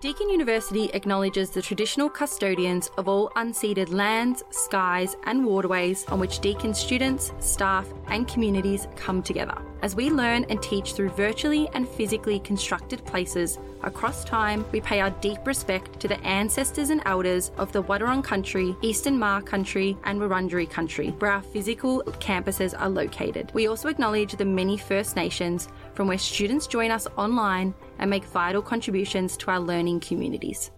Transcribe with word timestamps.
Deakin 0.00 0.30
University 0.30 0.90
acknowledges 0.94 1.50
the 1.50 1.60
traditional 1.60 2.08
custodians 2.08 2.88
of 2.98 3.08
all 3.08 3.30
unceded 3.30 3.92
lands, 3.92 4.44
skies, 4.50 5.16
and 5.24 5.44
waterways 5.44 6.04
on 6.06 6.20
which 6.20 6.38
Deakin 6.38 6.72
students, 6.72 7.32
staff, 7.40 7.84
and 8.06 8.28
communities 8.28 8.86
come 8.94 9.24
together. 9.24 9.58
As 9.82 9.96
we 9.96 10.10
learn 10.10 10.44
and 10.50 10.62
teach 10.62 10.92
through 10.92 11.10
virtually 11.10 11.68
and 11.72 11.88
physically 11.88 12.38
constructed 12.38 13.04
places 13.06 13.58
across 13.82 14.24
time, 14.24 14.64
we 14.70 14.80
pay 14.80 15.00
our 15.00 15.10
deep 15.10 15.44
respect 15.44 15.98
to 15.98 16.06
the 16.06 16.20
ancestors 16.24 16.90
and 16.90 17.02
elders 17.04 17.50
of 17.58 17.72
the 17.72 17.82
Wadawurrung 17.82 18.22
country, 18.22 18.76
Eastern 18.82 19.18
Maar 19.18 19.42
country, 19.42 19.96
and 20.04 20.20
Wurundjeri 20.20 20.70
country, 20.70 21.10
where 21.18 21.32
our 21.32 21.42
physical 21.42 22.04
campuses 22.20 22.72
are 22.78 22.88
located. 22.88 23.50
We 23.52 23.66
also 23.66 23.88
acknowledge 23.88 24.36
the 24.36 24.44
many 24.44 24.76
First 24.76 25.16
Nations 25.16 25.68
from 25.98 26.06
where 26.06 26.16
students 26.16 26.68
join 26.68 26.92
us 26.92 27.08
online 27.16 27.74
and 27.98 28.08
make 28.08 28.24
vital 28.26 28.62
contributions 28.62 29.36
to 29.36 29.50
our 29.50 29.58
learning 29.58 29.98
communities. 29.98 30.70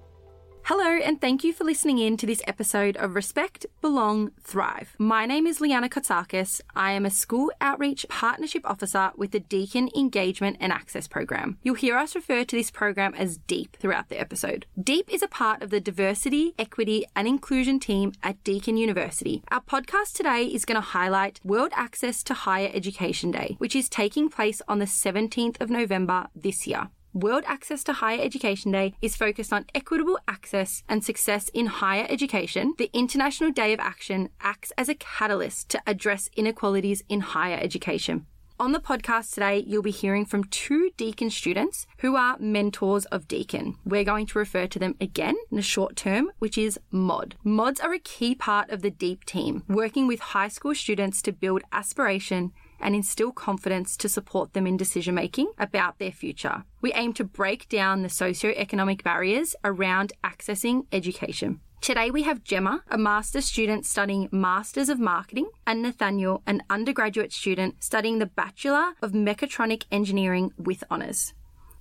Hello, 0.71 0.85
and 0.87 1.21
thank 1.21 1.43
you 1.43 1.53
for 1.53 1.65
listening 1.65 1.99
in 1.99 2.17
to 2.17 2.27
this 2.27 2.43
episode 2.47 2.97
of 2.99 3.17
Respect, 3.17 3.67
Belong, 3.81 4.31
Thrive. 4.41 4.95
My 4.99 5.27
name 5.27 5.45
is 5.45 5.61
Leanna 5.61 5.89
Kotsakis. 5.89 6.61
I 6.77 6.93
am 6.93 7.05
a 7.05 7.11
School 7.11 7.51
Outreach 7.61 8.07
Partnership 8.09 8.63
Officer 8.65 9.11
with 9.17 9.33
the 9.33 9.41
Deakin 9.41 9.91
Engagement 9.97 10.59
and 10.61 10.73
Access 10.73 11.09
Program. 11.09 11.59
You'll 11.65 11.75
hear 11.75 11.97
us 11.97 12.15
refer 12.15 12.45
to 12.45 12.57
this 12.57 12.71
program 12.71 13.15
as 13.17 13.39
DEAP 13.39 13.79
throughout 13.81 14.11
the 14.11 14.21
episode. 14.21 14.67
DEAP 14.81 15.13
is 15.13 15.25
a 15.25 15.27
part 15.27 15.61
of 15.61 15.71
the 15.71 15.81
Diversity, 15.81 16.55
Equity, 16.57 17.05
and 17.17 17.27
Inclusion 17.27 17.81
team 17.81 18.13
at 18.23 18.45
Deakin 18.45 18.77
University. 18.77 19.43
Our 19.51 19.63
podcast 19.63 20.13
today 20.13 20.45
is 20.45 20.65
going 20.65 20.81
to 20.81 20.81
highlight 20.81 21.41
World 21.45 21.73
Access 21.75 22.23
to 22.23 22.35
Higher 22.35 22.71
Education 22.73 23.33
Day, 23.33 23.57
which 23.59 23.75
is 23.75 23.89
taking 23.89 24.29
place 24.29 24.63
on 24.69 24.79
the 24.79 24.85
17th 24.85 25.61
of 25.61 25.69
November 25.69 26.29
this 26.33 26.69
year. 26.69 26.91
World 27.13 27.43
Access 27.47 27.83
to 27.85 27.95
Higher 27.95 28.21
Education 28.21 28.71
Day 28.71 28.95
is 29.03 29.17
focused 29.17 29.53
on 29.53 29.67
equitable 29.75 30.21
access 30.29 30.85
and 30.89 31.05
success 31.05 31.49
in 31.49 31.67
higher 31.67 32.07
education. 32.09 32.75
The 32.79 32.89
International 32.93 33.51
Day 33.51 33.73
of 33.73 33.81
Action 33.81 34.29
acts 34.41 34.73
as 34.79 34.89
a 34.89 34.95
catalyst 34.95 35.69
to 35.71 35.83
address 35.89 36.31
inequalities 36.37 37.03
in 37.09 37.21
higher 37.21 37.59
education. 37.61 38.27
On 38.61 38.71
the 38.71 38.79
podcast 38.79 39.35
today, 39.35 39.65
you'll 39.67 39.83
be 39.83 39.91
hearing 39.91 40.25
from 40.25 40.45
two 40.45 40.91
Deakin 40.97 41.31
students 41.31 41.87
who 41.99 42.15
are 42.15 42.37
mentors 42.39 43.07
of 43.07 43.27
Deakin. 43.27 43.77
We're 43.85 44.05
going 44.05 44.27
to 44.27 44.39
refer 44.39 44.69
to 44.69 44.79
them 44.79 44.95
again 45.01 45.35
in 45.51 45.57
the 45.57 45.63
short 45.63 45.97
term, 45.97 46.31
which 46.39 46.57
is 46.57 46.79
MOD. 46.93 47.35
MODs 47.43 47.81
are 47.81 47.95
a 47.95 47.99
key 47.99 48.37
part 48.37 48.71
of 48.71 48.83
the 48.83 48.91
DEAP 48.91 49.25
team, 49.25 49.65
working 49.67 50.07
with 50.07 50.21
high 50.21 50.49
school 50.49 50.77
students 50.77 51.23
to 51.23 51.33
build 51.33 51.63
aspiration 51.73 52.53
and 52.81 52.95
instill 52.95 53.33
confidence 53.33 53.97
to 53.99 54.09
support 54.09 54.53
them 54.53 54.67
in 54.67 54.77
decision 54.77 55.15
making 55.15 55.53
about 55.59 55.99
their 55.99 56.13
future. 56.13 56.65
We 56.81 56.93
aim 56.95 57.13
to 57.15 57.25
break 57.25 57.69
down 57.69 58.03
the 58.03 58.09
socio-economic 58.09 59.05
barriers 59.05 59.55
around 59.65 60.13
accessing 60.25 60.87
education. 60.93 61.61
Today 61.81 62.11
we 62.11 62.25
have 62.25 62.45
Jemma, 62.45 62.83
a 62.91 62.99
master's 62.99 63.47
student 63.47 63.87
studying 63.87 64.29
Masters 64.31 64.91
of 64.91 65.01
Marketing, 65.01 65.49
and 65.67 65.81
Nathanael, 65.81 66.43
an 66.47 66.63
undergraduate 66.69 67.33
student 67.33 67.83
studying 67.83 68.19
the 68.19 68.27
Bachelor 68.27 68.93
of 69.01 69.13
Mechatronic 69.13 69.85
Engineering 69.91 70.53
with 70.59 70.85
honours. 70.91 71.33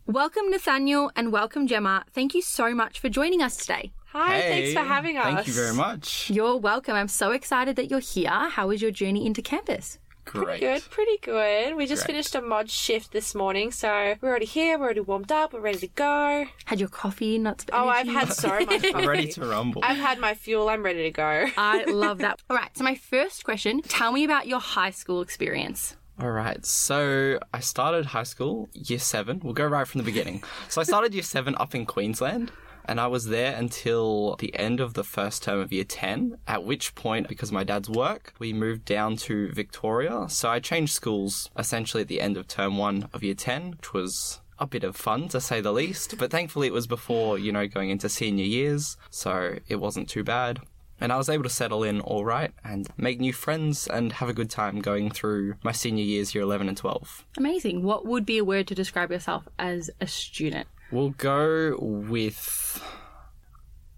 Welcome, 0.06 0.50
Nathanael, 0.50 1.12
and 1.16 1.32
welcome, 1.32 1.68
Jemma. 1.68 2.04
Thank 2.14 2.34
you 2.34 2.42
so 2.42 2.74
much 2.74 3.00
for 3.00 3.10
joining 3.10 3.42
us 3.42 3.58
today. 3.58 3.92
Hi, 4.14 4.42
thanks 4.42 4.74
for 4.74 4.80
having 4.80 5.18
us. 5.18 5.24
Thank 5.24 5.48
you 5.48 5.54
very 5.54 5.76
much. 5.76 6.32
You're 6.32 6.58
welcome. 6.58 6.96
I'm 6.96 7.08
so 7.08 7.32
excited 7.32 7.76
that 7.76 7.92
you're 7.92 8.00
here. 8.00 8.30
How 8.30 8.70
was 8.70 8.82
your 8.82 8.90
journey 8.90 9.26
into 9.26 9.42
campus? 9.42 10.00
Great. 10.32 10.60
Good, 10.60 10.84
pretty 10.92 11.18
good. 11.22 11.76
We 11.76 11.86
just 11.88 12.04
Great. 12.04 12.14
finished 12.14 12.36
a 12.36 12.42
mod 12.42 12.70
shift 12.70 13.12
this 13.12 13.34
morning, 13.34 13.72
so 13.72 14.16
we're 14.22 14.30
already 14.30 14.46
here, 14.46 14.78
we're 14.78 14.86
already 14.86 15.00
warmed 15.00 15.32
up, 15.32 15.54
we're 15.54 15.60
ready 15.60 15.80
to 15.80 15.88
go. 15.88 16.46
Had 16.66 16.80
your 16.80 16.90
coffee, 16.90 17.40
nuts 17.40 17.64
of 17.64 17.70
Oh, 17.74 17.88
I've 17.88 18.08
had 18.08 18.32
so 18.32 18.60
much 18.60 18.86
I'm 18.94 19.08
ready 19.08 19.28
to 19.30 19.46
rumble. 19.46 19.82
I've 19.84 19.98
had 19.98 20.20
my 20.20 20.36
fuel, 20.36 20.70
I'm 20.70 20.84
ready 20.84 21.04
to 21.04 21.12
go. 21.12 21.48
I 21.58 21.86
love 21.86 22.20
that. 22.20 22.42
All 22.50 22.56
right, 22.56 22.70
so 22.78 22.84
my 22.84 22.96
first 22.96 23.44
question 23.44 23.82
tell 23.82 24.12
me 24.12 24.24
about 24.24 24.48
your 24.48 24.60
high 24.60 24.92
school 24.92 25.22
experience. 25.22 25.96
All 26.22 26.32
right. 26.32 26.66
So 26.66 27.40
I 27.54 27.62
started 27.62 28.08
high 28.08 28.24
school 28.24 28.68
year 28.74 29.00
seven. 29.00 29.40
We'll 29.42 29.54
go 29.54 29.66
right 29.66 29.88
from 29.88 30.00
the 30.00 30.06
beginning. 30.06 30.44
So 30.68 30.82
I 30.82 30.84
started 30.84 31.14
year 31.14 31.24
seven 31.24 31.56
up 31.58 31.74
in 31.74 31.86
Queensland. 31.86 32.52
And 32.90 33.00
I 33.00 33.06
was 33.06 33.28
there 33.28 33.56
until 33.56 34.36
the 34.38 34.56
end 34.56 34.80
of 34.80 34.96
the 34.96 35.04
first 35.04 35.44
term 35.44 35.60
of 35.60 35.72
year 35.72 35.84
10, 35.84 36.40
at 36.48 36.64
which 36.64 36.96
point, 36.96 37.28
because 37.28 37.52
my 37.52 37.64
dad's 37.64 37.88
work, 37.88 38.34
we 38.40 38.52
moved 38.52 38.84
down 38.84 39.16
to 39.18 39.52
Victoria. 39.52 40.26
So 40.28 40.50
I 40.50 40.60
changed 40.60 40.94
schools 40.94 41.52
essentially 41.56 42.02
at 42.02 42.08
the 42.08 42.20
end 42.20 42.36
of 42.36 42.48
term 42.48 42.78
one 42.78 43.08
of 43.14 43.24
year 43.24 43.36
10, 43.36 43.74
which 43.78 43.94
was 43.94 44.42
a 44.58 44.66
bit 44.66 44.84
of 44.84 44.96
fun 44.96 45.28
to 45.28 45.40
say 45.40 45.62
the 45.62 45.72
least. 45.72 46.18
But 46.18 46.32
thankfully, 46.32 46.66
it 46.66 46.74
was 46.74 46.88
before, 46.88 47.38
you 47.38 47.52
know, 47.52 47.68
going 47.68 47.92
into 47.92 48.10
senior 48.10 48.44
years. 48.44 48.98
So 49.12 49.60
it 49.68 49.76
wasn't 49.76 50.10
too 50.10 50.24
bad. 50.24 50.60
And 51.00 51.14
I 51.14 51.18
was 51.18 51.30
able 51.30 51.44
to 51.44 51.50
settle 51.50 51.84
in 51.84 52.02
all 52.02 52.26
right 52.26 52.52
and 52.64 52.90
make 52.98 53.20
new 53.20 53.34
friends 53.34 53.88
and 53.88 54.14
have 54.14 54.30
a 54.30 54.34
good 54.34 54.50
time 54.50 54.80
going 54.80 55.12
through 55.12 55.58
my 55.62 55.74
senior 55.74 56.04
years, 56.04 56.34
year 56.34 56.44
11 56.44 56.68
and 56.68 56.76
12. 56.76 57.26
Amazing. 57.38 57.84
What 57.84 58.08
would 58.08 58.26
be 58.26 58.40
a 58.40 58.44
word 58.44 58.66
to 58.68 58.74
describe 58.74 59.12
yourself 59.12 59.48
as 59.60 59.92
a 60.02 60.08
student? 60.08 60.68
We'll 60.92 61.12
go 61.12 61.78
with 61.80 62.84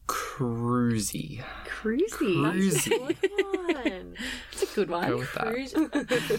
cruisy. 0.07 1.41
Cruisy. 1.65 2.35
Cruisy. 2.35 3.17
That's 4.51 4.63
a 4.63 4.75
good 4.75 4.89
one. 4.89 5.07
Go 5.09 5.17
with 5.17 5.33
that. 5.33 5.45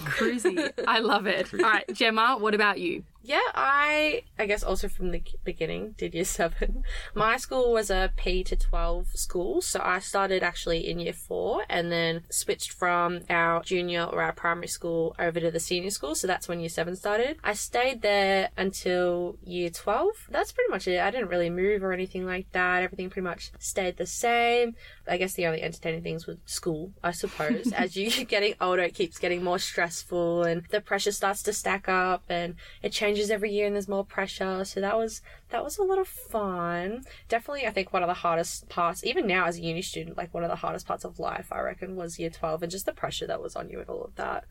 Cruisy. 0.05 0.73
I 0.87 0.99
love 0.99 1.27
it. 1.27 1.53
All 1.55 1.61
right, 1.61 1.87
Jemma, 1.89 2.39
what 2.39 2.55
about 2.55 2.79
you? 2.79 3.05
Yeah, 3.25 3.41
I 3.55 4.25
I 4.37 4.47
guess 4.47 4.65
also 4.65 4.88
from 4.88 5.12
the 5.12 5.22
beginning 5.44 5.94
did 5.97 6.12
year 6.12 6.25
seven. 6.38 6.83
My 7.15 7.37
school 7.37 7.72
was 7.72 7.88
a 7.88 8.10
P 8.16 8.43
to 8.44 8.56
twelve 8.56 9.06
school, 9.15 9.60
so 9.62 9.81
I 9.83 10.00
started 10.00 10.43
actually 10.43 10.88
in 10.91 10.99
year 10.99 11.12
four 11.12 11.65
and 11.69 11.93
then 11.93 12.25
switched 12.31 12.72
from 12.72 13.21
our 13.31 13.62
junior 13.62 14.03
or 14.05 14.22
our 14.22 14.32
primary 14.32 14.66
school 14.66 15.15
over 15.21 15.38
to 15.38 15.53
the 15.53 15.61
senior 15.61 15.91
school. 15.91 16.16
So 16.16 16.27
that's 16.27 16.49
when 16.49 16.59
year 16.59 16.69
seven 16.69 16.97
started. 16.97 17.37
I 17.44 17.55
stayed 17.55 18.03
there 18.03 18.50
until 18.56 19.37
year 19.44 19.71
twelve. 19.71 20.27
That's 20.28 20.50
pretty 20.50 20.71
much 20.71 20.88
it. 20.88 20.99
I 21.00 21.12
didn't 21.12 21.28
really 21.28 21.50
move 21.50 21.84
or 21.84 21.93
anything 21.93 22.27
like 22.27 22.50
that. 22.53 22.82
Everything 22.82 23.09
pretty 23.09 23.25
much 23.25 23.53
stayed 23.61 23.99
the 23.99 24.06
same. 24.06 24.75
I 25.06 25.16
guess 25.16 25.34
the 25.34 25.47
only 25.47 25.62
entertaining 25.62 26.03
things 26.03 26.27
was 26.27 26.38
school, 26.47 26.93
I 27.05 27.12
suppose. 27.12 27.72
As 27.77 27.97
you 27.97 28.11
keep 28.11 28.28
getting 28.37 28.55
older, 28.61 28.82
it 28.82 28.94
keeps 28.94 29.19
getting 29.19 29.44
more 29.44 29.61
stressful 29.61 30.43
and 30.43 30.65
the 30.71 30.81
pressure 30.81 31.12
starts 31.12 31.43
to 31.44 31.53
stack 31.53 31.88
up 31.88 32.25
and 32.28 32.56
it 32.82 32.91
changes 32.93 33.12
every 33.31 33.50
year 33.50 33.67
and 33.67 33.75
there's 33.75 33.89
more 33.89 34.05
pressure. 34.05 34.65
So 34.65 34.81
that 34.81 34.97
was, 34.97 35.23
that 35.50 35.65
was 35.65 35.78
a 35.78 35.83
lot 35.83 35.99
of 35.99 36.09
fun. 36.09 37.05
Definitely, 37.28 37.67
I 37.67 37.71
think 37.71 37.93
one 37.93 38.03
of 38.03 38.09
the 38.09 38.15
hardest 38.15 38.69
parts, 38.69 39.05
even 39.05 39.27
now 39.27 39.47
as 39.47 39.59
a 39.59 39.62
uni 39.62 39.83
student, 39.83 40.17
like 40.17 40.33
one 40.33 40.45
of 40.45 40.50
the 40.50 40.56
hardest 40.56 40.87
parts 40.87 41.05
of 41.05 41.19
life, 41.19 41.49
I 41.53 41.61
reckon, 41.61 41.97
was 41.97 42.19
year 42.19 42.31
12 42.31 42.62
and 42.62 42.73
just 42.73 42.87
the 42.87 42.93
pressure 42.93 43.27
that 43.27 43.43
was 43.43 43.56
on 43.56 43.69
you 43.69 43.81
and 43.81 43.89
all 43.89 44.03
of 44.03 44.15
that. 44.17 44.45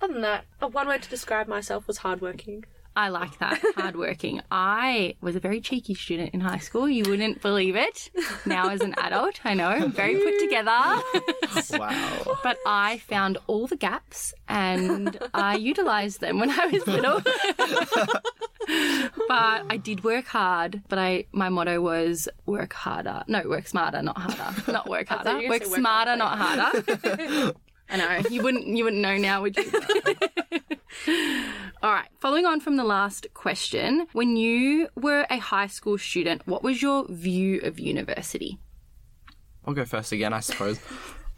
Other 0.00 0.12
than 0.12 0.22
that, 0.22 0.44
one 0.60 0.88
word 0.88 1.02
to 1.02 1.10
describe 1.10 1.48
myself 1.48 1.86
was 1.86 1.98
hardworking. 1.98 2.64
I 2.98 3.10
like 3.10 3.38
that. 3.38 3.62
Hardworking. 3.76 4.40
I 4.50 5.14
was 5.20 5.36
a 5.36 5.40
very 5.40 5.60
cheeky 5.60 5.94
student 5.94 6.34
in 6.34 6.40
high 6.40 6.58
school. 6.58 6.88
You 6.88 7.04
wouldn't 7.08 7.40
believe 7.40 7.76
it. 7.76 8.10
Now, 8.44 8.70
as 8.70 8.80
an 8.80 8.92
adult, 8.98 9.38
I 9.44 9.54
know, 9.54 9.68
I'm 9.68 9.92
very 9.92 10.16
put 10.16 10.36
together. 10.40 10.72
Wow. 11.78 12.38
But 12.42 12.58
I 12.66 12.98
found 12.98 13.38
all 13.46 13.68
the 13.68 13.76
gaps 13.76 14.34
and 14.48 15.16
I 15.32 15.54
utilized 15.54 16.20
them 16.20 16.40
when 16.40 16.50
I 16.50 16.66
was 16.66 16.84
little. 16.88 17.20
but 19.28 19.64
I 19.70 19.78
did 19.80 20.02
work 20.02 20.26
hard. 20.26 20.82
But 20.88 20.98
I 20.98 21.26
my 21.30 21.50
motto 21.50 21.80
was 21.80 22.28
work 22.46 22.72
harder. 22.72 23.22
No, 23.28 23.48
work 23.48 23.68
smarter, 23.68 24.02
not 24.02 24.18
harder. 24.18 24.72
Not 24.72 24.88
work 24.88 25.06
harder. 25.08 25.48
Work 25.48 25.66
smarter, 25.66 26.16
not 26.16 26.36
harder. 26.36 27.54
I 27.90 27.96
know 27.96 28.28
you 28.28 28.42
wouldn't 28.42 28.66
you 28.66 28.82
wouldn't 28.82 29.02
know 29.02 29.16
now, 29.16 29.42
would 29.42 29.56
you? 29.56 29.70
All 31.80 31.92
right. 31.92 32.08
Following 32.18 32.44
on 32.44 32.58
from 32.58 32.76
the 32.76 32.82
last 32.82 33.28
question, 33.34 34.08
when 34.12 34.36
you 34.36 34.88
were 34.96 35.26
a 35.30 35.38
high 35.38 35.68
school 35.68 35.96
student, 35.96 36.44
what 36.44 36.64
was 36.64 36.82
your 36.82 37.06
view 37.08 37.60
of 37.60 37.78
university? 37.78 38.58
I'll 39.64 39.74
go 39.74 39.84
first 39.84 40.10
again, 40.10 40.32
I 40.32 40.40
suppose. 40.40 40.80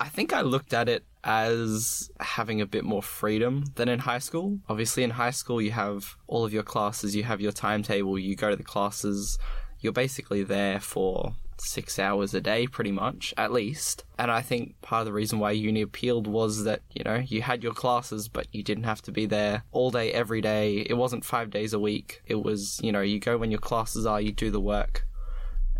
I 0.01 0.09
think 0.09 0.33
I 0.33 0.41
looked 0.41 0.73
at 0.73 0.89
it 0.89 1.05
as 1.25 2.11
having 2.21 2.63
a 2.63 2.67
bit 2.67 2.85
more 2.85 3.03
freedom 3.03 3.65
than 3.75 3.91
in 3.91 3.99
high 3.99 4.19
school. 4.19 4.59
Obviously, 4.67 5.03
in 5.03 5.11
high 5.11 5.31
school, 5.31 5.61
you 5.61 5.73
have 5.73 6.17
all 6.27 6.47
of 6.47 6.55
your 6.55 6.63
classes, 6.63 7.15
you 7.15 7.25
have 7.25 7.43
your 7.43 7.53
timetable, 7.53 8.19
you 8.19 8.35
go 8.35 8.49
to 8.49 8.57
the 8.57 8.63
classes, 8.63 9.39
you're 9.81 9.93
basically 9.93 10.43
there 10.43 10.81
for 10.81 11.35
six 11.61 11.99
hours 11.99 12.35
a 12.35 12.41
day, 12.41 12.67
pretty 12.67 12.93
much, 12.93 13.35
at 13.37 13.53
least. 13.53 14.05
And 14.19 14.31
I 14.31 14.43
think 14.43 14.81
part 14.83 15.01
of 15.01 15.07
the 15.07 15.13
reason 15.13 15.39
why 15.39 15.53
uni 15.53 15.83
appealed 15.83 16.27
was 16.27 16.65
that, 16.65 16.83
you 16.93 17.05
know, 17.05 17.17
you 17.27 17.43
had 17.43 17.63
your 17.63 17.73
classes, 17.73 18.29
but 18.29 18.47
you 18.53 18.63
didn't 18.63 18.85
have 18.85 19.03
to 19.03 19.13
be 19.13 19.27
there 19.27 19.65
all 19.73 19.91
day, 19.91 20.13
every 20.13 20.41
day. 20.41 20.79
It 20.79 20.95
wasn't 20.95 21.25
five 21.25 21.51
days 21.51 21.73
a 21.73 21.79
week. 21.79 22.23
It 22.27 22.43
was, 22.43 22.81
you 22.83 22.93
know, 22.93 23.01
you 23.01 23.19
go 23.19 23.39
when 23.39 23.51
your 23.51 23.61
classes 23.61 24.07
are, 24.07 24.21
you 24.21 24.33
do 24.33 24.51
the 24.51 24.61
work 24.61 25.07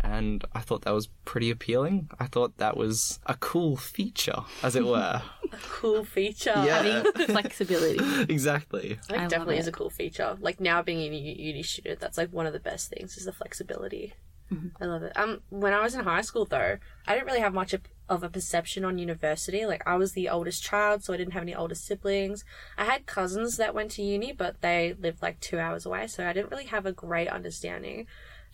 and 0.03 0.43
I 0.53 0.61
thought 0.61 0.81
that 0.83 0.93
was 0.93 1.07
pretty 1.25 1.49
appealing. 1.51 2.09
I 2.19 2.25
thought 2.25 2.57
that 2.57 2.75
was 2.75 3.19
a 3.25 3.35
cool 3.35 3.77
feature, 3.77 4.43
as 4.63 4.75
it 4.75 4.85
were. 4.85 5.21
A 5.53 5.57
cool 5.63 6.05
feature. 6.05 6.53
Yeah. 6.55 6.81
Having 6.81 7.25
flexibility. 7.27 7.99
exactly. 8.33 8.97
I 9.03 9.05
think 9.05 9.19
I 9.19 9.21
love 9.23 9.29
definitely 9.31 9.57
it. 9.57 9.59
is 9.59 9.67
a 9.67 9.71
cool 9.73 9.89
feature. 9.89 10.37
Like 10.39 10.61
now 10.61 10.81
being 10.81 10.99
a 10.99 11.03
uni, 11.03 11.41
uni 11.41 11.61
student, 11.61 11.99
that's 11.99 12.17
like 12.17 12.31
one 12.31 12.45
of 12.45 12.53
the 12.53 12.59
best 12.61 12.89
things 12.89 13.17
is 13.17 13.25
the 13.25 13.33
flexibility. 13.33 14.13
I 14.81 14.85
love 14.85 15.03
it. 15.03 15.17
Um, 15.17 15.41
when 15.49 15.73
I 15.73 15.81
was 15.81 15.95
in 15.95 16.03
high 16.03 16.21
school, 16.21 16.45
though, 16.45 16.77
I 17.07 17.13
didn't 17.13 17.27
really 17.27 17.39
have 17.39 17.53
much 17.53 17.73
of, 17.73 17.81
of 18.09 18.23
a 18.23 18.29
perception 18.29 18.83
on 18.83 18.97
university. 18.97 19.65
Like, 19.65 19.83
I 19.87 19.95
was 19.95 20.11
the 20.11 20.29
oldest 20.29 20.61
child, 20.63 21.03
so 21.03 21.13
I 21.13 21.17
didn't 21.17 21.33
have 21.33 21.43
any 21.43 21.55
older 21.55 21.75
siblings. 21.75 22.43
I 22.77 22.85
had 22.85 23.05
cousins 23.05 23.57
that 23.57 23.73
went 23.73 23.91
to 23.91 24.03
uni, 24.03 24.33
but 24.33 24.61
they 24.61 24.95
lived 24.99 25.21
like 25.21 25.39
two 25.39 25.59
hours 25.59 25.85
away, 25.85 26.07
so 26.07 26.27
I 26.27 26.33
didn't 26.33 26.51
really 26.51 26.65
have 26.65 26.85
a 26.85 26.91
great 26.91 27.29
understanding. 27.29 28.07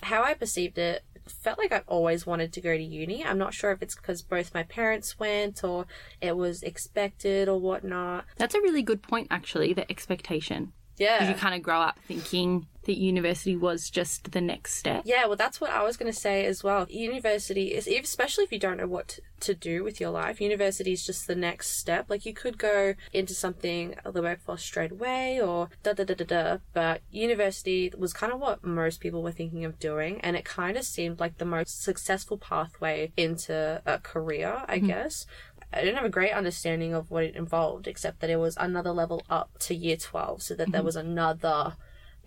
How 0.04 0.24
I 0.24 0.36
perceived 0.36 0.78
it 0.78 1.04
felt 1.28 1.58
like 1.58 1.72
I 1.72 1.82
always 1.88 2.26
wanted 2.26 2.54
to 2.54 2.62
go 2.62 2.76
to 2.76 2.84
uni. 2.84 3.26
I'm 3.26 3.38
not 3.38 3.54
sure 3.54 3.72
if 3.72 3.82
it's 3.82 3.96
because 3.96 4.22
both 4.22 4.54
my 4.54 4.64
parents 4.64 5.20
went 5.20 5.64
or 5.64 5.86
it 6.22 6.38
was 6.38 6.64
expected 6.64 7.50
or 7.50 7.60
whatnot. 7.60 8.26
That's 8.38 8.56
a 8.56 8.62
really 8.62 8.84
good 8.84 9.02
point, 9.02 9.28
actually, 9.30 9.74
the 9.74 9.90
expectation. 9.92 10.74
Yeah. 10.98 11.30
You 11.30 11.36
kind 11.36 11.56
of 11.56 11.62
grow 11.62 11.80
up 11.80 12.00
thinking 12.08 12.68
that 12.88 12.98
university 12.98 13.56
was 13.56 13.90
just 13.90 14.32
the 14.32 14.42
next 14.42 14.76
step. 14.76 15.04
Yeah, 15.06 15.28
well, 15.28 15.36
that's 15.36 15.62
what 15.62 15.70
I 15.70 15.84
was 15.84 15.98
going 15.98 16.12
to 16.12 16.18
say 16.18 16.46
as 16.46 16.64
well. 16.64 16.88
University 16.90 17.74
is, 17.74 17.86
especially 17.86 18.46
if 18.46 18.52
you 18.52 18.60
don't 18.60 18.78
know 18.78 18.88
what 18.88 19.20
to 19.42 19.54
do 19.54 19.84
with 19.84 20.02
your 20.02 20.10
life, 20.10 20.42
university 20.42 20.94
is 20.94 21.06
just 21.06 21.28
the 21.28 21.36
next 21.36 21.78
step. 21.78 22.06
Like, 22.10 22.26
you 22.26 22.34
could 22.34 22.58
go 22.58 22.96
into 23.14 23.34
something 23.34 23.96
the 24.04 24.22
workforce 24.22 24.64
straight 24.64 24.94
away 24.94 25.40
or 25.40 25.70
da 25.84 25.94
da 25.94 26.06
da 26.06 26.16
da 26.16 26.26
da, 26.26 26.58
but 26.74 27.02
university 27.12 27.92
was 27.96 28.14
kind 28.14 28.32
of 28.32 28.40
what 28.40 28.64
most 28.64 29.02
people 29.02 29.22
were 29.22 29.32
thinking 29.34 29.66
of 29.66 29.78
doing, 29.80 30.20
and 30.22 30.36
it 30.36 30.46
kind 30.46 30.78
of 30.78 30.86
seemed 30.86 31.20
like 31.20 31.38
the 31.38 31.46
most 31.46 31.84
successful 31.84 32.38
pathway 32.38 33.12
into 33.18 33.82
a 33.86 34.00
career, 34.00 34.64
I 34.68 34.78
mm-hmm. 34.78 34.88
guess. 34.88 35.28
I 35.74 35.82
didn't 35.82 35.96
have 35.98 36.06
a 36.06 36.10
great 36.10 36.32
understanding 36.32 36.94
of 36.94 37.12
what 37.12 37.24
it 37.26 37.36
involved, 37.36 37.88
except 37.88 38.22
that 38.22 38.30
it 38.30 38.38
was 38.38 38.56
another 38.58 38.92
level 38.92 39.24
up 39.30 39.50
to 39.60 39.76
year 39.76 39.98
12, 39.98 40.42
so 40.42 40.56
that 40.56 40.72
there 40.72 40.84
was 40.84 40.96
another 40.96 41.76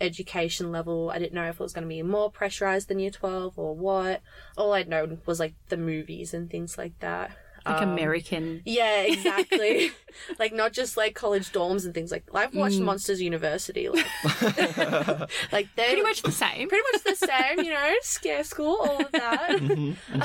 education 0.00 0.70
level. 0.72 1.10
I 1.10 1.18
didn't 1.18 1.34
know 1.34 1.48
if 1.48 1.56
it 1.56 1.62
was 1.62 1.72
going 1.72 1.84
to 1.84 1.88
be 1.88 2.02
more 2.02 2.30
pressurized 2.30 2.88
than 2.88 2.98
year 2.98 3.10
12 3.10 3.58
or 3.58 3.74
what. 3.74 4.20
All 4.56 4.72
I'd 4.72 4.88
known 4.88 5.20
was 5.26 5.38
like 5.40 5.54
the 5.68 5.76
movies 5.76 6.32
and 6.34 6.50
things 6.50 6.76
like 6.78 6.98
that. 7.00 7.30
Like 7.66 7.82
Um, 7.82 7.90
American. 7.90 8.62
Yeah, 8.64 9.02
exactly. 9.06 9.90
like 10.38 10.54
not 10.54 10.72
just 10.72 10.96
like 10.96 11.14
college 11.14 11.50
dorms 11.52 11.84
and 11.84 11.92
things 11.92 12.10
like. 12.10 12.24
I've 12.34 12.54
watched 12.54 12.80
Monsters 12.80 13.20
University. 13.20 13.88
Like, 13.90 14.06
like 15.52 15.68
they 15.76 15.86
Pretty 15.88 16.02
much 16.02 16.22
the 16.22 16.32
same. 16.32 16.68
pretty 16.70 16.84
much 16.92 17.04
the 17.04 17.26
same. 17.26 17.60
You 17.64 17.74
know, 17.74 17.94
scare 18.00 18.44
school, 18.44 18.76
all 18.80 19.00
of 19.04 19.12
that. 19.12 19.50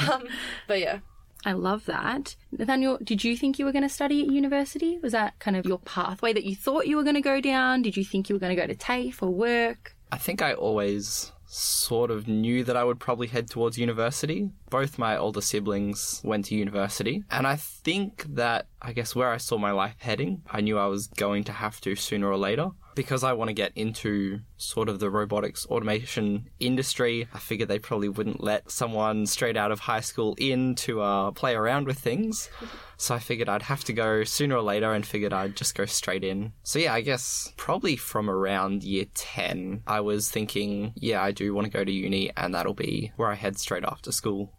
um, 0.09 0.23
but 0.67 0.79
yeah, 0.79 0.99
I 1.45 1.53
love 1.53 1.85
that. 1.85 2.35
Nathanael, 2.51 2.97
did 3.03 3.23
you 3.23 3.37
think 3.37 3.59
you 3.59 3.65
were 3.65 3.71
going 3.71 3.83
to 3.83 3.89
study 3.89 4.23
at 4.23 4.31
university? 4.31 4.97
Was 4.97 5.11
that 5.13 5.37
kind 5.37 5.55
of 5.55 5.65
your 5.65 5.77
pathway 5.79 6.33
that 6.33 6.43
you 6.43 6.55
thought 6.55 6.87
you 6.87 6.97
were 6.97 7.03
going 7.03 7.15
to 7.15 7.21
go 7.21 7.39
down? 7.39 7.83
Did 7.83 7.95
you 7.95 8.03
think 8.03 8.27
you 8.27 8.35
were 8.35 8.39
going 8.39 8.55
to 8.55 8.61
go 8.61 8.65
to 8.67 8.75
TAFE 8.75 9.21
or 9.21 9.29
work? 9.29 9.95
I 10.11 10.17
think 10.17 10.41
I 10.41 10.53
always 10.53 11.31
sort 11.45 12.09
of 12.09 12.27
knew 12.27 12.63
that 12.63 12.75
I 12.75 12.83
would 12.83 12.99
probably 12.99 13.27
head 13.27 13.49
towards 13.49 13.77
university. 13.77 14.49
Both 14.71 14.97
my 14.97 15.15
older 15.15 15.41
siblings 15.41 16.19
went 16.23 16.45
to 16.45 16.55
university, 16.55 17.23
and 17.29 17.45
I 17.45 17.55
think 17.55 18.25
that 18.29 18.67
I 18.81 18.93
guess 18.93 19.15
where 19.15 19.31
I 19.31 19.37
saw 19.37 19.57
my 19.57 19.71
life 19.71 19.95
heading, 19.99 20.41
I 20.49 20.61
knew 20.61 20.77
I 20.79 20.87
was 20.87 21.07
going 21.07 21.43
to 21.45 21.51
have 21.51 21.79
to 21.81 21.95
sooner 21.95 22.27
or 22.27 22.37
later. 22.37 22.71
Because 22.95 23.23
I 23.23 23.33
want 23.33 23.49
to 23.49 23.53
get 23.53 23.73
into 23.75 24.39
sort 24.57 24.87
of 24.89 24.99
the 24.99 25.09
robotics 25.09 25.65
automation 25.67 26.49
industry, 26.59 27.27
I 27.33 27.39
figured 27.39 27.67
they 27.69 27.77
probably 27.79 28.09
wouldn't 28.09 28.41
let 28.41 28.71
someone 28.71 29.25
straight 29.25 29.57
out 29.57 29.71
of 29.71 29.79
high 29.81 29.99
school 29.99 30.33
in 30.37 30.75
to 30.75 31.01
uh, 31.01 31.31
play 31.31 31.55
around 31.55 31.87
with 31.87 31.99
things. 31.99 32.49
So 32.97 33.13
I 33.13 33.19
figured 33.19 33.49
I'd 33.49 33.63
have 33.63 33.83
to 33.85 33.93
go 33.93 34.23
sooner 34.23 34.55
or 34.55 34.61
later 34.61 34.93
and 34.93 35.05
figured 35.05 35.33
I'd 35.33 35.57
just 35.57 35.75
go 35.75 35.85
straight 35.85 36.23
in. 36.23 36.53
So 36.63 36.79
yeah, 36.79 36.93
I 36.93 37.01
guess 37.01 37.53
probably 37.57 37.97
from 37.97 38.29
around 38.29 38.83
year 38.83 39.05
10, 39.13 39.83
I 39.85 39.99
was 39.99 40.31
thinking, 40.31 40.93
yeah, 40.95 41.21
I 41.21 41.31
do 41.31 41.53
want 41.53 41.65
to 41.65 41.71
go 41.71 41.83
to 41.83 41.91
uni 41.91 42.31
and 42.37 42.55
that'll 42.55 42.73
be 42.73 43.11
where 43.17 43.29
I 43.29 43.35
head 43.35 43.59
straight 43.59 43.83
after 43.83 44.13
school. 44.13 44.53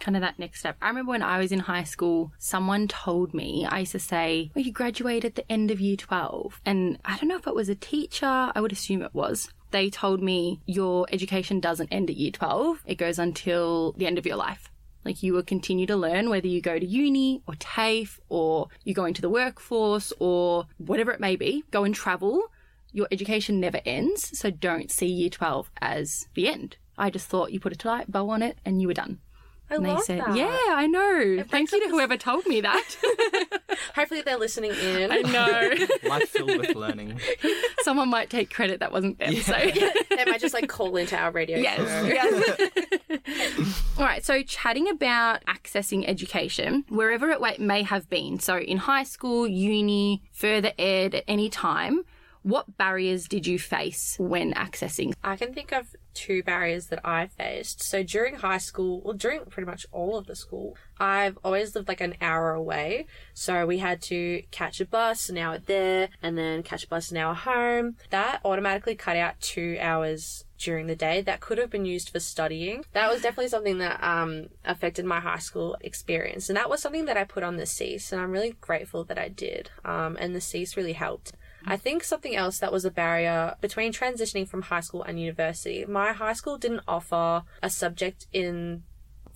Kind 0.00 0.16
of 0.16 0.22
that 0.22 0.38
next 0.38 0.60
step. 0.60 0.76
I 0.80 0.88
remember 0.88 1.10
when 1.10 1.22
I 1.22 1.38
was 1.38 1.52
in 1.52 1.60
high 1.60 1.84
school, 1.84 2.32
someone 2.38 2.88
told 2.88 3.34
me, 3.34 3.66
I 3.68 3.80
used 3.80 3.92
to 3.92 3.98
say, 3.98 4.50
well, 4.54 4.64
you 4.64 4.72
graduate 4.72 5.26
at 5.26 5.34
the 5.34 5.50
end 5.52 5.70
of 5.70 5.78
year 5.78 5.96
12. 5.96 6.60
And 6.64 6.98
I 7.04 7.16
don't 7.16 7.28
know 7.28 7.36
if 7.36 7.46
it 7.46 7.54
was 7.54 7.68
a 7.68 7.74
teacher, 7.74 8.50
I 8.54 8.60
would 8.60 8.72
assume 8.72 9.02
it 9.02 9.14
was. 9.14 9.52
They 9.70 9.90
told 9.90 10.22
me 10.22 10.60
your 10.66 11.06
education 11.12 11.60
doesn't 11.60 11.92
end 11.92 12.10
at 12.10 12.16
year 12.16 12.32
12, 12.32 12.82
it 12.86 12.94
goes 12.96 13.18
until 13.18 13.92
the 13.92 14.06
end 14.06 14.18
of 14.18 14.26
your 14.26 14.36
life. 14.36 14.70
Like 15.04 15.22
you 15.22 15.32
will 15.32 15.42
continue 15.42 15.86
to 15.86 15.96
learn 15.96 16.28
whether 16.28 16.48
you 16.48 16.60
go 16.60 16.78
to 16.78 16.86
uni 16.86 17.42
or 17.46 17.54
TAFE 17.54 18.20
or 18.28 18.68
you 18.84 18.94
go 18.94 19.04
into 19.04 19.22
the 19.22 19.30
workforce 19.30 20.12
or 20.18 20.66
whatever 20.78 21.12
it 21.12 21.20
may 21.20 21.36
be, 21.36 21.64
go 21.70 21.84
and 21.84 21.94
travel. 21.94 22.42
Your 22.92 23.06
education 23.10 23.60
never 23.60 23.80
ends, 23.84 24.36
so 24.38 24.50
don't 24.50 24.90
see 24.90 25.06
year 25.06 25.30
12 25.30 25.70
as 25.80 26.28
the 26.34 26.48
end. 26.48 26.76
I 26.98 27.08
just 27.10 27.28
thought 27.28 27.52
you 27.52 27.60
put 27.60 27.82
a 27.82 27.88
light 27.88 28.10
bow 28.10 28.28
on 28.30 28.42
it 28.42 28.58
and 28.64 28.80
you 28.82 28.88
were 28.88 28.94
done. 28.94 29.20
I 29.70 29.76
And 29.76 29.84
they 29.84 29.92
love 29.92 30.02
said, 30.02 30.20
that. 30.20 30.36
Yeah, 30.36 30.58
I 30.68 30.86
know. 30.86 31.44
Thank 31.48 31.70
you 31.72 31.80
to 31.80 31.86
the- 31.86 31.92
whoever 31.92 32.16
told 32.16 32.46
me 32.46 32.60
that. 32.60 32.96
hopefully 33.94 34.22
they're 34.22 34.36
listening 34.38 34.72
in. 34.72 35.12
I 35.12 35.18
know. 35.20 35.86
Life 36.08 36.28
filled 36.28 36.56
with 36.58 36.74
learning. 36.74 37.20
Someone 37.82 38.08
might 38.08 38.30
take 38.30 38.50
credit 38.52 38.80
that 38.80 38.90
wasn't 38.92 39.18
them. 39.18 39.34
So 39.36 39.52
they 39.52 40.24
might 40.26 40.40
just 40.40 40.54
like 40.54 40.68
call 40.68 40.96
into 40.96 41.16
our 41.16 41.30
radio. 41.30 41.58
Yes. 41.58 42.58
yes. 43.08 43.82
All 43.98 44.04
right. 44.04 44.24
So, 44.24 44.42
chatting 44.42 44.88
about 44.88 45.44
accessing 45.44 46.04
education, 46.08 46.84
wherever 46.88 47.30
it 47.30 47.60
may 47.60 47.82
have 47.82 48.08
been. 48.10 48.38
So, 48.40 48.58
in 48.58 48.78
high 48.78 49.04
school, 49.04 49.46
uni, 49.46 50.22
further 50.32 50.72
ed, 50.78 51.14
at 51.14 51.24
any 51.28 51.48
time, 51.48 52.04
what 52.42 52.76
barriers 52.76 53.28
did 53.28 53.46
you 53.46 53.58
face 53.58 54.16
when 54.18 54.54
accessing? 54.54 55.12
I 55.22 55.36
can 55.36 55.52
think 55.52 55.72
of 55.72 55.94
two 56.14 56.42
barriers 56.42 56.86
that 56.86 57.00
I 57.04 57.26
faced. 57.26 57.82
So 57.82 58.02
during 58.02 58.36
high 58.36 58.58
school, 58.58 59.00
well, 59.04 59.14
during 59.14 59.44
pretty 59.46 59.70
much 59.70 59.86
all 59.92 60.16
of 60.16 60.26
the 60.26 60.34
school, 60.34 60.76
I've 60.98 61.38
always 61.44 61.74
lived 61.74 61.88
like 61.88 62.00
an 62.00 62.16
hour 62.20 62.52
away. 62.52 63.06
So 63.34 63.66
we 63.66 63.78
had 63.78 64.02
to 64.02 64.42
catch 64.50 64.80
a 64.80 64.86
bus 64.86 65.28
an 65.28 65.38
hour 65.38 65.58
there 65.58 66.08
and 66.22 66.36
then 66.36 66.62
catch 66.62 66.84
a 66.84 66.88
bus 66.88 67.10
an 67.10 67.16
hour 67.18 67.34
home. 67.34 67.96
That 68.10 68.40
automatically 68.44 68.94
cut 68.94 69.16
out 69.16 69.40
two 69.40 69.76
hours 69.80 70.44
during 70.58 70.86
the 70.86 70.96
day 70.96 71.22
that 71.22 71.40
could 71.40 71.58
have 71.58 71.70
been 71.70 71.86
used 71.86 72.10
for 72.10 72.20
studying. 72.20 72.84
That 72.92 73.10
was 73.10 73.22
definitely 73.22 73.48
something 73.48 73.78
that 73.78 74.02
um, 74.02 74.48
affected 74.64 75.06
my 75.06 75.20
high 75.20 75.38
school 75.38 75.76
experience. 75.80 76.50
And 76.50 76.56
that 76.56 76.68
was 76.68 76.82
something 76.82 77.06
that 77.06 77.16
I 77.16 77.24
put 77.24 77.42
on 77.42 77.56
the 77.56 77.64
SEAS, 77.64 78.12
and 78.12 78.20
I'm 78.20 78.30
really 78.30 78.56
grateful 78.60 79.04
that 79.04 79.18
I 79.18 79.28
did. 79.28 79.70
Um, 79.84 80.18
and 80.20 80.34
the 80.34 80.40
SEAS 80.40 80.76
really 80.76 80.92
helped. 80.92 81.32
I 81.66 81.76
think 81.76 82.04
something 82.04 82.34
else 82.34 82.58
that 82.58 82.72
was 82.72 82.84
a 82.84 82.90
barrier 82.90 83.54
between 83.60 83.92
transitioning 83.92 84.48
from 84.48 84.62
high 84.62 84.80
school 84.80 85.02
and 85.02 85.20
university, 85.20 85.84
my 85.86 86.12
high 86.12 86.32
school 86.32 86.58
didn't 86.58 86.82
offer 86.88 87.42
a 87.62 87.70
subject 87.70 88.26
in 88.32 88.84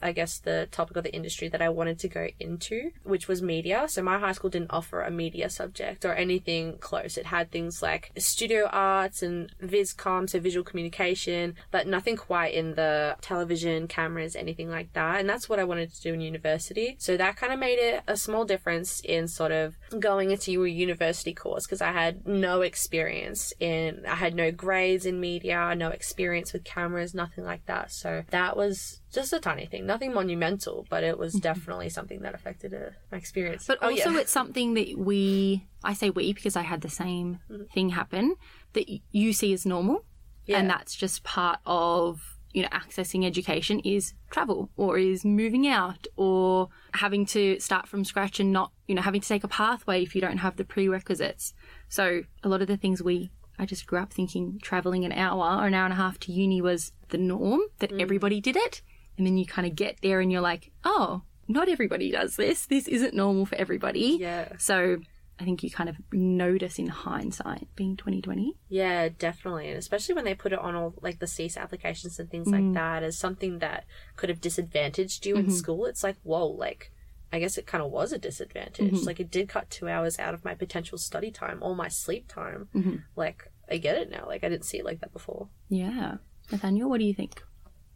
I 0.05 0.13
guess 0.13 0.39
the 0.39 0.69
topic 0.71 0.97
of 0.99 1.05
the 1.05 1.15
industry 1.15 1.49
that 1.49 1.63
I 1.63 1.71
wanted 1.71 1.99
to 2.01 2.09
go 2.09 2.29
into, 2.39 2.91
which 3.03 3.27
was 3.27 3.43
media. 3.43 3.87
So 3.89 4.03
my 4.03 4.19
high 4.19 4.33
school 4.33 4.51
didn't 4.51 4.71
offer 4.71 5.01
a 5.01 5.11
media 5.11 5.49
subject 5.49 6.05
or 6.05 6.13
anything 6.13 6.79
close. 6.79 7.17
It 7.17 7.27
had 7.27 7.51
things 7.51 7.83
like 7.83 8.13
studio 8.19 8.69
arts 8.71 9.23
and 9.23 9.51
viscom, 9.63 10.29
so 10.29 10.39
visual 10.39 10.63
communication, 10.65 11.55
but 11.71 11.87
nothing 11.87 12.17
quite 12.17 12.53
in 12.55 12.75
the 12.75 13.17
television, 13.23 13.89
cameras, 13.89 14.37
anything 14.37 14.71
like 14.71 14.93
that. 14.93 15.21
And 15.21 15.29
that's 15.29 15.49
what 15.49 15.59
I 15.59 15.65
wanted 15.65 15.93
to 15.95 16.03
do 16.03 16.13
in 16.13 16.21
university. 16.21 16.97
So 16.99 17.17
that 17.17 17.37
kind 17.37 17.53
of 17.53 17.59
made 17.59 17.79
it 17.79 18.03
a 18.07 18.17
small 18.17 18.45
difference 18.45 19.01
in 19.01 19.27
sort 19.27 19.53
of 19.53 19.77
going 19.99 20.31
into 20.31 20.65
a 20.65 20.69
university 20.69 21.33
course 21.33 21.67
because 21.67 21.81
I 21.81 21.93
had 21.93 22.27
no 22.27 22.61
experience 22.61 23.53
in, 23.59 24.05
I 24.07 24.17
had 24.17 24.35
no 24.35 24.51
grades 24.51 25.07
in 25.07 25.19
media, 25.19 25.75
no 25.75 25.89
experience 25.89 26.53
with 26.53 26.65
cameras, 26.65 27.15
nothing 27.15 27.45
like 27.45 27.65
that. 27.67 27.91
So 27.91 28.25
that 28.31 28.57
was 28.57 29.01
just 29.15 29.33
a 29.33 29.41
tiny 29.41 29.67
thing, 29.67 29.87
nothing 29.87 30.13
monumental, 30.13 30.87
but 30.91 31.05
it 31.05 31.19
was 31.19 31.35
definitely 31.35 31.89
something 31.89 32.21
that 32.23 32.35
affected 32.35 32.75
uh, 32.75 32.91
my 33.13 33.19
experience. 33.19 33.67
But 33.67 33.79
Oh, 33.83 33.91
also, 33.91 34.11
yeah. 34.11 34.19
it's 34.21 34.31
something 34.33 34.75
that 34.75 34.99
we, 34.99 35.67
I 35.83 35.95
say 35.95 36.11
we 36.11 36.33
because 36.33 36.57
I 36.57 36.63
had 36.63 36.81
the 36.83 36.89
same 36.91 37.39
thing 37.73 37.91
happen, 37.91 38.37
that 38.75 38.87
you 39.13 39.33
see 39.33 39.53
as 39.53 39.65
normal. 39.65 40.05
Yeah. 40.47 40.59
And 40.59 40.69
that's 40.69 40.95
just 40.95 41.23
part 41.25 41.61
of, 41.65 42.39
you 42.53 42.63
know, 42.63 42.69
accessing 42.69 43.25
education 43.25 43.81
is 43.81 44.13
travel 44.31 44.71
or 44.77 44.99
is 44.99 45.25
moving 45.25 45.67
out 45.67 46.07
or 46.17 46.69
having 46.93 47.25
to 47.27 47.59
start 47.61 47.89
from 47.89 48.05
scratch 48.05 48.39
and 48.41 48.53
not, 48.53 48.71
you 48.87 48.95
know, 48.95 49.03
having 49.03 49.21
to 49.23 49.29
take 49.29 49.43
a 49.45 49.49
pathway 49.49 50.03
if 50.03 50.15
you 50.15 50.21
don't 50.21 50.39
have 50.39 50.57
the 50.57 50.65
prerequisites. 50.65 51.55
So 51.89 52.23
a 52.43 52.49
lot 52.49 52.61
of 52.61 52.69
the 52.69 52.77
things 52.77 53.03
we, 53.03 53.31
I 53.59 53.65
just 53.67 53.87
grew 53.87 53.99
up 54.01 54.13
thinking 54.13 54.59
traveling 54.63 55.05
an 55.05 55.13
hour 55.13 55.61
or 55.63 55.67
an 55.67 55.75
hour 55.75 55.85
and 55.85 55.93
a 55.93 55.97
half 55.97 56.19
to 56.21 56.33
uni 56.33 56.61
was 56.61 56.93
the 57.09 57.19
norm, 57.19 57.61
that 57.79 57.91
Mm. 57.91 58.01
everybody 58.03 58.41
did 58.41 58.57
it. 58.57 58.83
And 59.17 59.27
then 59.27 59.37
you 59.37 59.47
kind 59.47 59.67
of 59.67 59.77
get 59.77 59.99
there 60.03 60.21
and 60.21 60.31
you're 60.33 60.41
like, 60.41 60.73
oh, 60.85 61.23
not 61.47 61.69
everybody 61.69 62.11
does 62.11 62.37
this. 62.37 62.67
This 62.67 62.89
isn't 62.89 63.15
normal 63.15 63.47
for 63.47 63.55
everybody. 63.57 64.19
Yeah. 64.21 64.49
So 64.59 64.99
I 65.39 65.45
think 65.45 65.63
you 65.63 65.71
kind 65.71 65.89
of 65.89 65.97
notice 66.13 66.79
in 66.79 66.87
hindsight 66.87 67.69
being 67.75 67.97
2020. 67.97 68.57
Yeah, 68.69 69.09
definitely. 69.09 69.69
And 69.69 69.79
especially 69.79 70.15
when 70.15 70.25
they 70.25 70.35
put 70.35 70.53
it 70.53 70.59
on 70.59 70.75
all 70.75 70.95
like 71.01 71.19
the 71.19 71.27
SEAS 71.27 71.57
applications 71.57 72.19
and 72.19 72.31
things 72.31 72.47
like 72.47 72.63
mm. 72.63 72.75
that 72.75 73.03
as 73.03 73.19
something 73.19 73.59
that 73.59 73.85
could 74.17 74.29
have 74.29 74.41
disadvantaged 74.41 75.27
you 75.27 75.37
in 75.37 75.47
mm-hmm. 75.47 75.55
school. 75.55 75.87
It's 75.87 76.05
like, 76.05 76.17
whoa, 76.23 76.47
like 76.47 76.93
I 77.33 77.41
guess 77.41 77.59
it 77.59 77.67
kind 77.67 77.83
of 77.83 77.91
was 77.91 78.13
a 78.13 78.19
disadvantage. 78.19 78.93
Mm-hmm. 78.93 79.07
Like 79.07 79.19
it 79.19 79.31
did 79.31 79.49
cut 79.49 79.71
two 79.71 79.89
hours 79.89 80.21
out 80.21 80.35
of 80.35 80.45
my 80.45 80.55
potential 80.55 80.99
study 80.99 81.33
time 81.33 81.59
or 81.63 81.75
my 81.75 81.89
sleep 81.89 82.29
time. 82.29 82.69
Mm-hmm. 82.75 82.97
Like 83.17 83.51
I 83.69 83.79
get 83.79 83.99
it 83.99 84.11
now. 84.11 84.27
Like 84.27 84.45
I 84.45 84.49
didn't 84.49 84.65
see 84.65 84.79
it 84.79 84.85
like 84.85 85.01
that 85.01 85.13
before. 85.13 85.49
Yeah. 85.69 86.19
Nathanael, 86.53 86.89
what 86.89 86.99
do 86.99 87.05
you 87.05 87.15
think? 87.15 87.43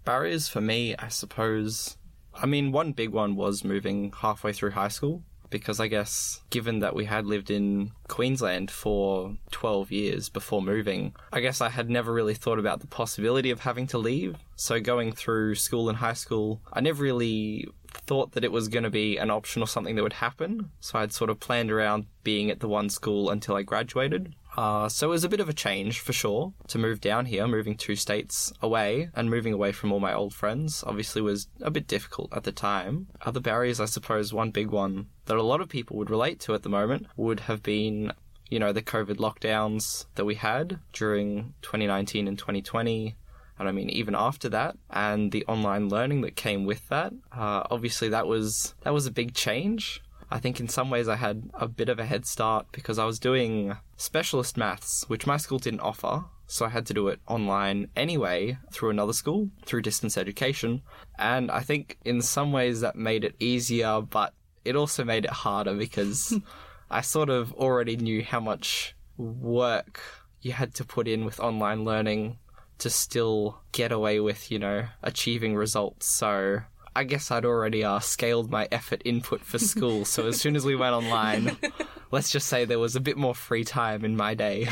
Barriers 0.08 0.48
for 0.48 0.62
me, 0.62 0.96
I 0.98 1.08
suppose. 1.08 1.98
I 2.32 2.46
mean, 2.46 2.72
one 2.72 2.92
big 2.92 3.10
one 3.10 3.36
was 3.36 3.62
moving 3.62 4.10
halfway 4.22 4.54
through 4.54 4.70
high 4.70 4.88
school 4.88 5.22
because 5.50 5.80
I 5.80 5.86
guess 5.88 6.40
given 6.48 6.78
that 6.78 6.94
we 6.94 7.04
had 7.04 7.26
lived 7.26 7.50
in 7.50 7.92
Queensland 8.08 8.70
for 8.70 9.36
12 9.50 9.92
years 9.92 10.30
before 10.30 10.62
moving, 10.62 11.14
I 11.30 11.40
guess 11.40 11.60
I 11.60 11.68
had 11.68 11.90
never 11.90 12.10
really 12.10 12.32
thought 12.32 12.58
about 12.58 12.80
the 12.80 12.86
possibility 12.86 13.50
of 13.50 13.60
having 13.60 13.86
to 13.88 13.98
leave. 13.98 14.38
So 14.56 14.80
going 14.80 15.12
through 15.12 15.56
school 15.56 15.90
and 15.90 15.98
high 15.98 16.14
school, 16.14 16.62
I 16.72 16.80
never 16.80 17.02
really 17.02 17.68
thought 17.92 18.32
that 18.32 18.44
it 18.44 18.52
was 18.52 18.68
going 18.68 18.84
to 18.84 18.90
be 18.90 19.18
an 19.18 19.30
option 19.30 19.60
or 19.60 19.68
something 19.68 19.94
that 19.96 20.02
would 20.02 20.14
happen. 20.14 20.70
So 20.80 20.98
I'd 20.98 21.12
sort 21.12 21.28
of 21.28 21.38
planned 21.38 21.70
around 21.70 22.06
being 22.24 22.50
at 22.50 22.60
the 22.60 22.68
one 22.68 22.88
school 22.88 23.28
until 23.28 23.56
I 23.56 23.62
graduated. 23.62 24.34
Uh, 24.58 24.88
so 24.88 25.06
it 25.06 25.10
was 25.10 25.22
a 25.22 25.28
bit 25.28 25.38
of 25.38 25.48
a 25.48 25.52
change 25.52 26.00
for 26.00 26.12
sure 26.12 26.52
to 26.66 26.78
move 26.78 27.00
down 27.00 27.26
here, 27.26 27.46
moving 27.46 27.76
two 27.76 27.94
states 27.94 28.52
away 28.60 29.08
and 29.14 29.30
moving 29.30 29.52
away 29.52 29.70
from 29.70 29.92
all 29.92 30.00
my 30.00 30.12
old 30.12 30.34
friends. 30.34 30.82
Obviously, 30.84 31.22
was 31.22 31.46
a 31.60 31.70
bit 31.70 31.86
difficult 31.86 32.28
at 32.32 32.42
the 32.42 32.50
time. 32.50 33.06
Other 33.22 33.38
barriers, 33.38 33.78
I 33.78 33.84
suppose, 33.84 34.32
one 34.32 34.50
big 34.50 34.70
one 34.70 35.06
that 35.26 35.36
a 35.36 35.44
lot 35.44 35.60
of 35.60 35.68
people 35.68 35.96
would 35.98 36.10
relate 36.10 36.40
to 36.40 36.54
at 36.54 36.64
the 36.64 36.68
moment 36.68 37.06
would 37.16 37.38
have 37.38 37.62
been, 37.62 38.12
you 38.50 38.58
know, 38.58 38.72
the 38.72 38.82
COVID 38.82 39.18
lockdowns 39.18 40.06
that 40.16 40.24
we 40.24 40.34
had 40.34 40.80
during 40.92 41.54
2019 41.62 42.26
and 42.26 42.36
2020 42.36 43.14
and 43.60 43.68
I 43.68 43.72
mean 43.72 43.90
even 43.90 44.16
after 44.16 44.48
that, 44.48 44.76
and 44.90 45.30
the 45.30 45.44
online 45.46 45.88
learning 45.88 46.22
that 46.22 46.34
came 46.34 46.64
with 46.64 46.88
that. 46.88 47.12
Uh, 47.30 47.62
obviously, 47.70 48.08
that 48.08 48.26
was 48.26 48.74
that 48.82 48.92
was 48.92 49.06
a 49.06 49.12
big 49.12 49.34
change. 49.34 50.02
I 50.30 50.38
think 50.38 50.60
in 50.60 50.68
some 50.68 50.90
ways 50.90 51.08
I 51.08 51.16
had 51.16 51.50
a 51.54 51.68
bit 51.68 51.88
of 51.88 51.98
a 51.98 52.04
head 52.04 52.26
start 52.26 52.66
because 52.72 52.98
I 52.98 53.04
was 53.04 53.18
doing 53.18 53.76
specialist 53.96 54.56
maths, 54.56 55.04
which 55.08 55.26
my 55.26 55.36
school 55.38 55.58
didn't 55.58 55.80
offer. 55.80 56.24
So 56.46 56.64
I 56.64 56.70
had 56.70 56.86
to 56.86 56.94
do 56.94 57.08
it 57.08 57.20
online 57.26 57.88
anyway 57.94 58.58
through 58.72 58.90
another 58.90 59.12
school, 59.12 59.50
through 59.64 59.82
distance 59.82 60.16
education. 60.16 60.82
And 61.18 61.50
I 61.50 61.60
think 61.60 61.98
in 62.04 62.22
some 62.22 62.52
ways 62.52 62.80
that 62.80 62.96
made 62.96 63.24
it 63.24 63.36
easier, 63.38 64.00
but 64.00 64.34
it 64.64 64.76
also 64.76 65.04
made 65.04 65.24
it 65.24 65.30
harder 65.30 65.74
because 65.74 66.38
I 66.90 67.02
sort 67.02 67.28
of 67.30 67.52
already 67.54 67.96
knew 67.96 68.22
how 68.22 68.40
much 68.40 68.94
work 69.16 70.00
you 70.40 70.52
had 70.52 70.74
to 70.74 70.84
put 70.84 71.08
in 71.08 71.24
with 71.24 71.40
online 71.40 71.84
learning 71.84 72.38
to 72.78 72.88
still 72.90 73.60
get 73.72 73.92
away 73.92 74.20
with, 74.20 74.50
you 74.50 74.58
know, 74.58 74.86
achieving 75.02 75.54
results. 75.54 76.06
So 76.06 76.60
I 76.98 77.04
guess 77.04 77.30
I'd 77.30 77.44
already 77.44 77.84
uh, 77.84 78.00
scaled 78.00 78.50
my 78.50 78.66
effort 78.72 79.02
input 79.04 79.44
for 79.44 79.58
school. 79.72 80.04
so 80.04 80.26
as 80.26 80.40
soon 80.40 80.56
as 80.56 80.64
we 80.64 80.74
went 80.74 80.94
online, 80.94 81.56
let's 82.10 82.28
just 82.28 82.48
say 82.48 82.64
there 82.64 82.80
was 82.80 82.96
a 82.96 83.00
bit 83.00 83.16
more 83.16 83.36
free 83.36 83.62
time 83.62 84.04
in 84.04 84.16
my 84.16 84.34
day. 84.34 84.66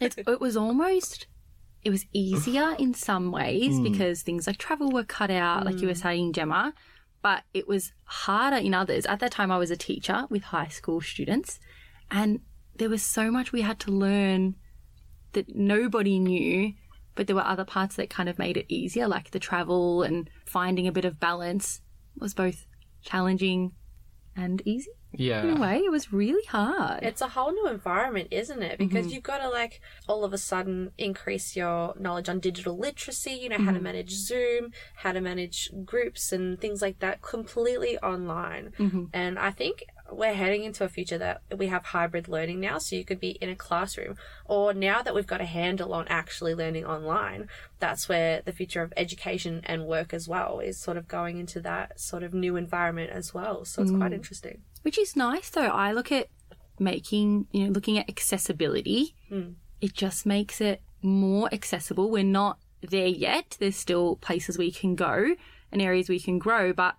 it, 0.00 0.16
it 0.16 0.40
was 0.40 0.56
almost 0.56 1.26
it 1.82 1.90
was 1.90 2.06
easier 2.12 2.76
in 2.78 2.94
some 2.94 3.32
ways 3.32 3.80
mm. 3.80 3.82
because 3.82 4.22
things 4.22 4.46
like 4.46 4.58
travel 4.58 4.92
were 4.92 5.02
cut 5.02 5.32
out, 5.32 5.62
mm. 5.62 5.64
like 5.64 5.80
you 5.80 5.88
were 5.88 5.94
saying, 5.96 6.34
Jemma. 6.34 6.72
But 7.20 7.42
it 7.52 7.66
was 7.66 7.92
harder 8.04 8.58
in 8.58 8.74
others. 8.74 9.04
At 9.04 9.18
that 9.18 9.32
time, 9.32 9.50
I 9.50 9.58
was 9.58 9.72
a 9.72 9.76
teacher 9.76 10.26
with 10.30 10.44
high 10.44 10.68
school 10.68 11.00
students, 11.00 11.58
and 12.12 12.42
there 12.76 12.88
was 12.88 13.02
so 13.02 13.32
much 13.32 13.50
we 13.50 13.62
had 13.62 13.80
to 13.80 13.90
learn 13.90 14.54
that 15.32 15.56
nobody 15.56 16.20
knew 16.20 16.74
but 17.14 17.26
there 17.26 17.36
were 17.36 17.44
other 17.46 17.64
parts 17.64 17.96
that 17.96 18.10
kind 18.10 18.28
of 18.28 18.38
made 18.38 18.56
it 18.56 18.66
easier, 18.68 19.06
like 19.08 19.30
the 19.30 19.38
travel 19.38 20.02
and 20.02 20.28
finding 20.46 20.86
a 20.86 20.92
bit 20.92 21.04
of 21.04 21.20
balance 21.20 21.80
was 22.18 22.34
both 22.34 22.66
challenging 23.02 23.72
and 24.34 24.62
easy. 24.64 24.90
Yeah. 25.14 25.42
In 25.42 25.58
a 25.58 25.60
way, 25.60 25.76
it 25.76 25.90
was 25.90 26.10
really 26.10 26.44
hard. 26.46 27.02
It's 27.02 27.20
a 27.20 27.28
whole 27.28 27.52
new 27.52 27.68
environment, 27.68 28.28
isn't 28.30 28.62
it? 28.62 28.78
Because 28.78 29.04
Mm-hmm. 29.04 29.14
you've 29.14 29.22
got 29.22 29.38
to, 29.38 29.50
like, 29.50 29.82
all 30.08 30.24
of 30.24 30.32
a 30.32 30.38
sudden 30.38 30.92
increase 30.96 31.54
your 31.54 31.92
knowledge 31.98 32.30
on 32.30 32.40
digital 32.40 32.78
literacy, 32.78 33.32
you 33.32 33.50
know, 33.50 33.58
how 33.58 33.66
to 33.66 33.72
Mm-hmm. 33.72 33.82
manage 33.84 34.10
Zoom, 34.12 34.72
how 34.96 35.12
to 35.12 35.20
manage 35.20 35.70
groups 35.84 36.32
and 36.32 36.58
things 36.58 36.80
like 36.80 37.00
that 37.00 37.20
completely 37.20 37.98
online. 37.98 38.72
Mm-hmm. 38.78 39.04
And 39.12 39.38
I 39.38 39.50
think 39.50 39.84
we're 40.16 40.34
heading 40.34 40.64
into 40.64 40.84
a 40.84 40.88
future 40.88 41.18
that 41.18 41.42
we 41.56 41.66
have 41.68 41.84
hybrid 41.86 42.28
learning 42.28 42.60
now. 42.60 42.78
So 42.78 42.96
you 42.96 43.04
could 43.04 43.20
be 43.20 43.30
in 43.40 43.48
a 43.48 43.56
classroom, 43.56 44.16
or 44.44 44.72
now 44.74 45.02
that 45.02 45.14
we've 45.14 45.26
got 45.26 45.40
a 45.40 45.44
handle 45.46 45.92
on 45.94 46.06
actually 46.08 46.54
learning 46.54 46.84
online, 46.86 47.48
that's 47.78 48.08
where 48.08 48.42
the 48.42 48.52
future 48.52 48.82
of 48.82 48.92
education 48.96 49.62
and 49.64 49.86
work 49.86 50.12
as 50.14 50.28
well 50.28 50.60
is 50.60 50.78
sort 50.78 50.96
of 50.96 51.08
going 51.08 51.38
into 51.38 51.60
that 51.60 51.98
sort 52.00 52.22
of 52.22 52.32
new 52.34 52.56
environment 52.56 53.10
as 53.10 53.32
well. 53.34 53.64
So 53.64 53.82
it's 53.82 53.90
Mm. 53.90 53.98
quite 53.98 54.12
interesting. 54.12 54.62
Which 54.82 54.98
is 54.98 55.16
nice 55.16 55.50
though. 55.50 55.68
I 55.68 55.92
look 55.92 56.10
at 56.12 56.28
making, 56.78 57.46
you 57.52 57.64
know, 57.66 57.70
looking 57.72 57.98
at 57.98 58.08
accessibility, 58.08 59.14
it 59.80 59.92
just 59.94 60.26
makes 60.26 60.60
it 60.60 60.80
more 61.00 61.48
accessible. 61.52 62.10
We're 62.10 62.22
not 62.24 62.58
there 62.80 63.06
yet. 63.06 63.56
There's 63.60 63.76
still 63.76 64.16
places 64.16 64.58
we 64.58 64.70
can 64.72 64.94
go 64.94 65.34
and 65.70 65.80
areas 65.80 66.08
we 66.08 66.20
can 66.20 66.38
grow, 66.38 66.72
but 66.72 66.96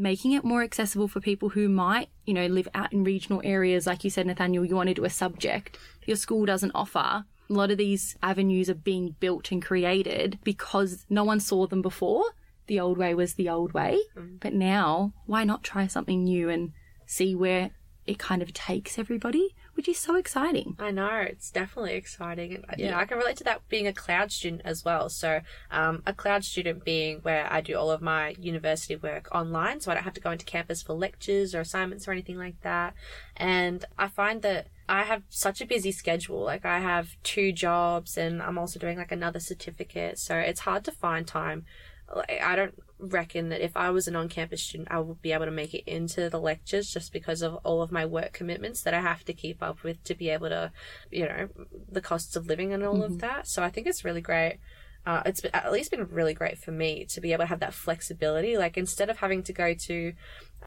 making 0.00 0.32
it 0.32 0.44
more 0.44 0.62
accessible 0.62 1.08
for 1.08 1.20
people 1.20 1.50
who 1.50 1.68
might, 1.68 2.08
you 2.26 2.34
know, 2.34 2.46
live 2.46 2.68
out 2.74 2.92
in 2.92 3.04
regional 3.04 3.40
areas, 3.44 3.86
like 3.86 4.04
you 4.04 4.10
said, 4.10 4.26
Nathanael, 4.26 4.64
you 4.64 4.74
want 4.74 4.88
to 4.88 4.94
do 4.94 5.04
a 5.04 5.10
subject 5.10 5.78
your 6.10 6.16
school 6.16 6.44
doesn't 6.44 6.72
offer. 6.74 6.98
A 6.98 7.24
lot 7.48 7.70
of 7.70 7.78
these 7.78 8.16
avenues 8.22 8.68
are 8.68 8.74
being 8.74 9.16
built 9.20 9.50
and 9.50 9.64
created 9.64 10.38
because 10.44 11.06
no 11.08 11.24
one 11.24 11.40
saw 11.40 11.66
them 11.66 11.82
before. 11.82 12.24
The 12.66 12.80
old 12.80 12.98
way 12.98 13.14
was 13.14 13.34
the 13.34 13.48
old 13.48 13.72
way. 13.72 13.98
Mm. 14.16 14.40
But 14.40 14.52
now, 14.52 15.12
why 15.26 15.44
not 15.44 15.62
try 15.62 15.86
something 15.86 16.24
new 16.24 16.48
and 16.48 16.72
see 17.06 17.34
where 17.34 17.70
it 18.06 18.18
kind 18.18 18.42
of 18.42 18.52
takes 18.52 18.98
everybody, 18.98 19.54
which 19.80 19.88
is 19.88 19.98
so 19.98 20.14
exciting. 20.14 20.76
I 20.78 20.90
know 20.90 21.08
it's 21.26 21.50
definitely 21.50 21.94
exciting, 21.94 22.62
and 22.68 22.78
yeah, 22.78 22.98
I 22.98 23.06
can 23.06 23.16
relate 23.16 23.38
to 23.38 23.44
that 23.44 23.66
being 23.70 23.86
a 23.86 23.94
cloud 23.94 24.30
student 24.30 24.60
as 24.62 24.84
well. 24.84 25.08
So, 25.08 25.40
um, 25.70 26.02
a 26.04 26.12
cloud 26.12 26.44
student 26.44 26.84
being 26.84 27.20
where 27.20 27.50
I 27.50 27.62
do 27.62 27.78
all 27.78 27.90
of 27.90 28.02
my 28.02 28.36
university 28.38 28.94
work 28.96 29.34
online, 29.34 29.80
so 29.80 29.90
I 29.90 29.94
don't 29.94 30.04
have 30.04 30.12
to 30.12 30.20
go 30.20 30.32
into 30.32 30.44
campus 30.44 30.82
for 30.82 30.92
lectures 30.92 31.54
or 31.54 31.60
assignments 31.60 32.06
or 32.06 32.12
anything 32.12 32.36
like 32.36 32.60
that. 32.60 32.92
And 33.38 33.86
I 33.98 34.08
find 34.08 34.42
that 34.42 34.66
I 34.86 35.04
have 35.04 35.22
such 35.30 35.62
a 35.62 35.66
busy 35.66 35.92
schedule. 35.92 36.42
Like 36.42 36.66
I 36.66 36.80
have 36.80 37.16
two 37.22 37.50
jobs, 37.50 38.18
and 38.18 38.42
I'm 38.42 38.58
also 38.58 38.78
doing 38.78 38.98
like 38.98 39.12
another 39.12 39.40
certificate, 39.40 40.18
so 40.18 40.36
it's 40.36 40.60
hard 40.60 40.84
to 40.84 40.92
find 40.92 41.26
time. 41.26 41.64
Like, 42.14 42.42
I 42.42 42.54
don't 42.54 42.74
reckon 43.00 43.48
that 43.48 43.64
if 43.64 43.76
I 43.76 43.90
was 43.90 44.06
an 44.06 44.16
on 44.16 44.28
campus 44.28 44.62
student, 44.62 44.88
I 44.90 44.98
would 44.98 45.22
be 45.22 45.32
able 45.32 45.46
to 45.46 45.50
make 45.50 45.74
it 45.74 45.84
into 45.86 46.28
the 46.28 46.40
lectures 46.40 46.90
just 46.90 47.12
because 47.12 47.42
of 47.42 47.54
all 47.64 47.82
of 47.82 47.90
my 47.90 48.06
work 48.06 48.32
commitments 48.32 48.82
that 48.82 48.94
I 48.94 49.00
have 49.00 49.24
to 49.24 49.32
keep 49.32 49.62
up 49.62 49.82
with 49.82 50.02
to 50.04 50.14
be 50.14 50.28
able 50.28 50.48
to, 50.48 50.72
you 51.10 51.26
know, 51.26 51.48
the 51.90 52.00
costs 52.00 52.36
of 52.36 52.46
living 52.46 52.72
and 52.72 52.82
all 52.84 53.02
of 53.02 53.18
that. 53.20 53.48
So 53.48 53.62
I 53.62 53.70
think 53.70 53.86
it's 53.86 54.04
really 54.04 54.20
great. 54.20 54.58
Uh, 55.06 55.22
it's 55.24 55.40
at 55.54 55.72
least 55.72 55.90
been 55.90 56.06
really 56.08 56.34
great 56.34 56.58
for 56.58 56.72
me 56.72 57.06
to 57.06 57.20
be 57.20 57.32
able 57.32 57.44
to 57.44 57.48
have 57.48 57.60
that 57.60 57.72
flexibility. 57.72 58.58
Like 58.58 58.76
instead 58.76 59.08
of 59.08 59.18
having 59.18 59.42
to 59.44 59.52
go 59.52 59.74
to 59.86 60.12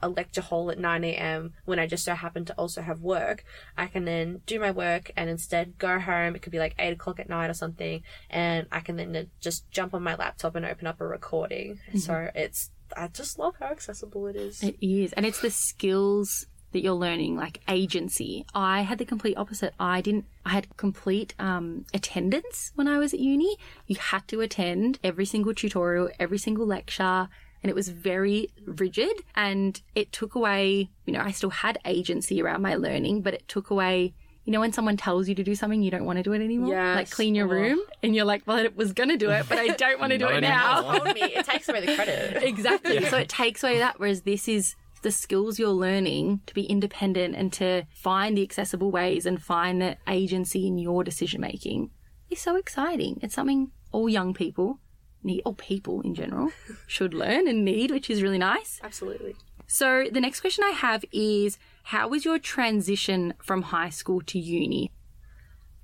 a 0.01 0.09
lecture 0.09 0.41
hall 0.41 0.69
at 0.71 0.79
9 0.79 1.03
a.m. 1.03 1.53
when 1.65 1.79
I 1.79 1.87
just 1.87 2.05
so 2.05 2.15
happen 2.15 2.45
to 2.45 2.53
also 2.53 2.81
have 2.81 3.01
work, 3.01 3.43
I 3.77 3.87
can 3.87 4.05
then 4.05 4.41
do 4.45 4.59
my 4.59 4.71
work 4.71 5.11
and 5.15 5.29
instead 5.29 5.77
go 5.77 5.99
home. 5.99 6.35
It 6.35 6.41
could 6.41 6.51
be 6.51 6.59
like 6.59 6.75
8 6.77 6.93
o'clock 6.93 7.19
at 7.19 7.29
night 7.29 7.49
or 7.49 7.53
something, 7.53 8.03
and 8.29 8.67
I 8.71 8.79
can 8.79 8.95
then 8.95 9.29
just 9.39 9.69
jump 9.71 9.93
on 9.93 10.03
my 10.03 10.15
laptop 10.15 10.55
and 10.55 10.65
open 10.65 10.87
up 10.87 10.99
a 11.01 11.07
recording. 11.07 11.79
So 11.97 12.29
it's, 12.35 12.71
I 12.97 13.07
just 13.07 13.39
love 13.39 13.55
how 13.59 13.67
accessible 13.67 14.27
it 14.27 14.35
is. 14.35 14.61
It 14.63 14.77
is. 14.81 15.13
And 15.13 15.25
it's 15.25 15.41
the 15.41 15.51
skills 15.51 16.47
that 16.73 16.81
you're 16.81 16.93
learning, 16.93 17.37
like 17.37 17.61
agency. 17.67 18.45
I 18.53 18.81
had 18.81 18.97
the 18.97 19.05
complete 19.05 19.37
opposite. 19.37 19.73
I 19.79 20.01
didn't, 20.01 20.25
I 20.45 20.49
had 20.49 20.75
complete 20.75 21.33
um, 21.39 21.85
attendance 21.93 22.71
when 22.75 22.87
I 22.87 22.97
was 22.97 23.13
at 23.13 23.19
uni. 23.19 23.57
You 23.87 23.95
had 23.95 24.27
to 24.29 24.41
attend 24.41 24.99
every 25.03 25.25
single 25.25 25.53
tutorial, 25.53 26.09
every 26.19 26.37
single 26.37 26.65
lecture. 26.65 27.29
And 27.63 27.69
it 27.69 27.75
was 27.75 27.87
very 27.89 28.49
rigid 28.65 29.13
and 29.35 29.81
it 29.95 30.11
took 30.11 30.35
away, 30.35 30.89
you 31.05 31.13
know, 31.13 31.21
I 31.21 31.31
still 31.31 31.49
had 31.49 31.79
agency 31.85 32.41
around 32.41 32.61
my 32.61 32.75
learning, 32.75 33.21
but 33.21 33.33
it 33.33 33.47
took 33.47 33.69
away 33.69 34.13
you 34.45 34.51
know, 34.51 34.59
when 34.59 34.73
someone 34.73 34.97
tells 34.97 35.29
you 35.29 35.35
to 35.35 35.43
do 35.45 35.55
something, 35.55 35.81
you 35.81 35.89
don't 35.89 36.03
want 36.03 36.17
to 36.17 36.23
do 36.23 36.33
it 36.33 36.41
anymore. 36.43 36.73
Yes. 36.73 36.97
Like 36.97 37.09
clean 37.11 37.33
your 37.33 37.47
Oh. 37.47 37.51
room, 37.51 37.79
and 38.03 38.13
you're 38.13 38.25
like, 38.25 38.45
"Well, 38.45 38.57
I 38.57 38.67
was 38.75 38.91
gonna 38.91 39.15
do 39.15 39.29
it, 39.31 39.45
but 39.47 39.57
I 39.57 39.67
don't 39.69 40.01
want 40.01 40.11
to 40.11 40.17
do 40.17 40.27
it 40.35 40.41
now." 40.41 40.79
anymore. 40.79 40.99
Told 40.99 41.15
me 41.15 41.21
it 41.21 41.45
takes 41.45 41.69
away 41.69 41.85
the 41.85 41.95
credit. 41.95 42.43
Exactly. 42.51 43.05
So 43.05 43.17
it 43.19 43.29
takes 43.29 43.63
away 43.63 43.77
that. 43.77 44.01
Whereas 44.01 44.23
this 44.23 44.49
is 44.49 44.75
the 45.01 45.11
skills 45.11 45.59
you're 45.59 45.69
learning 45.69 46.41
to 46.47 46.53
be 46.53 46.63
independent 46.63 47.35
and 47.37 47.53
to 47.53 47.83
find 47.93 48.37
the 48.37 48.43
accessible 48.43 48.91
ways 48.91 49.25
and 49.25 49.41
find 49.41 49.81
the 49.81 49.95
agency 50.09 50.67
in 50.67 50.77
your 50.77 51.05
decision 51.05 51.39
making 51.39 51.91
is 52.29 52.41
so 52.41 52.57
exciting. 52.57 53.19
It's 53.21 53.35
something 53.35 53.71
all 53.93 54.09
young 54.09 54.33
people 54.33 54.79
need, 55.23 55.41
or 55.45 55.53
people 55.53 56.01
in 56.01 56.15
general, 56.15 56.51
should 56.87 57.13
learn 57.13 57.47
and 57.47 57.63
need, 57.65 57.91
which 57.91 58.09
is 58.09 58.21
really 58.21 58.37
nice. 58.37 58.79
Absolutely. 58.83 59.35
So 59.67 60.05
the 60.11 60.21
next 60.21 60.41
question 60.41 60.63
I 60.63 60.71
have 60.71 61.05
is 61.11 61.57
how 61.83 62.07
was 62.07 62.25
your 62.25 62.39
transition 62.39 63.33
from 63.41 63.63
high 63.63 63.89
school 63.89 64.21
to 64.21 64.39
uni? 64.39 64.91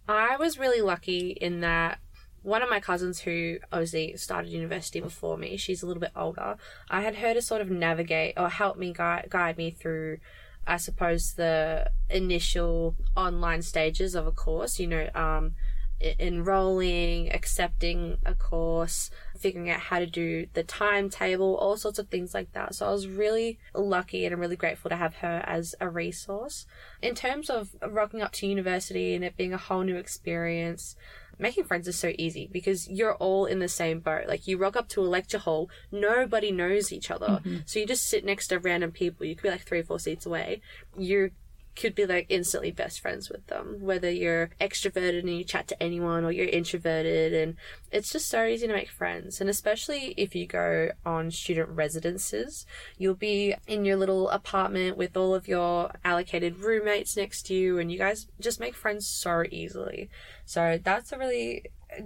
I 0.07 0.37
was 0.37 0.57
really 0.57 0.81
lucky 0.81 1.31
in 1.31 1.61
that 1.61 1.99
one 2.41 2.61
of 2.61 2.69
my 2.69 2.79
cousins 2.79 3.19
who 3.19 3.57
obviously 3.71 4.15
started 4.17 4.51
university 4.51 4.99
before 4.99 5.37
me, 5.37 5.57
she's 5.57 5.83
a 5.83 5.87
little 5.87 6.01
bit 6.01 6.11
older. 6.15 6.57
I 6.89 7.01
had 7.01 7.15
her 7.15 7.33
to 7.33 7.41
sort 7.41 7.61
of 7.61 7.69
navigate 7.69 8.35
or 8.37 8.49
help 8.49 8.77
me 8.77 8.93
guide, 8.93 9.27
guide 9.29 9.57
me 9.57 9.71
through, 9.71 10.19
I 10.65 10.77
suppose, 10.77 11.33
the 11.33 11.91
initial 12.09 12.95
online 13.15 13.61
stages 13.61 14.15
of 14.15 14.25
a 14.25 14.31
course. 14.31 14.79
You 14.79 14.87
know, 14.87 15.09
um, 15.13 15.55
enrolling, 16.01 17.31
accepting 17.31 18.17
a 18.25 18.33
course, 18.33 19.09
figuring 19.37 19.69
out 19.69 19.79
how 19.79 19.99
to 19.99 20.05
do 20.05 20.47
the 20.53 20.63
timetable, 20.63 21.55
all 21.55 21.77
sorts 21.77 21.99
of 21.99 22.07
things 22.07 22.33
like 22.33 22.51
that. 22.53 22.75
So 22.75 22.87
I 22.87 22.91
was 22.91 23.07
really 23.07 23.59
lucky 23.73 24.25
and 24.25 24.33
I'm 24.33 24.39
really 24.39 24.55
grateful 24.55 24.89
to 24.89 24.95
have 24.95 25.15
her 25.15 25.43
as 25.45 25.75
a 25.79 25.89
resource. 25.89 26.65
In 27.01 27.15
terms 27.15 27.49
of 27.49 27.69
rocking 27.85 28.21
up 28.21 28.31
to 28.33 28.47
university 28.47 29.13
and 29.13 29.23
it 29.23 29.37
being 29.37 29.53
a 29.53 29.57
whole 29.57 29.83
new 29.83 29.97
experience, 29.97 30.95
making 31.37 31.63
friends 31.63 31.87
is 31.87 31.97
so 31.97 32.11
easy 32.17 32.49
because 32.51 32.87
you're 32.89 33.15
all 33.15 33.45
in 33.45 33.59
the 33.59 33.69
same 33.69 33.99
boat. 33.99 34.27
Like 34.27 34.47
you 34.47 34.57
rock 34.57 34.75
up 34.75 34.89
to 34.89 35.01
a 35.01 35.07
lecture 35.07 35.37
hall, 35.37 35.69
nobody 35.91 36.51
knows 36.51 36.91
each 36.91 37.09
other. 37.09 37.27
Mm-hmm. 37.27 37.57
So 37.65 37.79
you 37.79 37.85
just 37.85 38.07
sit 38.07 38.25
next 38.25 38.49
to 38.49 38.59
random 38.59 38.91
people. 38.91 39.25
You 39.25 39.35
could 39.35 39.43
be 39.43 39.49
like 39.49 39.65
three 39.65 39.79
or 39.79 39.83
four 39.83 39.99
seats 39.99 40.25
away. 40.25 40.61
You 40.97 41.31
could 41.75 41.95
be 41.95 42.05
like 42.05 42.25
instantly 42.29 42.71
best 42.71 42.99
friends 42.99 43.29
with 43.29 43.45
them, 43.47 43.77
whether 43.79 44.09
you're 44.09 44.49
extroverted 44.59 45.19
and 45.19 45.29
you 45.29 45.43
chat 45.43 45.67
to 45.67 45.81
anyone 45.81 46.25
or 46.25 46.31
you're 46.31 46.47
introverted. 46.47 47.33
And 47.33 47.55
it's 47.91 48.11
just 48.11 48.27
so 48.27 48.45
easy 48.45 48.67
to 48.67 48.73
make 48.73 48.89
friends. 48.89 49.39
And 49.39 49.49
especially 49.49 50.13
if 50.17 50.35
you 50.35 50.45
go 50.45 50.89
on 51.05 51.31
student 51.31 51.69
residences, 51.69 52.65
you'll 52.97 53.15
be 53.15 53.55
in 53.67 53.85
your 53.85 53.97
little 53.97 54.29
apartment 54.29 54.97
with 54.97 55.15
all 55.15 55.33
of 55.33 55.47
your 55.47 55.91
allocated 56.03 56.59
roommates 56.59 57.15
next 57.15 57.43
to 57.43 57.53
you 57.53 57.79
and 57.79 57.91
you 57.91 57.97
guys 57.97 58.27
just 58.39 58.59
make 58.59 58.75
friends 58.75 59.07
so 59.07 59.43
easily. 59.49 60.09
So 60.45 60.79
that's 60.83 61.11
a 61.11 61.17
really 61.17 61.65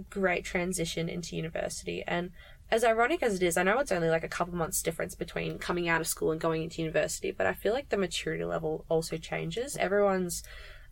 great 0.09 0.45
transition 0.45 1.09
into 1.09 1.35
university. 1.35 2.03
And 2.07 2.31
as 2.73 2.83
ironic 2.83 3.21
as 3.21 3.35
it 3.35 3.43
is, 3.43 3.55
I 3.55 3.61
know 3.61 3.77
it's 3.77 3.91
only 3.91 4.09
like 4.09 4.23
a 4.23 4.27
couple 4.27 4.55
months 4.55 4.81
difference 4.81 5.13
between 5.13 5.59
coming 5.59 5.87
out 5.87 6.01
of 6.01 6.07
school 6.07 6.31
and 6.31 6.41
going 6.41 6.63
into 6.63 6.81
university, 6.81 7.29
but 7.29 7.45
I 7.45 7.53
feel 7.53 7.71
like 7.71 7.89
the 7.89 7.97
maturity 7.97 8.45
level 8.45 8.83
also 8.89 9.15
changes. 9.17 9.77
Everyone's, 9.77 10.41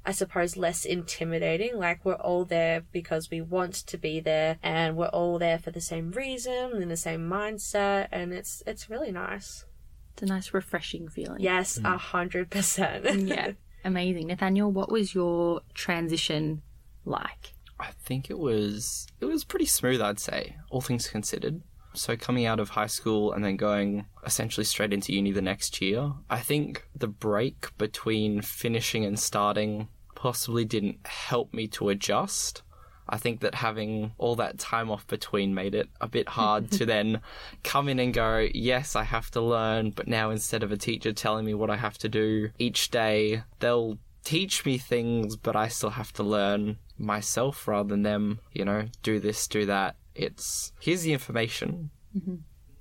I 0.06 0.12
suppose, 0.12 0.56
less 0.56 0.86
intimidating. 0.86 1.80
Like 1.80 2.06
we're 2.06 2.14
all 2.14 2.46
there 2.46 2.84
because 2.92 3.32
we 3.32 3.42
want 3.42 3.74
to 3.74 3.98
be 3.98 4.20
there 4.20 4.60
and 4.62 4.96
we're 4.96 5.08
all 5.08 5.40
there 5.40 5.58
for 5.58 5.72
the 5.72 5.82
same 5.82 6.12
reason 6.12 6.74
and 6.76 6.92
the 6.92 6.96
same 6.96 7.28
mindset 7.28 8.10
and 8.12 8.32
it's 8.32 8.62
it's 8.68 8.88
really 8.88 9.12
nice. 9.12 9.66
It's 10.14 10.22
a 10.22 10.28
nice, 10.28 10.54
refreshing 10.54 11.10
feeling. 11.10 11.42
Yes, 11.42 11.80
mm. 11.80 11.92
a 11.92 11.98
hundred 11.98 12.52
percent. 12.52 13.06
Yeah. 13.28 13.54
Amazing. 13.84 14.28
Nathanael, 14.28 14.72
what 14.72 14.92
was 14.92 15.16
your 15.16 15.62
transition 15.74 16.62
like? 17.06 17.56
I 17.80 17.90
think 18.04 18.30
it 18.30 18.38
was 18.38 19.08
it 19.20 19.26
was 19.26 19.44
pretty 19.44 19.66
smooth, 19.66 20.00
I'd 20.00 20.20
say, 20.20 20.58
all 20.70 20.82
things 20.82 21.08
considered. 21.08 21.64
So 21.94 22.16
coming 22.16 22.46
out 22.46 22.60
of 22.60 22.70
high 22.70 22.88
school 22.88 23.34
and 23.34 23.44
then 23.44 23.58
going 23.58 24.06
essentially 24.26 24.64
straight 24.64 24.94
into 24.94 25.14
uni 25.14 25.32
the 25.32 25.42
next 25.42 25.82
year, 25.82 26.14
I 26.30 26.40
think 26.40 26.86
the 26.96 27.08
break 27.08 27.78
between 27.78 28.42
finishing 28.42 29.06
and 29.06 29.20
starting 29.20 29.88
possibly 30.16 30.66
didn't 30.66 31.06
help 31.06 31.54
me 31.54 31.68
to 31.68 31.90
adjust. 31.90 32.62
I 33.10 33.18
think 33.18 33.42
that 33.42 33.56
having 33.56 34.14
all 34.18 34.36
that 34.38 34.58
time 34.58 34.90
off 34.90 35.06
between 35.08 35.54
made 35.54 35.76
it 35.76 35.90
a 36.00 36.08
bit 36.08 36.30
hard 36.30 36.72
to 36.72 36.86
then 36.94 37.22
come 37.64 37.90
in 37.90 38.00
and 38.00 38.14
go, 38.14 38.48
yes, 38.54 38.96
I 38.96 39.04
have 39.04 39.30
to 39.32 39.42
learn, 39.42 39.90
but 39.92 40.08
now 40.08 40.30
instead 40.30 40.64
of 40.64 40.72
a 40.72 40.78
teacher 40.78 41.12
telling 41.12 41.46
me 41.46 41.54
what 41.54 41.70
I 41.70 41.76
have 41.76 41.98
to 42.00 42.10
do 42.10 42.52
each 42.58 42.90
day, 42.92 43.44
they'll 43.60 43.98
teach 44.24 44.66
me 44.66 44.78
things, 44.78 45.36
but 45.36 45.56
I 45.56 45.68
still 45.68 45.90
have 45.90 46.14
to 46.14 46.24
learn 46.24 46.78
myself 46.98 47.68
rather 47.68 47.90
than 47.90 48.04
them, 48.04 48.40
you 48.54 48.64
know, 48.64 48.88
do 49.04 49.20
this, 49.20 49.48
do 49.48 49.66
that. 49.66 49.96
It's 50.15 50.74
here's 50.80 51.03
the 51.03 51.13
information. 51.13 51.89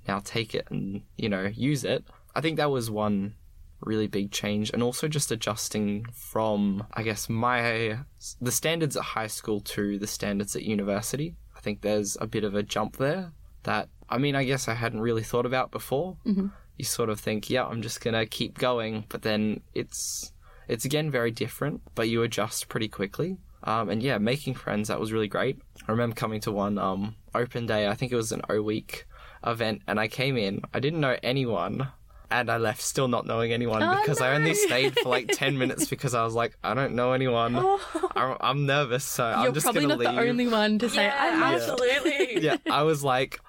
Now 0.09 0.21
take 0.25 0.55
it 0.55 0.67
and, 0.71 1.03
you 1.17 1.29
know, 1.29 1.51
use 1.55 1.85
it. 1.85 2.05
I 2.35 2.41
think 2.41 2.57
that 2.57 2.71
was 2.71 2.91
one 2.91 3.35
really 3.81 4.07
big 4.07 4.31
change 4.31 4.71
and 4.71 4.83
also 4.83 5.09
just 5.09 5.33
adjusting 5.33 6.05
from 6.13 6.87
I 6.93 7.03
guess 7.03 7.29
my 7.29 7.99
the 8.41 8.53
standards 8.53 8.97
at 8.97 9.03
high 9.03 9.27
school 9.27 9.61
to 9.61 9.99
the 9.99 10.07
standards 10.07 10.55
at 10.55 10.63
university. 10.63 11.37
I 11.57 11.61
think 11.61 11.81
there's 11.81 12.17
a 12.21 12.27
bit 12.27 12.45
of 12.45 12.55
a 12.55 12.63
jump 12.63 12.97
there 12.97 13.33
that 13.63 13.89
I 14.09 14.19
mean 14.19 14.35
I 14.35 14.45
guess 14.45 14.69
I 14.69 14.75
hadn't 14.75 15.01
really 15.01 15.23
thought 15.23 15.47
about 15.47 15.71
before. 15.71 16.17
Mm-hmm. 16.27 16.49
You 16.77 16.85
sort 16.85 17.11
of 17.11 17.21
think, 17.21 17.51
yeah, 17.51 17.67
I'm 17.67 17.83
just 17.83 18.01
gonna 18.01 18.27
keep 18.27 18.59
going, 18.59 19.05
but 19.09 19.23
then 19.23 19.61
it's 19.75 20.33
it's 20.69 20.85
again 20.85 21.11
very 21.11 21.31
different, 21.31 21.83
but 21.95 22.09
you 22.09 22.23
adjust 22.23 22.69
pretty 22.69 22.89
quickly. 22.89 23.39
Um, 23.65 23.91
and 23.91 24.03
yeah, 24.03 24.19
making 24.19 24.55
friends 24.55 24.89
that 24.89 24.99
was 24.99 25.13
really 25.13 25.29
great. 25.29 25.59
I 25.87 25.91
remember 25.93 26.15
coming 26.17 26.41
to 26.43 26.53
one 26.53 26.79
um, 26.79 27.15
open 27.35 27.67
day. 27.67 27.89
I 27.89 27.95
think 27.95 28.11
it 28.13 28.17
was 28.17 28.33
an 28.33 28.43
O 28.49 28.63
week 28.63 29.07
event, 29.47 29.83
and 29.87 30.01
I 30.01 30.09
came 30.09 30.37
in. 30.37 30.63
I 30.73 30.81
didn't 30.81 31.01
know 31.01 31.17
anyone, 31.23 31.89
and 32.31 32.51
I 32.51 32.57
left 32.57 32.81
still 32.81 33.09
not 33.09 33.27
knowing 33.27 33.53
anyone 33.53 33.83
Oh, 33.83 33.99
because 34.01 34.21
I 34.21 34.35
only 34.35 34.55
stayed 34.55 34.99
for 34.99 35.09
like 35.11 35.29
ten 35.33 35.59
minutes 35.63 35.87
because 35.89 36.15
I 36.15 36.25
was 36.25 36.35
like, 36.35 36.57
I 36.65 36.73
don't 36.75 36.95
know 36.95 37.13
anyone. 37.13 37.55
I'm, 38.17 38.37
I'm 38.41 38.67
nervous, 38.67 39.05
so 39.05 39.29
You're 39.29 39.37
I'm 39.49 39.55
just 39.55 39.67
gonna 39.67 39.81
leave. 39.81 39.89
You're 39.89 39.97
probably 39.99 40.07
not 40.07 40.15
leave. 40.15 40.25
the 40.25 40.31
only 40.31 40.49
one 40.49 40.79
to 40.79 40.89
say, 40.89 41.09
I 41.09 41.29
Yeah, 41.29 41.41
love 41.41 41.53
absolutely. 41.71 42.43
yeah, 42.43 42.57
I 42.71 42.83
was 42.85 43.05
like, 43.05 43.41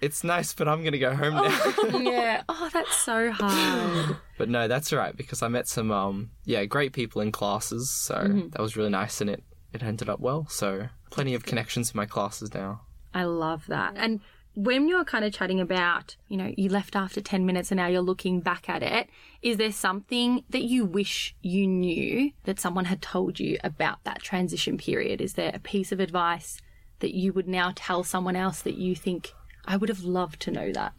it's 0.00 0.22
nice, 0.24 0.52
but 0.54 0.68
I'm 0.68 0.82
gonna 0.84 0.98
go 0.98 1.14
home 1.14 1.34
now. 1.34 1.98
yeah. 2.00 2.42
Oh, 2.48 2.68
that's 2.72 2.96
so 2.96 3.30
hard. 3.32 4.16
But 4.38 4.48
no, 4.48 4.68
that's 4.68 4.92
all 4.92 4.98
right 4.98 5.16
because 5.16 5.42
I 5.42 5.48
met 5.48 5.68
some 5.68 5.90
um 5.90 6.30
yeah 6.44 6.64
great 6.64 6.92
people 6.92 7.22
in 7.22 7.32
classes, 7.32 7.90
so 7.90 8.14
Mm-hmm. 8.16 8.48
that 8.50 8.60
was 8.60 8.76
really 8.76 8.90
nice 8.90 9.20
and 9.20 9.30
it 9.30 9.42
it 9.72 9.82
ended 9.82 10.08
up 10.08 10.20
well. 10.20 10.46
So 10.48 10.88
plenty 11.10 11.34
of 11.34 11.44
connections 11.44 11.90
in 11.92 11.96
my 11.96 12.06
classes 12.06 12.52
now. 12.54 12.82
I 13.14 13.24
love 13.24 13.64
that. 13.68 13.94
And 13.96 14.20
when 14.54 14.88
you're 14.88 15.04
kind 15.04 15.22
of 15.24 15.34
chatting 15.34 15.60
about, 15.60 16.16
you 16.28 16.36
know, 16.38 16.50
you 16.56 16.70
left 16.70 16.96
after 16.96 17.20
10 17.20 17.44
minutes 17.44 17.70
and 17.70 17.76
now 17.76 17.88
you're 17.88 18.00
looking 18.00 18.40
back 18.40 18.70
at 18.70 18.82
it, 18.82 19.10
is 19.42 19.58
there 19.58 19.70
something 19.72 20.44
that 20.48 20.62
you 20.62 20.86
wish 20.86 21.34
you 21.42 21.66
knew 21.66 22.30
that 22.44 22.58
someone 22.58 22.86
had 22.86 23.02
told 23.02 23.38
you 23.38 23.58
about 23.62 24.02
that 24.04 24.22
transition 24.22 24.78
period? 24.78 25.20
Is 25.20 25.34
there 25.34 25.50
a 25.52 25.58
piece 25.58 25.92
of 25.92 26.00
advice 26.00 26.58
that 27.00 27.14
you 27.14 27.34
would 27.34 27.46
now 27.48 27.72
tell 27.76 28.02
someone 28.02 28.34
else 28.36 28.62
that 28.62 28.76
you 28.78 28.94
think, 28.96 29.34
I 29.66 29.76
would 29.76 29.88
have 29.88 30.04
loved 30.04 30.40
to 30.42 30.50
know 30.50 30.72
that? 30.72 30.92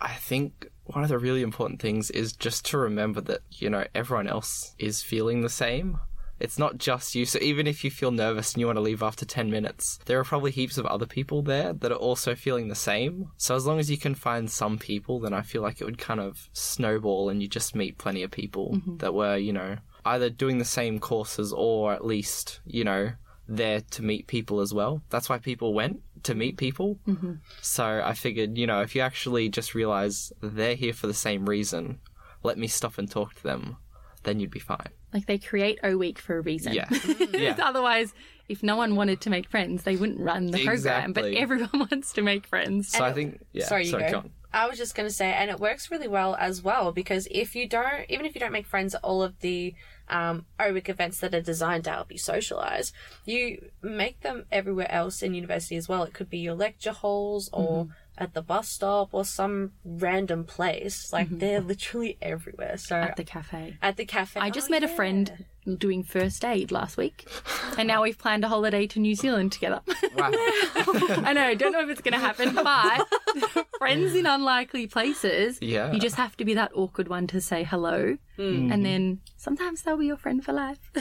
I 0.00 0.14
think 0.14 0.68
one 0.84 1.02
of 1.04 1.10
the 1.10 1.18
really 1.18 1.42
important 1.42 1.80
things 1.80 2.10
is 2.10 2.32
just 2.32 2.64
to 2.66 2.78
remember 2.78 3.20
that 3.22 3.42
you 3.50 3.70
know 3.70 3.84
everyone 3.94 4.28
else 4.28 4.74
is 4.78 5.02
feeling 5.02 5.42
the 5.42 5.48
same. 5.48 5.98
It's 6.40 6.58
not 6.58 6.78
just 6.78 7.14
you. 7.14 7.26
So 7.26 7.38
even 7.40 7.66
if 7.66 7.84
you 7.84 7.90
feel 7.90 8.10
nervous 8.10 8.54
and 8.54 8.60
you 8.60 8.66
want 8.66 8.78
to 8.78 8.82
leave 8.82 9.02
after 9.02 9.26
10 9.26 9.50
minutes, 9.50 9.98
there 10.06 10.18
are 10.18 10.24
probably 10.24 10.50
heaps 10.50 10.78
of 10.78 10.86
other 10.86 11.04
people 11.04 11.42
there 11.42 11.74
that 11.74 11.92
are 11.92 11.96
also 11.96 12.34
feeling 12.34 12.68
the 12.68 12.74
same. 12.74 13.30
So 13.36 13.54
as 13.54 13.66
long 13.66 13.78
as 13.78 13.90
you 13.90 13.98
can 13.98 14.14
find 14.14 14.50
some 14.50 14.78
people, 14.78 15.20
then 15.20 15.34
I 15.34 15.42
feel 15.42 15.60
like 15.60 15.82
it 15.82 15.84
would 15.84 15.98
kind 15.98 16.18
of 16.18 16.48
snowball 16.54 17.28
and 17.28 17.42
you 17.42 17.48
just 17.48 17.76
meet 17.76 17.98
plenty 17.98 18.22
of 18.22 18.30
people 18.30 18.72
mm-hmm. 18.76 18.96
that 18.96 19.12
were, 19.12 19.36
you 19.36 19.52
know, 19.52 19.76
either 20.06 20.30
doing 20.30 20.56
the 20.56 20.64
same 20.64 20.98
courses 20.98 21.52
or 21.52 21.92
at 21.92 22.06
least, 22.06 22.60
you 22.64 22.84
know, 22.84 23.12
there 23.46 23.82
to 23.90 24.02
meet 24.02 24.26
people 24.26 24.60
as 24.60 24.72
well. 24.72 25.02
That's 25.10 25.28
why 25.28 25.38
people 25.38 25.74
went 25.74 26.00
to 26.24 26.34
meet 26.34 26.56
people. 26.56 26.98
Mm-hmm. 27.06 27.34
So 27.60 28.02
I 28.04 28.14
figured, 28.14 28.56
you 28.58 28.66
know, 28.66 28.80
if 28.80 28.94
you 28.94 29.02
actually 29.02 29.48
just 29.48 29.74
realize 29.74 30.32
they're 30.40 30.74
here 30.74 30.92
for 30.92 31.06
the 31.06 31.14
same 31.14 31.48
reason, 31.48 32.00
let 32.42 32.58
me 32.58 32.66
stop 32.66 32.98
and 32.98 33.10
talk 33.10 33.34
to 33.34 33.42
them, 33.42 33.76
then 34.22 34.40
you'd 34.40 34.50
be 34.50 34.60
fine. 34.60 34.88
Like 35.12 35.26
they 35.26 35.38
create 35.38 35.78
O 35.82 35.96
Week 35.96 36.18
for 36.18 36.38
a 36.38 36.40
reason. 36.40 36.72
Yeah. 36.72 36.86
Mm. 37.30 37.40
Yeah. 37.40 37.56
Otherwise, 37.62 38.12
if 38.48 38.62
no 38.62 38.76
one 38.76 38.96
wanted 38.96 39.20
to 39.22 39.30
make 39.30 39.48
friends, 39.48 39.84
they 39.84 39.94
wouldn't 39.96 40.18
run 40.20 40.46
the 40.48 40.64
program. 40.64 41.12
But 41.12 41.26
everyone 41.26 41.70
wants 41.90 42.12
to 42.14 42.22
make 42.22 42.46
friends. 42.46 42.88
So 42.88 43.04
I 43.04 43.12
think, 43.12 43.40
yeah. 43.52 43.66
Sorry, 43.66 43.86
you 43.86 43.92
go. 43.92 44.10
go 44.10 44.18
on. 44.18 44.30
I 44.52 44.66
was 44.66 44.76
just 44.76 44.96
going 44.96 45.08
to 45.08 45.14
say, 45.14 45.32
and 45.32 45.50
it 45.50 45.60
works 45.60 45.90
really 45.90 46.08
well 46.08 46.34
as 46.34 46.62
well 46.62 46.90
because 46.90 47.28
if 47.30 47.54
you 47.54 47.68
don't, 47.68 48.04
even 48.08 48.26
if 48.26 48.34
you 48.34 48.40
don't 48.40 48.52
make 48.52 48.66
friends 48.66 48.94
at 48.94 49.04
all 49.04 49.22
of 49.22 49.38
the 49.40 49.74
um, 50.10 50.44
O 50.58 50.72
Week 50.72 50.88
events 50.88 51.20
that 51.20 51.34
are 51.34 51.40
designed 51.40 51.84
to 51.84 51.90
help 51.90 52.10
you 52.12 52.18
socialize, 52.18 52.92
you 53.24 53.70
make 53.82 54.20
them 54.20 54.44
everywhere 54.52 54.90
else 54.90 55.22
in 55.22 55.34
university 55.34 55.76
as 55.76 55.88
well. 55.88 56.02
It 56.02 56.12
could 56.12 56.28
be 56.28 56.38
your 56.38 56.54
lecture 56.54 56.92
halls 56.92 57.48
or 57.52 57.88
at 58.18 58.34
the 58.34 58.42
bus 58.42 58.68
stop 58.68 59.08
or 59.12 59.24
some 59.24 59.72
random 59.84 60.44
place. 60.44 61.12
Like 61.12 61.28
they're 61.30 61.60
literally 61.60 62.18
everywhere. 62.20 62.76
So 62.76 62.96
at 62.96 63.16
the 63.16 63.24
cafe. 63.24 63.78
at 63.80 63.96
the 63.96 64.04
cafe, 64.04 64.40
I 64.40 64.50
just 64.50 64.68
Oh, 64.68 64.72
met 64.72 64.82
a 64.82 64.88
friend 64.88 65.46
doing 65.76 66.02
first 66.02 66.44
aid 66.44 66.70
last 66.72 66.96
week, 66.96 67.28
and 67.78 67.86
now 67.86 68.02
we've 68.02 68.18
planned 68.18 68.44
a 68.44 68.48
holiday 68.48 68.86
to 68.88 69.00
New 69.00 69.14
Zealand 69.14 69.52
together. 69.52 69.80
Wow. 70.16 70.30
I 70.34 71.32
know, 71.32 71.54
don't 71.54 71.72
know 71.72 71.82
if 71.82 71.88
it's 71.90 72.00
going 72.00 72.14
to 72.14 72.20
happen, 72.20 72.54
but 72.54 73.06
friends 73.78 74.14
in 74.14 74.26
unlikely 74.26 74.86
places, 74.86 75.58
Yeah. 75.60 75.92
you 75.92 76.00
just 76.00 76.16
have 76.16 76.36
to 76.38 76.44
be 76.44 76.54
that 76.54 76.72
awkward 76.74 77.08
one 77.08 77.26
to 77.28 77.40
say 77.40 77.64
hello, 77.64 78.16
mm. 78.38 78.72
and 78.72 78.84
then 78.84 79.20
sometimes 79.36 79.82
they'll 79.82 79.96
be 79.96 80.06
your 80.06 80.16
friend 80.16 80.44
for 80.44 80.52
life. 80.52 80.78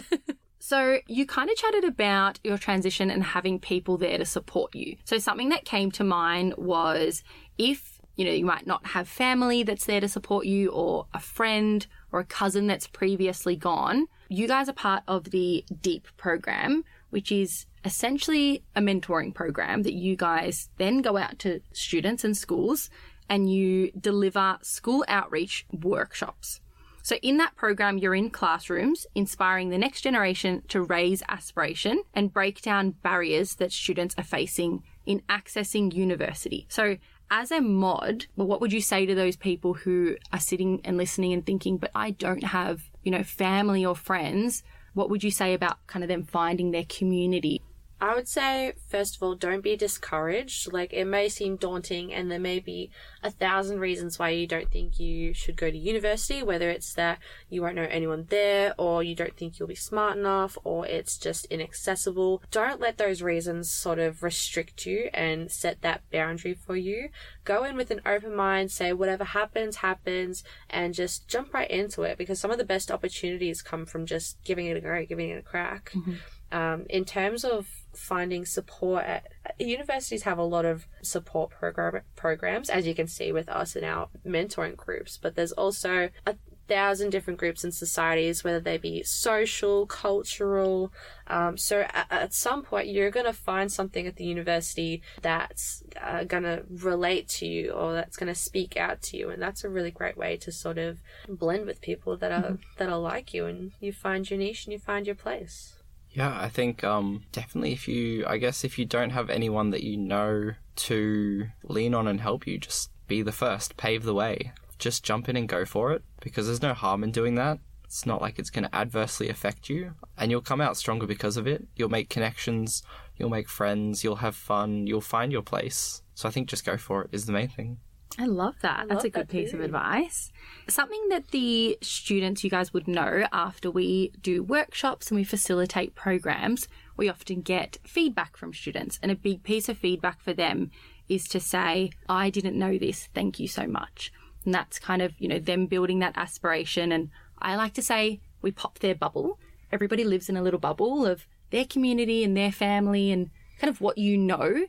So, 0.61 0.99
you 1.07 1.25
kind 1.25 1.49
of 1.49 1.55
chatted 1.55 1.85
about 1.85 2.37
your 2.43 2.57
transition 2.57 3.09
and 3.09 3.23
having 3.23 3.59
people 3.59 3.97
there 3.97 4.17
to 4.17 4.25
support 4.25 4.75
you. 4.75 4.97
So, 5.05 5.17
something 5.17 5.49
that 5.49 5.63
came 5.63 5.89
to 5.91 6.03
mind 6.03 6.53
was 6.57 7.23
if, 7.57 8.01
you 8.17 8.25
know, 8.25 8.31
you 8.31 8.43
might 8.45 8.67
not 8.67 8.87
have 8.87 9.07
family 9.07 9.63
that's 9.63 9.85
there 9.85 10.01
to 10.01 10.09
support 10.09 10.45
you, 10.45 10.69
or 10.71 11.07
a 11.13 11.19
friend 11.21 11.87
or 12.11 12.19
a 12.19 12.25
cousin 12.25 12.67
that's 12.67 12.87
previously 12.87 13.55
gone, 13.55 14.07
you 14.29 14.47
guys 14.47 14.69
are 14.69 14.73
part 14.73 15.03
of 15.07 15.31
the 15.31 15.65
DEAP 15.81 16.07
program, 16.15 16.85
which 17.09 17.31
is 17.31 17.65
essentially 17.83 18.63
a 18.75 18.81
mentoring 18.81 19.33
program 19.33 19.83
that 19.83 19.93
you 19.93 20.15
guys 20.15 20.69
then 20.77 21.01
go 21.01 21.17
out 21.17 21.39
to 21.39 21.61
students 21.73 22.23
and 22.23 22.37
schools 22.37 22.89
and 23.27 23.51
you 23.51 23.91
deliver 23.91 24.57
school 24.61 25.03
outreach 25.07 25.65
workshops. 25.71 26.61
So, 27.01 27.15
in 27.17 27.37
that 27.37 27.55
program, 27.55 27.97
you're 27.97 28.13
in 28.13 28.29
classrooms, 28.29 29.07
inspiring 29.15 29.69
the 29.69 29.77
next 29.77 30.01
generation 30.01 30.63
to 30.67 30.81
raise 30.81 31.23
aspiration 31.29 32.03
and 32.13 32.33
break 32.33 32.61
down 32.61 32.91
barriers 32.91 33.55
that 33.55 33.71
students 33.71 34.13
are 34.17 34.23
facing 34.23 34.83
in 35.05 35.21
accessing 35.21 35.93
university. 35.93 36.67
So, 36.69 36.97
as 37.31 37.51
a 37.51 37.61
mod, 37.61 38.25
well, 38.35 38.47
what 38.47 38.59
would 38.61 38.73
you 38.73 38.81
say 38.81 39.05
to 39.05 39.15
those 39.15 39.35
people 39.35 39.73
who 39.75 40.17
are 40.33 40.39
sitting 40.39 40.81
and 40.83 40.97
listening 40.97 41.31
and 41.33 41.45
thinking, 41.45 41.77
but 41.77 41.91
I 41.95 42.11
don't 42.11 42.43
have, 42.43 42.89
you 43.03 43.11
know, 43.11 43.23
family 43.23 43.85
or 43.85 43.95
friends? 43.95 44.63
What 44.93 45.09
would 45.09 45.23
you 45.23 45.31
say 45.31 45.53
about 45.53 45.85
kind 45.87 46.03
of 46.03 46.09
them 46.09 46.23
finding 46.23 46.71
their 46.71 46.85
community? 46.85 47.61
I 48.01 48.15
would 48.15 48.27
say, 48.27 48.73
first 48.87 49.15
of 49.17 49.23
all, 49.23 49.35
don't 49.35 49.61
be 49.61 49.75
discouraged. 49.75 50.71
Like, 50.71 50.93
it 50.93 51.05
may 51.05 51.27
seem 51.27 51.57
daunting, 51.57 52.13
and 52.13 52.31
there 52.31 52.39
may 52.39 52.59
be 52.59 52.91
a 53.21 53.29
thousand 53.29 53.79
reasons 53.79 54.17
why 54.17 54.29
you 54.29 54.47
don't 54.47 54.71
think 54.71 54.99
you 54.99 55.33
should 55.33 55.57
go 55.57 55.69
to 55.69 55.77
university, 55.77 56.41
whether 56.41 56.69
it's 56.69 56.93
that 56.93 57.19
you 57.49 57.61
won't 57.61 57.75
know 57.75 57.87
anyone 57.89 58.25
there, 58.29 58.73
or 58.77 59.03
you 59.03 59.15
don't 59.15 59.35
think 59.35 59.59
you'll 59.59 59.67
be 59.67 59.75
smart 59.75 60.17
enough, 60.17 60.57
or 60.63 60.85
it's 60.85 61.17
just 61.17 61.45
inaccessible. 61.45 62.41
Don't 62.51 62.79
let 62.79 62.97
those 62.97 63.21
reasons 63.21 63.69
sort 63.69 63.99
of 63.99 64.23
restrict 64.23 64.85
you 64.85 65.09
and 65.13 65.51
set 65.51 65.81
that 65.81 66.01
boundary 66.09 66.53
for 66.53 66.77
you. 66.77 67.09
Go 67.43 67.65
in 67.65 67.75
with 67.75 67.91
an 67.91 68.01
open 68.05 68.33
mind, 68.33 68.71
say 68.71 68.93
whatever 68.93 69.25
happens, 69.25 69.77
happens, 69.77 70.43
and 70.69 70.93
just 70.93 71.27
jump 71.27 71.53
right 71.53 71.69
into 71.69 72.03
it 72.03 72.17
because 72.17 72.39
some 72.39 72.51
of 72.51 72.57
the 72.57 72.63
best 72.63 72.91
opportunities 72.91 73.61
come 73.61 73.85
from 73.85 74.05
just 74.05 74.41
giving 74.45 74.67
it 74.67 74.77
a 74.77 74.81
go, 74.81 75.05
giving 75.05 75.29
it 75.29 75.39
a 75.39 75.41
crack. 75.41 75.91
Mm-hmm. 75.93 76.13
Um, 76.51 76.85
in 76.89 77.05
terms 77.05 77.45
of 77.45 77.67
finding 77.93 78.45
support 78.45 79.03
at 79.03 79.27
universities 79.57 80.23
have 80.23 80.37
a 80.37 80.43
lot 80.43 80.65
of 80.65 80.87
support 81.01 81.49
program 81.49 82.01
programs 82.15 82.69
as 82.69 82.85
you 82.85 82.93
can 82.93 83.07
see 83.07 83.31
with 83.31 83.49
us 83.49 83.75
in 83.75 83.83
our 83.83 84.07
mentoring 84.25 84.75
groups 84.75 85.17
but 85.17 85.35
there's 85.35 85.51
also 85.53 86.09
a 86.25 86.35
thousand 86.67 87.09
different 87.09 87.39
groups 87.39 87.63
and 87.63 87.73
societies 87.73 88.43
whether 88.43 88.59
they 88.59 88.77
be 88.77 89.01
social 89.01 89.87
cultural 89.87 90.93
um, 91.27 91.57
so 91.57 91.81
at, 91.81 92.05
at, 92.11 92.33
some 92.33 92.61
point 92.61 92.87
you're 92.87 93.09
going 93.09 93.25
to 93.25 93.33
find 93.33 93.71
something 93.71 94.05
at 94.05 94.17
the 94.17 94.23
university 94.23 95.01
that's 95.23 95.83
uh, 95.99 96.23
going 96.23 96.43
to 96.43 96.63
relate 96.69 97.27
to 97.27 97.47
you 97.47 97.71
or 97.71 97.93
that's 97.93 98.17
going 98.17 98.31
to 98.31 98.39
speak 98.39 98.77
out 98.77 99.01
to 99.01 99.17
you 99.17 99.29
and 99.31 99.41
that's 99.41 99.63
a 99.63 99.69
really 99.69 99.91
great 99.91 100.15
way 100.15 100.37
to 100.37 100.51
sort 100.51 100.77
of 100.77 100.99
blend 101.27 101.65
with 101.65 101.81
people 101.81 102.15
that 102.15 102.31
are 102.31 102.51
mm-hmm. 102.51 102.63
that 102.77 102.87
are 102.87 102.99
like 102.99 103.33
you 103.33 103.47
and 103.47 103.71
you 103.79 103.91
find 103.91 104.29
your 104.29 104.37
niche 104.37 104.65
and 104.65 104.73
you 104.73 104.79
find 104.79 105.07
your 105.07 105.15
place 105.15 105.78
yeah, 106.19 106.37
I 106.37 106.49
think 106.49 106.83
um, 106.83 107.23
definitely 107.31 107.71
if 107.71 107.87
you, 107.87 108.25
I 108.27 108.39
guess 108.39 108.65
if 108.65 108.77
you 108.77 108.83
don't 108.83 109.11
have 109.11 109.29
anyone 109.29 109.69
that 109.69 109.83
you 109.83 109.95
know 109.95 110.51
to 110.75 111.47
lean 111.63 111.93
on 111.93 112.09
and 112.09 112.19
help 112.19 112.45
you, 112.45 112.57
just 112.57 112.91
be 113.07 113.21
the 113.21 113.31
first, 113.31 113.77
pave 113.77 114.03
the 114.03 114.13
way. 114.13 114.51
Just 114.77 115.05
jump 115.05 115.29
in 115.29 115.37
and 115.37 115.47
go 115.47 115.63
for 115.63 115.93
it 115.93 116.03
because 116.19 116.45
there's 116.45 116.61
no 116.61 116.73
harm 116.73 117.05
in 117.05 117.11
doing 117.11 117.35
that. 117.35 117.59
It's 117.85 118.05
not 118.05 118.21
like 118.21 118.37
it's 118.37 118.49
going 118.49 118.65
to 118.65 118.75
adversely 118.75 119.29
affect 119.29 119.69
you, 119.69 119.93
and 120.17 120.29
you'll 120.29 120.41
come 120.41 120.59
out 120.59 120.75
stronger 120.75 121.07
because 121.07 121.37
of 121.37 121.47
it. 121.47 121.65
You'll 121.77 121.87
make 121.87 122.09
connections, 122.09 122.83
you'll 123.15 123.29
make 123.29 123.47
friends, 123.47 124.03
you'll 124.03 124.17
have 124.17 124.35
fun, 124.35 124.87
you'll 124.87 124.99
find 124.99 125.31
your 125.31 125.41
place. 125.41 126.01
So 126.15 126.27
I 126.27 126.33
think 126.33 126.49
just 126.49 126.65
go 126.65 126.75
for 126.75 127.03
it 127.03 127.11
is 127.13 127.27
the 127.27 127.31
main 127.31 127.47
thing. 127.47 127.77
I 128.17 128.25
love 128.25 128.55
that. 128.61 128.79
I 128.79 128.85
That's 128.85 129.03
love 129.03 129.05
a 129.05 129.09
good 129.09 129.29
piece 129.29 129.51
too. 129.51 129.57
of 129.57 129.63
advice. 129.63 130.31
Something 130.67 131.09
that 131.09 131.29
the 131.29 131.77
students, 131.81 132.43
you 132.43 132.49
guys 132.49 132.73
would 132.73 132.87
know 132.87 133.25
after 133.31 133.69
we 133.69 134.11
do 134.21 134.43
workshops 134.43 135.09
and 135.09 135.17
we 135.17 135.23
facilitate 135.23 135.95
programs, 135.95 136.67
we 136.97 137.07
often 137.07 137.41
get 137.41 137.77
feedback 137.85 138.35
from 138.35 138.53
students. 138.53 138.99
And 139.01 139.11
a 139.11 139.15
big 139.15 139.43
piece 139.43 139.69
of 139.69 139.77
feedback 139.77 140.21
for 140.21 140.33
them 140.33 140.71
is 141.07 141.27
to 141.29 141.39
say, 141.39 141.91
I 142.07 142.29
didn't 142.29 142.57
know 142.57 142.77
this. 142.77 143.09
Thank 143.13 143.39
you 143.39 143.47
so 143.47 143.67
much. 143.67 144.11
And 144.43 144.53
that's 144.53 144.79
kind 144.79 145.01
of, 145.01 145.13
you 145.19 145.27
know, 145.27 145.39
them 145.39 145.67
building 145.67 145.99
that 145.99 146.17
aspiration. 146.17 146.91
And 146.91 147.09
I 147.39 147.55
like 147.55 147.73
to 147.75 147.81
say, 147.81 148.21
we 148.41 148.51
pop 148.51 148.79
their 148.79 148.95
bubble. 148.95 149.39
Everybody 149.71 150.03
lives 150.03 150.29
in 150.29 150.37
a 150.37 150.41
little 150.41 150.59
bubble 150.59 151.05
of 151.05 151.27
their 151.51 151.65
community 151.65 152.23
and 152.23 152.35
their 152.35 152.51
family 152.51 153.11
and 153.11 153.29
kind 153.59 153.69
of 153.69 153.81
what 153.81 153.97
you 153.97 154.17
know. 154.17 154.65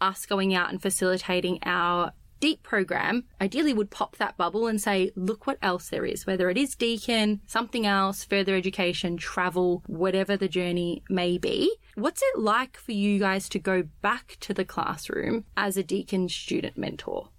Us 0.00 0.26
going 0.26 0.54
out 0.54 0.70
and 0.70 0.80
facilitating 0.80 1.58
our 1.64 2.12
DEAP 2.40 2.62
program 2.62 3.24
ideally 3.40 3.72
would 3.72 3.90
pop 3.90 4.16
that 4.16 4.36
bubble 4.36 4.66
and 4.66 4.80
say, 4.80 5.10
look 5.16 5.46
what 5.46 5.58
else 5.62 5.88
there 5.88 6.04
is, 6.04 6.26
whether 6.26 6.50
it 6.50 6.56
is 6.56 6.74
Deakin, 6.74 7.40
something 7.46 7.86
else, 7.86 8.24
further 8.24 8.54
education, 8.54 9.16
travel, 9.16 9.82
whatever 9.86 10.36
the 10.36 10.48
journey 10.48 11.02
may 11.08 11.38
be. 11.38 11.74
What's 11.94 12.22
it 12.22 12.38
like 12.38 12.76
for 12.76 12.92
you 12.92 13.18
guys 13.18 13.48
to 13.50 13.58
go 13.58 13.84
back 14.02 14.36
to 14.40 14.54
the 14.54 14.64
classroom 14.64 15.44
as 15.56 15.76
a 15.76 15.82
Deakin 15.82 16.28
student 16.28 16.78
mentor? 16.78 17.30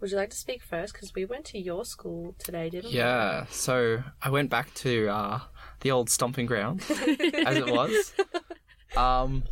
Would 0.00 0.10
you 0.10 0.16
like 0.16 0.30
to 0.30 0.36
speak 0.36 0.62
first? 0.62 0.92
Because 0.92 1.14
we 1.14 1.24
went 1.24 1.46
to 1.46 1.58
your 1.58 1.84
school 1.84 2.34
today, 2.38 2.68
didn't 2.68 2.90
we? 2.90 2.96
Yeah. 2.96 3.46
So 3.50 4.02
I 4.20 4.30
went 4.30 4.50
back 4.50 4.72
to 4.74 5.08
uh, 5.08 5.40
the 5.80 5.90
old 5.90 6.10
stomping 6.10 6.46
ground, 6.46 6.82
as 6.90 7.56
it 7.56 7.66
was. 7.66 8.12
Um, 8.96 9.44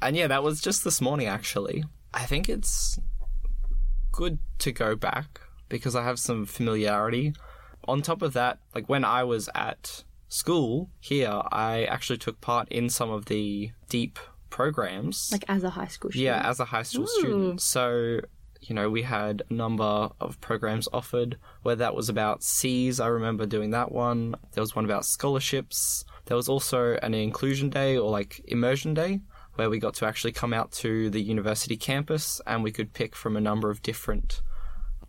and 0.00 0.16
yeah, 0.16 0.26
that 0.28 0.42
was 0.42 0.60
just 0.60 0.84
this 0.84 1.00
morning, 1.00 1.26
actually. 1.26 1.84
I 2.12 2.26
think 2.26 2.48
it's 2.48 2.98
good 4.14 4.38
to 4.58 4.70
go 4.70 4.94
back 4.94 5.40
because 5.68 5.96
I 5.96 6.04
have 6.04 6.18
some 6.18 6.46
familiarity. 6.46 7.34
On 7.86 8.00
top 8.00 8.22
of 8.22 8.32
that, 8.34 8.60
like 8.74 8.88
when 8.88 9.04
I 9.04 9.24
was 9.24 9.50
at 9.54 10.04
school 10.28 10.88
here, 11.00 11.42
I 11.50 11.84
actually 11.84 12.18
took 12.18 12.40
part 12.40 12.68
in 12.68 12.88
some 12.88 13.10
of 13.10 13.26
the 13.26 13.72
DEAP 13.88 14.18
programs. 14.50 15.30
Like 15.32 15.44
as 15.48 15.64
a 15.64 15.70
high 15.70 15.88
school 15.88 16.12
student? 16.12 16.24
Yeah, 16.24 16.48
as 16.48 16.60
a 16.60 16.64
high 16.64 16.84
school 16.84 17.04
Ooh. 17.04 17.18
student. 17.18 17.60
So, 17.60 18.20
you 18.60 18.74
know, 18.74 18.88
we 18.88 19.02
had 19.02 19.42
a 19.50 19.52
number 19.52 20.10
of 20.20 20.40
programs 20.40 20.88
offered, 20.92 21.36
where 21.62 21.76
that 21.76 21.94
was 21.94 22.08
about 22.08 22.44
SEAS. 22.44 23.00
I 23.00 23.08
remember 23.08 23.46
doing 23.46 23.70
that 23.72 23.90
one. 23.90 24.36
There 24.52 24.62
was 24.62 24.76
one 24.76 24.84
about 24.84 25.04
scholarships. 25.04 26.04
There 26.26 26.36
was 26.36 26.48
also 26.48 26.98
an 27.02 27.14
inclusion 27.14 27.68
day 27.68 27.98
or 27.98 28.10
like 28.10 28.40
immersion 28.46 28.94
day, 28.94 29.20
where 29.56 29.70
we 29.70 29.78
got 29.78 29.94
to 29.94 30.06
actually 30.06 30.32
come 30.32 30.52
out 30.52 30.72
to 30.72 31.10
the 31.10 31.20
university 31.20 31.76
campus 31.76 32.40
and 32.46 32.62
we 32.62 32.72
could 32.72 32.92
pick 32.92 33.14
from 33.14 33.36
a 33.36 33.40
number 33.40 33.70
of 33.70 33.82
different 33.82 34.42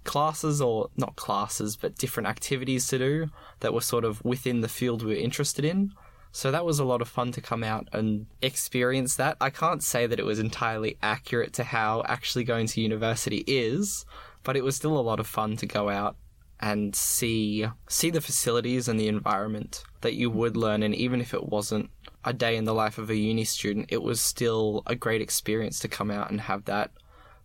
classes 0.03 0.61
or 0.61 0.89
not 0.95 1.15
classes 1.15 1.75
but 1.75 1.97
different 1.97 2.27
activities 2.27 2.87
to 2.87 2.99
do 2.99 3.27
that 3.59 3.73
were 3.73 3.81
sort 3.81 4.05
of 4.05 4.23
within 4.23 4.61
the 4.61 4.67
field 4.67 5.03
we 5.03 5.13
were 5.13 5.19
interested 5.19 5.65
in. 5.65 5.91
So 6.31 6.51
that 6.51 6.65
was 6.65 6.79
a 6.79 6.85
lot 6.85 7.01
of 7.01 7.07
fun 7.07 7.31
to 7.31 7.41
come 7.41 7.63
out 7.63 7.87
and 7.93 8.27
experience 8.41 9.15
that. 9.15 9.37
I 9.39 9.49
can't 9.49 9.81
say 9.81 10.05
that 10.05 10.19
it 10.19 10.25
was 10.25 10.37
entirely 10.37 10.97
accurate 11.01 11.53
to 11.53 11.63
how 11.63 12.03
actually 12.07 12.43
going 12.43 12.67
to 12.67 12.81
university 12.81 13.43
is, 13.47 14.05
but 14.43 14.57
it 14.57 14.63
was 14.63 14.75
still 14.75 14.97
a 14.97 14.99
lot 14.99 15.21
of 15.21 15.27
fun 15.27 15.55
to 15.57 15.65
go 15.65 15.89
out 15.89 16.17
and 16.59 16.95
see 16.95 17.67
see 17.87 18.09
the 18.09 18.21
facilities 18.21 18.87
and 18.87 18.99
the 18.99 19.07
environment 19.07 19.83
that 20.01 20.13
you 20.13 20.29
would 20.29 20.55
learn 20.55 20.83
and 20.83 20.95
even 20.95 21.19
if 21.19 21.33
it 21.33 21.47
wasn't 21.47 21.89
a 22.25 22.33
day 22.33 22.57
in 22.57 22.65
the 22.65 22.73
life 22.73 22.97
of 22.97 23.09
a 23.09 23.15
uni 23.15 23.45
student, 23.45 23.87
it 23.89 24.01
was 24.01 24.19
still 24.19 24.81
a 24.87 24.95
great 24.95 25.21
experience 25.21 25.79
to 25.79 25.87
come 25.87 26.09
out 26.09 26.31
and 26.31 26.41
have 26.41 26.65
that 26.65 26.91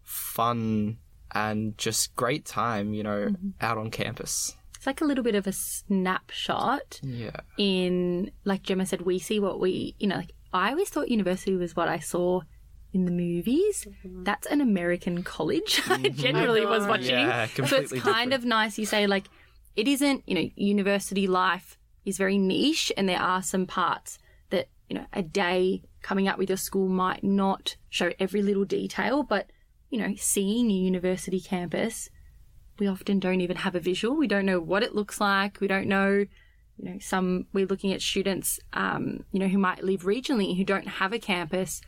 fun 0.02 0.96
and 1.32 1.76
just 1.78 2.16
great 2.16 2.44
time, 2.44 2.94
you 2.94 3.02
know, 3.02 3.28
mm-hmm. 3.28 3.50
out 3.60 3.78
on 3.78 3.90
campus. 3.90 4.56
It's 4.74 4.86
like 4.86 5.02
a 5.02 5.04
little 5.04 5.22
bit 5.22 5.34
of 5.34 5.46
a 5.46 5.52
snapshot. 5.52 7.00
Yeah. 7.02 7.40
In, 7.58 8.32
like 8.44 8.62
Jemma 8.62 8.86
said, 8.86 9.02
we 9.02 9.18
see 9.18 9.38
what 9.38 9.60
we, 9.60 9.94
you 9.98 10.08
know, 10.08 10.16
like 10.16 10.32
I 10.52 10.70
always 10.70 10.88
thought 10.88 11.10
university 11.10 11.54
was 11.54 11.76
what 11.76 11.88
I 11.88 11.98
saw 11.98 12.40
in 12.94 13.04
the 13.04 13.12
movies. 13.12 13.86
Mm-hmm. 13.86 14.24
That's 14.24 14.46
an 14.46 14.62
American 14.62 15.22
college. 15.22 15.82
I 15.86 15.98
mm-hmm. 15.98 16.16
generally 16.16 16.64
was 16.64 16.86
watching. 16.86 17.10
Yeah, 17.10 17.46
so 17.46 17.76
it's 17.76 17.92
kind 17.92 18.30
different. 18.30 18.32
of 18.32 18.44
nice. 18.46 18.78
You 18.78 18.86
say, 18.86 19.06
like, 19.06 19.26
it 19.76 19.86
isn't, 19.86 20.24
you 20.26 20.34
know, 20.34 20.48
university 20.56 21.26
life 21.26 21.78
is 22.06 22.16
very 22.16 22.38
niche 22.38 22.90
and 22.96 23.06
there 23.06 23.20
are 23.20 23.42
some 23.42 23.66
parts 23.66 24.18
you 24.90 24.98
know, 24.98 25.06
a 25.12 25.22
day 25.22 25.82
coming 26.02 26.26
up 26.26 26.36
with 26.36 26.50
your 26.50 26.58
school 26.58 26.88
might 26.88 27.22
not 27.22 27.76
show 27.88 28.12
every 28.18 28.42
little 28.42 28.64
detail, 28.64 29.22
but, 29.22 29.48
you 29.88 29.98
know, 29.98 30.14
seeing 30.16 30.68
a 30.68 30.74
university 30.74 31.40
campus, 31.40 32.10
we 32.78 32.88
often 32.88 33.20
don't 33.20 33.40
even 33.40 33.58
have 33.58 33.76
a 33.76 33.80
visual. 33.80 34.16
We 34.16 34.26
don't 34.26 34.44
know 34.44 34.60
what 34.60 34.82
it 34.82 34.94
looks 34.94 35.20
like. 35.20 35.60
We 35.60 35.68
don't 35.68 35.86
know, 35.86 36.26
you 36.76 36.84
know, 36.84 36.98
some, 36.98 37.46
we're 37.52 37.66
looking 37.66 37.92
at 37.92 38.02
students, 38.02 38.58
um, 38.72 39.24
you 39.30 39.38
know, 39.38 39.46
who 39.46 39.58
might 39.58 39.84
live 39.84 40.02
regionally 40.02 40.56
who 40.56 40.64
don't 40.64 40.88
have 40.88 41.12
a 41.12 41.20
campus 41.20 41.80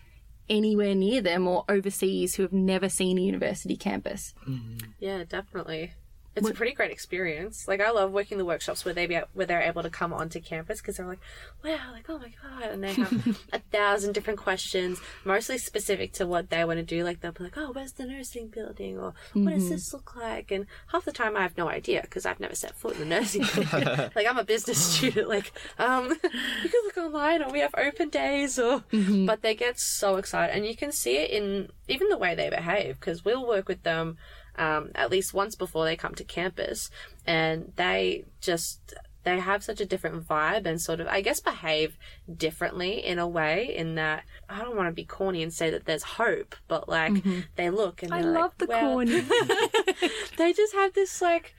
anywhere 0.48 0.94
near 0.94 1.20
them 1.20 1.48
or 1.48 1.64
overseas 1.68 2.36
who 2.36 2.44
have 2.44 2.52
never 2.52 2.88
seen 2.88 3.18
a 3.18 3.22
university 3.22 3.76
campus. 3.76 4.32
Mm-hmm. 4.48 4.90
Yeah, 5.00 5.24
definitely 5.24 5.92
it's 6.34 6.44
what? 6.44 6.52
a 6.52 6.56
pretty 6.56 6.72
great 6.72 6.90
experience. 6.90 7.68
Like 7.68 7.80
I 7.80 7.90
love 7.90 8.12
working 8.12 8.38
the 8.38 8.44
workshops 8.44 8.84
where 8.84 8.94
they 8.94 9.06
be 9.06 9.18
where 9.34 9.46
they're 9.46 9.60
able 9.60 9.82
to 9.82 9.90
come 9.90 10.12
onto 10.12 10.40
campus 10.40 10.80
because 10.80 10.96
they're 10.96 11.06
like, 11.06 11.20
wow, 11.62 11.92
like 11.92 12.08
oh 12.08 12.18
my 12.18 12.32
god, 12.42 12.70
and 12.70 12.82
they 12.82 12.94
have 12.94 13.38
a 13.52 13.58
thousand 13.58 14.14
different 14.14 14.38
questions, 14.38 14.98
mostly 15.24 15.58
specific 15.58 16.12
to 16.14 16.26
what 16.26 16.48
they 16.48 16.64
want 16.64 16.78
to 16.78 16.84
do. 16.84 17.04
Like 17.04 17.20
they'll 17.20 17.32
be 17.32 17.44
like, 17.44 17.58
oh, 17.58 17.72
where's 17.72 17.92
the 17.92 18.06
nursing 18.06 18.48
building, 18.48 18.98
or 18.98 19.10
mm-hmm. 19.10 19.44
what 19.44 19.54
does 19.54 19.64
mm-hmm. 19.64 19.72
this 19.72 19.92
look 19.92 20.16
like? 20.16 20.50
And 20.50 20.66
half 20.86 21.04
the 21.04 21.12
time 21.12 21.36
I 21.36 21.42
have 21.42 21.58
no 21.58 21.68
idea 21.68 22.00
because 22.00 22.24
I've 22.24 22.40
never 22.40 22.54
set 22.54 22.76
foot 22.76 22.94
in 22.94 23.00
the 23.00 23.14
nursing 23.14 23.44
building. 23.54 23.88
like 24.14 24.26
I'm 24.26 24.38
a 24.38 24.44
business 24.44 24.78
student. 24.78 25.28
Like 25.28 25.52
um, 25.78 26.08
you 26.08 26.68
can 26.70 26.82
look 26.84 26.96
online, 26.96 27.42
or 27.42 27.50
we 27.50 27.60
have 27.60 27.74
open 27.76 28.08
days, 28.08 28.58
or 28.58 28.80
mm-hmm. 28.92 29.26
but 29.26 29.42
they 29.42 29.54
get 29.54 29.78
so 29.78 30.16
excited, 30.16 30.56
and 30.56 30.66
you 30.66 30.76
can 30.76 30.92
see 30.92 31.16
it 31.18 31.30
in 31.30 31.68
even 31.88 32.08
the 32.08 32.18
way 32.18 32.34
they 32.34 32.48
behave 32.48 32.98
because 32.98 33.22
we'll 33.22 33.46
work 33.46 33.68
with 33.68 33.82
them 33.82 34.16
um, 34.56 34.90
at 34.94 35.10
least 35.10 35.34
once 35.34 35.54
before 35.54 35.84
they 35.84 35.96
come 35.96 36.14
to 36.14 36.24
campus, 36.24 36.90
and 37.26 37.72
they 37.76 38.24
just 38.40 38.94
they 39.24 39.38
have 39.38 39.62
such 39.62 39.80
a 39.80 39.86
different 39.86 40.26
vibe 40.26 40.66
and 40.66 40.80
sort 40.80 41.00
of, 41.00 41.06
I 41.06 41.20
guess, 41.20 41.38
behave 41.40 41.96
differently 42.34 43.04
in 43.04 43.18
a 43.18 43.28
way. 43.28 43.74
In 43.74 43.94
that, 43.94 44.24
I 44.48 44.60
don't 44.60 44.76
want 44.76 44.88
to 44.88 44.92
be 44.92 45.04
corny 45.04 45.42
and 45.42 45.52
say 45.52 45.70
that 45.70 45.84
there's 45.84 46.02
hope, 46.02 46.56
but 46.68 46.88
like 46.88 47.12
they 47.56 47.70
look 47.70 48.02
and 48.02 48.12
I 48.12 48.22
love 48.22 48.52
like, 48.58 48.58
the 48.58 48.66
"Wow." 48.66 48.80
corny. 48.80 49.20
they 50.36 50.52
just 50.52 50.74
have 50.74 50.94
this 50.94 51.22
like 51.22 51.54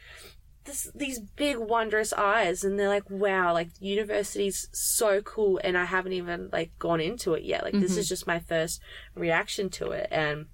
this 0.66 0.90
these 0.96 1.20
big 1.20 1.58
wondrous 1.58 2.14
eyes 2.14 2.64
and 2.64 2.80
they're 2.80 2.88
like 2.90 3.10
wow 3.10 3.54
like 3.54 3.70
university's 3.80 4.70
so 4.72 5.22
cool 5.22 5.60
and 5.64 5.78
i 5.78 5.86
haven't 5.86 6.14
even 6.14 6.50
like 6.52 6.72
gone 6.80 7.02
into 7.02 7.34
it 7.34 7.44
yet 7.44 7.64
like 7.64 7.74
this 7.74 7.98
is 7.98 8.08
just 8.08 8.28
my 8.28 8.40
first 8.40 8.82
reaction 9.16 9.70
to 9.70 9.92
it 9.92 10.08
and 10.12 10.46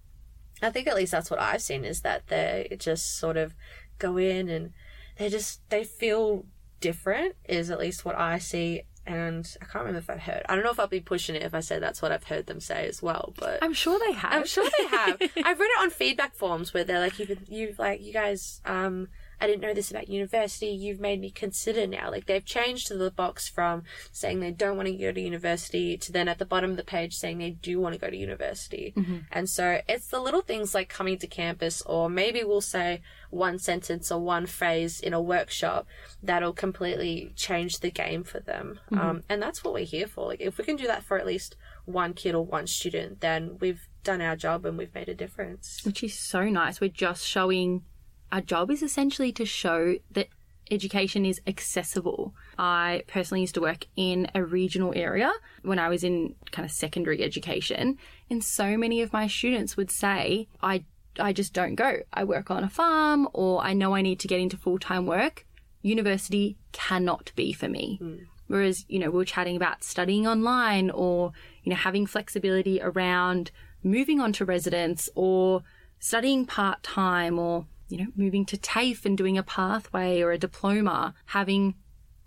i 0.62 0.70
think 0.70 0.88
at 0.88 0.96
least 0.96 1.12
that's 1.12 1.30
what 1.30 1.40
i've 1.40 1.62
seen 1.62 1.86
is 1.86 2.02
that 2.02 2.28
they 2.28 2.76
just 2.80 3.18
sort 3.18 3.38
of 3.38 3.56
go 3.98 4.18
in 4.18 4.50
and 4.50 4.72
they 5.18 5.30
just 5.30 5.62
they 5.70 5.84
feel 5.84 6.46
different 6.80 7.36
is 7.46 7.70
at 7.70 7.80
least 7.80 8.06
what 8.06 8.18
i 8.18 8.38
see 8.38 8.82
and 9.06 9.58
i 9.62 9.66
can't 9.66 9.86
remember 9.86 10.00
if 10.00 10.10
i've 10.10 10.20
heard 10.22 10.44
i 10.48 10.56
don't 10.56 10.64
know 10.64 10.72
if 10.72 10.80
i'll 10.80 10.88
be 10.88 11.00
pushing 11.00 11.36
it 11.36 11.44
if 11.44 11.54
i 11.54 11.60
say 11.60 11.80
that's 11.80 12.02
what 12.02 12.12
i've 12.12 12.24
heard 12.26 12.46
them 12.46 12.60
say 12.60 12.88
as 12.88 13.02
well 13.02 13.34
but 13.38 13.60
I'm 13.62 13.74
sure 13.74 14.00
they 14.00 14.14
have. 14.14 14.34
I'm 14.34 14.46
sure 14.46 14.70
they 14.78 14.88
have. 14.88 15.22
I've 15.22 15.60
read 15.60 15.70
it 15.70 15.82
on 15.82 15.90
feedback 15.90 16.36
forms 16.36 16.74
where 16.74 16.84
they're 16.84 17.00
like, 17.00 17.20
you've, 17.20 17.38
you've 17.48 17.80
like, 17.80 18.02
you 18.02 18.14
guys, 18.14 18.62
um, 18.66 19.08
I 19.42 19.48
didn't 19.48 19.62
know 19.62 19.74
this 19.74 19.92
about 19.92 20.10
university. 20.10 20.68
You've 20.68 21.00
made 21.00 21.20
me 21.22 21.32
consider 21.32 21.88
now. 21.88 22.12
Like 22.12 22.26
they've 22.26 22.44
changed 22.46 22.90
the 22.90 23.12
box 23.12 23.48
from 23.48 23.84
saying 24.12 24.40
they 24.40 24.52
don't 24.52 24.76
want 24.78 24.88
to 24.88 24.94
go 24.96 25.12
to 25.12 25.22
university 25.22 25.98
to 25.98 26.12
then 26.12 26.28
at 26.28 26.40
the 26.40 26.46
bottom 26.46 26.72
of 26.72 26.78
the 26.78 26.84
page 26.84 27.16
saying 27.16 27.38
they 27.38 27.52
do 27.52 27.80
want 27.80 27.94
to 27.94 28.00
go 28.00 28.10
to 28.10 28.18
university. 28.18 28.94
And 29.32 29.50
so 29.50 29.82
it's 29.88 30.08
the 30.08 30.20
little 30.20 30.42
things 30.42 30.74
like 30.76 30.90
coming 30.90 31.18
to 31.20 31.28
campus 31.28 31.82
or 31.84 32.10
maybe 32.10 32.44
we'll 32.44 32.62
say 32.62 33.02
one 33.30 33.60
sentence 33.60 34.12
or 34.12 34.20
one 34.20 34.46
phrase 34.46 35.00
in 35.00 35.14
a 35.14 35.22
workshop 35.22 35.88
that'll 36.24 36.54
completely 36.54 37.32
change 37.36 37.80
the 37.80 37.92
game 37.92 38.24
for 38.24 38.40
them. 38.40 38.80
Um, 38.92 39.24
and 39.30 39.42
that's 39.42 39.64
what 39.64 39.74
we're 39.74 39.86
here 39.86 40.08
for. 40.08 40.28
Like 40.28 40.42
if 40.42 40.58
we 40.58 40.64
can 40.66 40.76
do 40.76 40.88
that 40.88 41.04
for 41.04 41.18
at 41.18 41.26
least 41.26 41.56
one 41.86 42.14
kid 42.14 42.36
or 42.36 42.46
one 42.46 42.68
student, 42.68 43.22
then 43.22 43.58
we've 43.60 43.88
done 44.04 44.22
our 44.22 44.36
job 44.36 44.66
and 44.66 44.78
we've 44.78 44.94
made 44.96 45.10
a 45.10 45.16
difference. 45.16 45.82
which 45.86 46.04
is 46.04 46.14
so 46.18 46.44
nice. 46.50 46.80
We're 46.82 46.90
just 46.90 47.26
showing 47.26 47.84
our 48.32 48.42
job 48.42 48.72
is 48.72 48.84
essentially 48.84 49.32
to 49.34 49.46
show 49.46 49.96
that 50.12 50.28
education 50.72 51.26
is 51.26 51.42
accessible. 51.48 52.36
I 52.58 53.04
personally 53.08 53.42
used 53.42 53.56
to 53.56 53.62
work 53.62 53.86
in 53.96 54.30
a 54.36 54.44
regional 54.44 54.94
area 54.96 55.32
when 55.64 55.80
I 55.80 55.90
was 55.90 56.04
in 56.04 56.36
kind 56.52 56.66
of 56.66 56.72
secondary 56.72 57.24
education, 57.24 57.98
and 58.30 58.44
so 58.44 58.78
many 58.78 59.02
of 59.02 59.12
my 59.12 59.28
students 59.28 59.76
would 59.78 59.92
say, 59.92 60.48
I 60.62 60.86
I 61.20 61.34
just 61.34 61.54
don't 61.54 61.76
go. 61.76 61.98
I 62.14 62.24
work 62.24 62.50
on 62.52 62.64
a 62.64 62.70
farm 62.70 63.28
or 63.34 63.62
I 63.62 63.74
know 63.74 63.96
I 63.96 64.02
need 64.02 64.20
to 64.22 64.28
get 64.28 64.40
into 64.40 64.58
full-time 64.58 65.06
work. 65.06 65.46
University 65.82 66.58
cannot 66.72 67.32
be 67.36 67.52
for 67.52 67.68
me. 67.68 67.98
Hmm. 67.98 68.16
Whereas, 68.48 68.86
you 68.88 69.00
know, 69.00 69.12
we 69.12 69.22
are 69.22 69.26
chatting 69.26 69.56
about 69.56 69.84
studying 69.84 70.28
online 70.28 70.90
or, 70.90 71.34
you 71.64 71.72
know, 71.72 71.76
having 71.76 72.06
flexibility 72.06 72.82
around 72.82 73.52
moving 73.84 74.20
on 74.20 74.34
to 74.34 74.46
residence 74.46 75.10
or 75.14 75.64
studying 76.00 76.46
part 76.46 76.82
time 76.84 77.38
or, 77.38 77.66
you 77.90 77.98
know, 77.98 78.08
moving 78.16 78.46
to 78.46 78.58
TAFE 78.58 79.06
and 79.06 79.18
doing 79.18 79.38
a 79.38 79.44
pathway 79.44 80.22
or 80.22 80.32
a 80.32 80.38
diploma, 80.38 81.14
having 81.26 81.76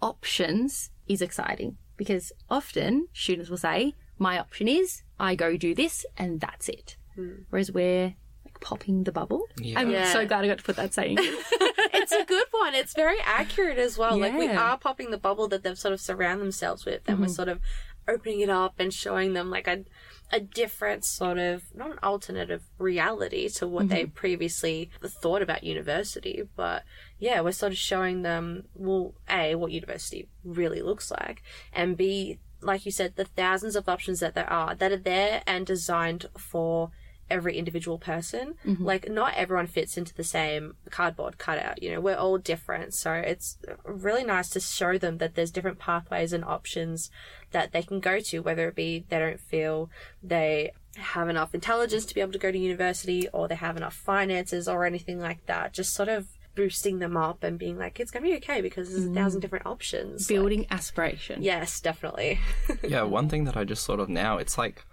options 0.01 0.91
is 1.07 1.23
exciting 1.23 1.77
because 1.97 2.33
often 2.51 3.09
students 3.13 3.49
will 3.49 3.57
say, 3.57 3.95
my 4.19 4.39
option 4.39 4.69
is 4.69 5.03
I 5.19 5.35
go 5.35 5.57
do 5.57 5.75
this 5.75 6.05
and 6.17 6.41
that's 6.41 6.69
it. 6.69 6.97
Hmm. 7.15 7.43
Whereas 7.51 7.71
we're 7.71 8.15
like 8.45 8.61
popping 8.61 9.05
the 9.05 9.13
bubble. 9.13 9.45
Yeah. 9.57 9.79
I'm 9.79 9.91
Yeah. 9.91 10.13
so 10.13 10.27
glad 10.27 10.45
I 10.45 10.49
got 10.49 10.59
to 10.59 10.65
put 10.65 10.77
that 10.77 10.93
saying. 10.95 11.17
it's 11.21 12.13
a 12.13 12.25
good 12.25 12.47
one. 12.51 12.75
It's 12.75 12.95
very 12.95 13.19
accurate 13.25 13.79
as 13.79 13.97
well. 13.97 14.19
Like 14.19 14.37
we 14.37 14.49
are 14.49 14.77
popping 14.79 15.11
the 15.11 15.19
bubble 15.19 15.49
that 15.49 15.63
they've 15.63 15.79
sort 15.79 15.95
of 15.95 16.01
surround 16.01 16.41
themselves 16.41 16.85
with, 16.85 17.03
and 17.07 17.19
we're 17.19 17.27
mm-hmm. 17.27 17.35
sort 17.35 17.49
of 17.49 17.61
opening 18.09 18.41
it 18.41 18.51
up 18.51 18.75
and 18.79 18.93
showing 18.93 19.33
them 19.33 19.51
like 19.51 19.69
a 19.69 19.85
a 20.33 20.41
different 20.41 21.05
sort 21.05 21.39
of 21.39 21.63
not 21.75 21.93
an 21.93 21.99
alternative 22.03 22.63
reality 22.79 23.49
to 23.51 23.69
what 23.69 23.89
they 23.89 24.05
mm-hmm. 24.05 24.15
previously 24.15 24.91
thought 25.05 25.43
about 25.43 25.63
university, 25.63 26.43
but 26.57 26.85
yeah, 27.19 27.41
we're 27.43 27.53
sort 27.53 27.73
of 27.73 27.79
showing 27.79 28.23
them 28.23 28.65
well, 28.75 29.15
a 29.29 29.55
what 29.55 29.73
university 29.73 30.29
really 30.43 30.81
looks 30.81 31.11
like, 31.11 31.43
and 31.73 31.97
b 31.97 32.39
like 32.63 32.87
you 32.87 32.93
said, 32.93 33.17
the 33.17 33.25
thousands 33.25 33.77
of 33.77 33.89
options 33.89 34.21
that 34.21 34.35
there 34.35 34.51
are 34.51 34.75
that 34.75 34.93
are 34.93 34.97
there 34.97 35.43
and 35.47 35.67
designed 35.67 36.27
for 36.39 36.91
every 37.33 37.57
individual 37.57 37.99
person. 37.99 38.55
Mm-hmm. 38.65 38.85
Like, 38.85 39.11
not 39.11 39.35
everyone 39.35 39.67
fits 39.67 39.97
into 39.97 40.15
the 40.15 40.25
same 40.25 40.75
cardboard 40.91 41.39
cutout. 41.39 41.83
You 41.83 41.93
know, 41.93 42.01
we're 42.01 42.17
all 42.17 42.39
different. 42.39 42.95
So 42.95 43.13
it's 43.13 43.59
really 43.85 44.25
nice 44.25 44.51
to 44.51 44.61
show 44.61 44.99
them 44.99 45.19
that 45.19 45.35
there's 45.35 45.51
different 45.51 45.79
pathways 45.79 46.33
and 46.33 46.45
options 46.45 47.11
that 47.51 47.73
they 47.73 47.83
can 47.83 48.01
go 48.01 48.21
to, 48.21 48.41
whether 48.41 48.69
it 48.69 48.75
be 48.75 49.05
they 49.09 49.19
don't 49.19 49.41
feel 49.41 49.91
they 50.23 50.73
have 50.97 51.29
enough 51.29 51.55
intelligence 51.55 52.05
to 52.05 52.15
be 52.15 52.21
able 52.21 52.33
to 52.33 52.39
go 52.39 52.53
to 52.53 52.59
university 52.59 53.29
or 53.33 53.49
they 53.49 53.55
have 53.55 53.77
enough 53.77 53.95
finances 53.95 54.69
or 54.69 54.85
anything 54.85 55.19
like 55.19 55.45
that. 55.47 55.73
Just 55.73 55.95
sort 55.95 56.09
of 56.09 56.29
boosting 56.55 56.99
them 56.99 57.17
up 57.17 57.43
and 57.43 57.59
being 57.59 57.79
like, 57.79 57.99
it's 57.99 58.11
going 58.11 58.23
to 58.23 58.31
be 58.31 58.37
okay 58.37 58.61
because 58.61 58.91
there's 58.91 59.07
a 59.07 59.09
mm. 59.09 59.15
thousand 59.15 59.41
different 59.41 59.67
options. 59.67 60.27
Building 60.27 60.67
aspiration. 60.71 61.43
Yes, 61.43 61.81
definitely. 61.81 62.39
yeah, 62.83 63.03
one 63.03 63.29
thing 63.29 63.45
that 63.45 63.57
I 63.57 63.65
just 63.65 63.87
thought 63.87 64.01
of 64.01 64.09
now, 64.09 64.37
it's 64.37 64.59
like 64.59 64.85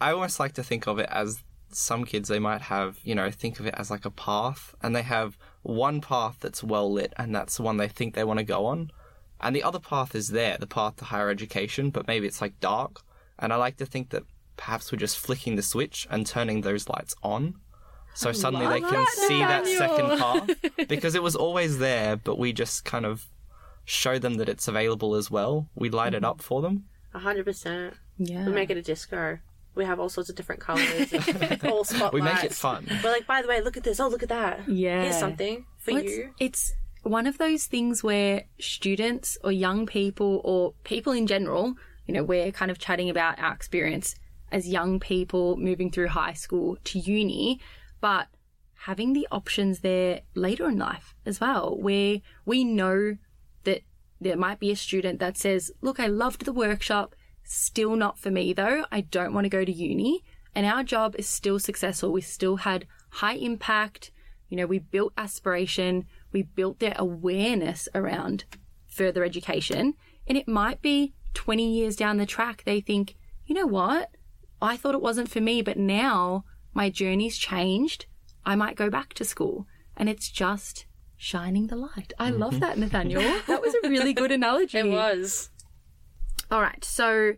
I 0.00 0.12
almost 0.12 0.40
like 0.40 0.52
to 0.54 0.62
think 0.62 0.86
of 0.86 0.98
it 0.98 1.08
as 1.10 1.42
some 1.70 2.04
kids 2.04 2.28
they 2.28 2.38
might 2.38 2.62
have, 2.62 2.98
you 3.02 3.14
know, 3.14 3.30
think 3.30 3.60
of 3.60 3.66
it 3.66 3.74
as 3.76 3.90
like 3.90 4.04
a 4.04 4.10
path 4.10 4.74
and 4.82 4.94
they 4.94 5.02
have 5.02 5.36
one 5.62 6.00
path 6.00 6.36
that's 6.40 6.62
well 6.62 6.90
lit 6.92 7.12
and 7.16 7.34
that's 7.34 7.56
the 7.56 7.62
one 7.62 7.76
they 7.76 7.88
think 7.88 8.14
they 8.14 8.24
want 8.24 8.38
to 8.38 8.44
go 8.44 8.66
on. 8.66 8.90
And 9.40 9.54
the 9.54 9.62
other 9.62 9.78
path 9.78 10.14
is 10.14 10.28
there, 10.28 10.56
the 10.58 10.66
path 10.66 10.96
to 10.96 11.04
higher 11.04 11.28
education, 11.28 11.90
but 11.90 12.06
maybe 12.06 12.26
it's 12.26 12.40
like 12.40 12.58
dark. 12.60 13.02
And 13.38 13.52
I 13.52 13.56
like 13.56 13.76
to 13.78 13.86
think 13.86 14.10
that 14.10 14.22
perhaps 14.56 14.90
we're 14.90 14.98
just 14.98 15.18
flicking 15.18 15.56
the 15.56 15.62
switch 15.62 16.06
and 16.10 16.26
turning 16.26 16.62
those 16.62 16.88
lights 16.88 17.14
on. 17.22 17.54
So 18.14 18.32
suddenly 18.32 18.66
they 18.66 18.80
can 18.80 18.92
that, 18.92 19.08
see 19.10 19.40
that 19.40 19.66
second 19.66 20.18
path 20.18 20.50
because 20.88 21.14
it 21.14 21.22
was 21.22 21.36
always 21.36 21.78
there, 21.78 22.16
but 22.16 22.38
we 22.38 22.54
just 22.54 22.86
kind 22.86 23.04
of 23.04 23.26
show 23.84 24.18
them 24.18 24.34
that 24.34 24.48
it's 24.48 24.68
available 24.68 25.14
as 25.14 25.30
well. 25.30 25.68
We 25.74 25.90
light 25.90 26.14
it 26.14 26.18
mm-hmm. 26.18 26.24
up 26.24 26.40
for 26.40 26.62
them. 26.62 26.86
A 27.12 27.18
hundred 27.18 27.44
percent. 27.44 27.94
Yeah. 28.16 28.46
We 28.46 28.52
make 28.52 28.70
it 28.70 28.78
a 28.78 28.82
disco. 28.82 29.38
We 29.76 29.84
have 29.84 30.00
all 30.00 30.08
sorts 30.08 30.30
of 30.30 30.36
different 30.36 30.60
colours, 30.60 31.12
and 31.12 31.64
all 31.70 31.84
spotlights. 31.84 32.12
We 32.14 32.22
make 32.22 32.44
it 32.44 32.54
fun. 32.54 32.88
We're 33.04 33.10
like, 33.10 33.26
by 33.26 33.42
the 33.42 33.48
way, 33.48 33.60
look 33.60 33.76
at 33.76 33.84
this. 33.84 34.00
Oh, 34.00 34.08
look 34.08 34.22
at 34.22 34.30
that. 34.30 34.68
Yeah. 34.68 35.02
Here's 35.02 35.18
something 35.18 35.66
for 35.78 35.92
Well, 35.92 36.02
it's, 36.02 36.12
you. 36.12 36.30
it's 36.40 36.72
one 37.02 37.26
of 37.26 37.38
those 37.38 37.66
things 37.66 38.02
where 38.02 38.44
students 38.58 39.38
or 39.44 39.52
young 39.52 39.86
people 39.86 40.40
or 40.44 40.72
people 40.82 41.12
in 41.12 41.26
general, 41.26 41.74
you 42.06 42.14
know, 42.14 42.24
we're 42.24 42.50
kind 42.52 42.70
of 42.70 42.78
chatting 42.78 43.10
about 43.10 43.38
our 43.38 43.52
experience 43.52 44.16
as 44.50 44.68
young 44.68 44.98
people 44.98 45.56
moving 45.56 45.90
through 45.90 46.08
high 46.08 46.32
school 46.32 46.78
to 46.84 46.98
uni, 46.98 47.60
but 48.00 48.28
having 48.80 49.12
the 49.12 49.26
options 49.30 49.80
there 49.80 50.20
later 50.34 50.68
in 50.68 50.78
life 50.78 51.14
as 51.24 51.40
well, 51.40 51.76
where 51.78 52.18
we 52.44 52.64
know 52.64 53.16
that 53.64 53.82
there 54.20 54.36
might 54.36 54.58
be 54.60 54.70
a 54.70 54.76
student 54.76 55.18
that 55.18 55.36
says, 55.36 55.70
Look, 55.80 55.98
I 56.00 56.06
loved 56.06 56.44
the 56.44 56.52
workshop, 56.52 57.14
still 57.46 57.96
not 57.96 58.18
for 58.18 58.30
me 58.30 58.52
though. 58.52 58.84
I 58.90 59.02
don't 59.02 59.32
want 59.32 59.44
to 59.44 59.50
go 59.50 59.64
to 59.64 59.72
uni. 59.72 60.24
And 60.54 60.66
our 60.66 60.82
job 60.82 61.14
is 61.18 61.28
still 61.28 61.58
successful. 61.58 62.12
We 62.12 62.22
still 62.22 62.56
had 62.56 62.86
high 63.10 63.34
impact. 63.34 64.10
You 64.48 64.56
know, 64.56 64.66
we 64.66 64.78
built 64.78 65.12
aspiration, 65.18 66.06
we 66.32 66.42
built 66.42 66.78
their 66.78 66.94
awareness 66.96 67.88
around 67.94 68.44
further 68.86 69.24
education. 69.24 69.94
And 70.26 70.38
it 70.38 70.48
might 70.48 70.80
be 70.80 71.14
20 71.34 71.70
years 71.70 71.96
down 71.96 72.16
the 72.16 72.26
track, 72.26 72.62
they 72.64 72.80
think, 72.80 73.16
you 73.44 73.54
know 73.54 73.66
what? 73.66 74.10
I 74.62 74.76
thought 74.76 74.94
it 74.94 75.02
wasn't 75.02 75.30
for 75.30 75.40
me, 75.40 75.62
but 75.62 75.76
now 75.76 76.44
my 76.72 76.88
journey's 76.90 77.36
changed. 77.36 78.06
I 78.44 78.54
might 78.54 78.76
go 78.76 78.88
back 78.88 79.12
to 79.14 79.24
school. 79.24 79.66
And 79.96 80.08
it's 80.08 80.30
just 80.30 80.86
shining 81.16 81.66
the 81.66 81.76
light. 81.76 82.12
I 82.18 82.30
love 82.30 82.52
mm-hmm. 82.52 82.60
that, 82.60 82.78
Nathanael. 82.78 83.20
that 83.46 83.60
was 83.60 83.74
a 83.74 83.88
really 83.88 84.14
good 84.14 84.32
analogy. 84.40 84.78
It 84.78 84.90
was. 84.90 85.50
All 86.50 86.60
right. 86.60 86.84
So 86.84 87.34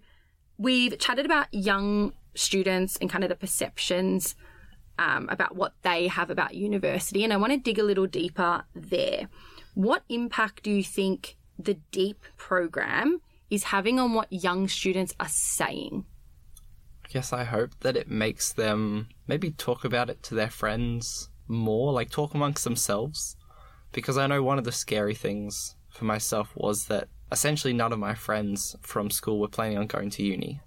we've 0.58 0.98
chatted 0.98 1.24
about 1.24 1.46
young 1.52 2.12
students 2.34 2.96
and 3.00 3.10
kind 3.10 3.24
of 3.24 3.30
the 3.30 3.36
perceptions 3.36 4.34
um, 4.98 5.28
about 5.30 5.56
what 5.56 5.74
they 5.82 6.08
have 6.08 6.30
about 6.30 6.54
university. 6.54 7.24
And 7.24 7.32
I 7.32 7.36
want 7.36 7.52
to 7.52 7.58
dig 7.58 7.78
a 7.78 7.84
little 7.84 8.06
deeper 8.06 8.64
there. 8.74 9.28
What 9.74 10.02
impact 10.08 10.64
do 10.64 10.70
you 10.70 10.82
think 10.82 11.36
the 11.58 11.74
DEAP 11.92 12.22
program 12.36 13.20
is 13.50 13.64
having 13.64 13.98
on 13.98 14.12
what 14.12 14.32
young 14.32 14.68
students 14.68 15.14
are 15.18 15.28
saying? 15.28 16.04
I 17.04 17.08
guess 17.08 17.32
I 17.32 17.44
hope 17.44 17.70
that 17.80 17.96
it 17.96 18.10
makes 18.10 18.52
them 18.52 19.08
maybe 19.26 19.50
talk 19.52 19.84
about 19.84 20.10
it 20.10 20.22
to 20.24 20.34
their 20.34 20.50
friends 20.50 21.30
more, 21.46 21.92
like 21.92 22.10
talk 22.10 22.34
amongst 22.34 22.64
themselves. 22.64 23.36
Because 23.92 24.18
I 24.18 24.26
know 24.26 24.42
one 24.42 24.58
of 24.58 24.64
the 24.64 24.72
scary 24.72 25.14
things 25.14 25.76
for 25.88 26.04
myself 26.04 26.52
was 26.54 26.86
that 26.86 27.08
essentially 27.30 27.72
none 27.72 27.92
of 27.92 27.98
my 27.98 28.14
friends 28.14 28.76
from 28.80 29.10
school 29.10 29.38
were 29.38 29.48
planning 29.48 29.78
on 29.78 29.86
going 29.86 30.10
to 30.10 30.22
uni. 30.22 30.60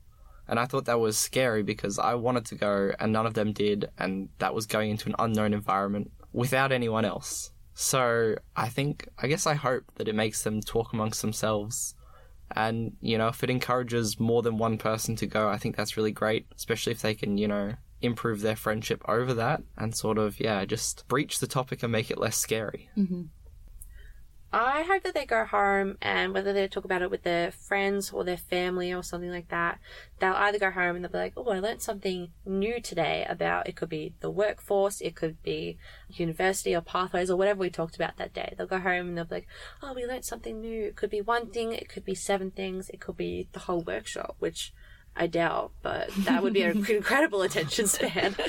And 0.48 0.60
I 0.60 0.66
thought 0.66 0.86
that 0.86 1.00
was 1.00 1.18
scary 1.18 1.64
because 1.64 1.98
I 1.98 2.16
wanted 2.16 2.46
to 2.48 2.56
go 2.56 2.92
and 3.00 3.14
none 3.14 3.26
of 3.26 3.36
them 3.36 3.54
did, 3.54 3.90
and 3.98 4.30
that 4.40 4.54
was 4.54 4.66
going 4.66 4.92
into 4.92 5.08
an 5.08 5.16
unknown 5.18 5.54
environment 5.54 6.12
without 6.34 6.72
anyone 6.72 7.06
else. 7.06 7.52
So 7.74 8.36
I 8.56 8.68
think, 8.68 9.08
I 9.18 9.28
guess 9.28 9.48
I 9.48 9.54
hope 9.54 9.84
that 9.96 10.08
it 10.08 10.16
makes 10.16 10.44
them 10.44 10.62
talk 10.62 10.94
amongst 10.94 11.22
themselves. 11.22 11.96
And, 12.54 12.98
you 13.00 13.18
know, 13.18 13.30
if 13.30 13.44
it 13.44 13.50
encourages 13.50 14.20
more 14.20 14.42
than 14.42 14.58
one 14.58 14.78
person 14.78 15.16
to 15.18 15.26
go, 15.26 15.48
I 15.48 15.58
think 15.58 15.78
that's 15.78 15.96
really 15.96 16.12
great, 16.12 16.48
especially 16.56 16.92
if 16.92 17.02
they 17.02 17.14
can, 17.14 17.38
you 17.38 17.48
know, 17.48 17.76
improve 18.02 18.42
their 18.42 18.58
friendship 18.58 19.02
over 19.08 19.34
that 19.36 19.64
and 19.78 19.96
sort 19.96 20.18
of, 20.18 20.40
yeah, 20.40 20.66
just 20.66 21.08
breach 21.08 21.40
the 21.40 21.48
topic 21.48 21.82
and 21.82 21.92
make 21.92 22.12
it 22.12 22.18
less 22.18 22.36
scary. 22.36 22.90
Mm-hmm. 22.98 23.22
I 24.54 24.82
hope 24.82 25.04
that 25.04 25.14
they 25.14 25.26
go 25.26 25.46
home 25.46 25.98
and 26.02 26.34
whether 26.34 26.52
they 26.52 26.68
talk 26.68 26.84
about 26.84 27.02
it 27.02 27.10
with 27.10 27.24
their 27.24 27.52
friends 27.52 28.12
or 28.12 28.26
their 28.26 28.36
family 28.36 28.94
or 28.94 29.02
something 29.02 29.30
like 29.30 29.48
that, 29.48 29.80
they'll 30.20 30.34
either 30.34 30.60
go 30.60 30.72
home 30.72 30.98
and 30.98 31.06
they'll 31.06 31.12
be 31.12 31.18
like, 31.18 31.34
oh, 31.38 31.48
I 31.48 31.60
learned 31.60 31.82
something 31.82 32.32
new 32.46 32.82
today 32.82 33.26
about 33.30 33.70
it 33.70 33.78
could 33.78 33.88
be 33.88 34.14
the 34.20 34.30
workforce, 34.30 35.00
it 35.00 35.16
could 35.16 35.42
be 35.42 35.78
university 36.10 36.76
or 36.76 36.82
pathways 36.82 37.32
or 37.32 37.38
whatever 37.38 37.62
we 37.62 37.70
talked 37.70 37.96
about 37.96 38.18
that 38.18 38.34
day. 38.34 38.54
They'll 38.58 38.68
go 38.68 38.80
home 38.80 39.08
and 39.08 39.18
they'll 39.18 39.24
be 39.24 39.36
like, 39.36 39.48
oh, 39.82 39.94
we 39.94 40.06
learned 40.06 40.26
something 40.26 40.60
new. 40.60 40.84
It 40.84 40.98
could 40.98 41.10
be 41.10 41.22
one 41.22 41.50
thing, 41.50 41.72
it 41.72 41.88
could 41.88 42.04
be 42.04 42.16
seven 42.16 42.52
things, 42.52 42.90
it 42.90 43.00
could 43.00 43.16
be 43.16 43.48
the 43.54 43.60
whole 43.60 43.82
workshop, 43.82 44.36
which 44.40 44.74
I 45.16 45.28
doubt, 45.28 45.72
but 45.82 46.10
that 46.20 46.42
would 46.42 46.54
be 46.54 46.64
an 46.64 46.86
incredible 46.90 47.42
attention 47.42 47.88
span. 47.88 48.36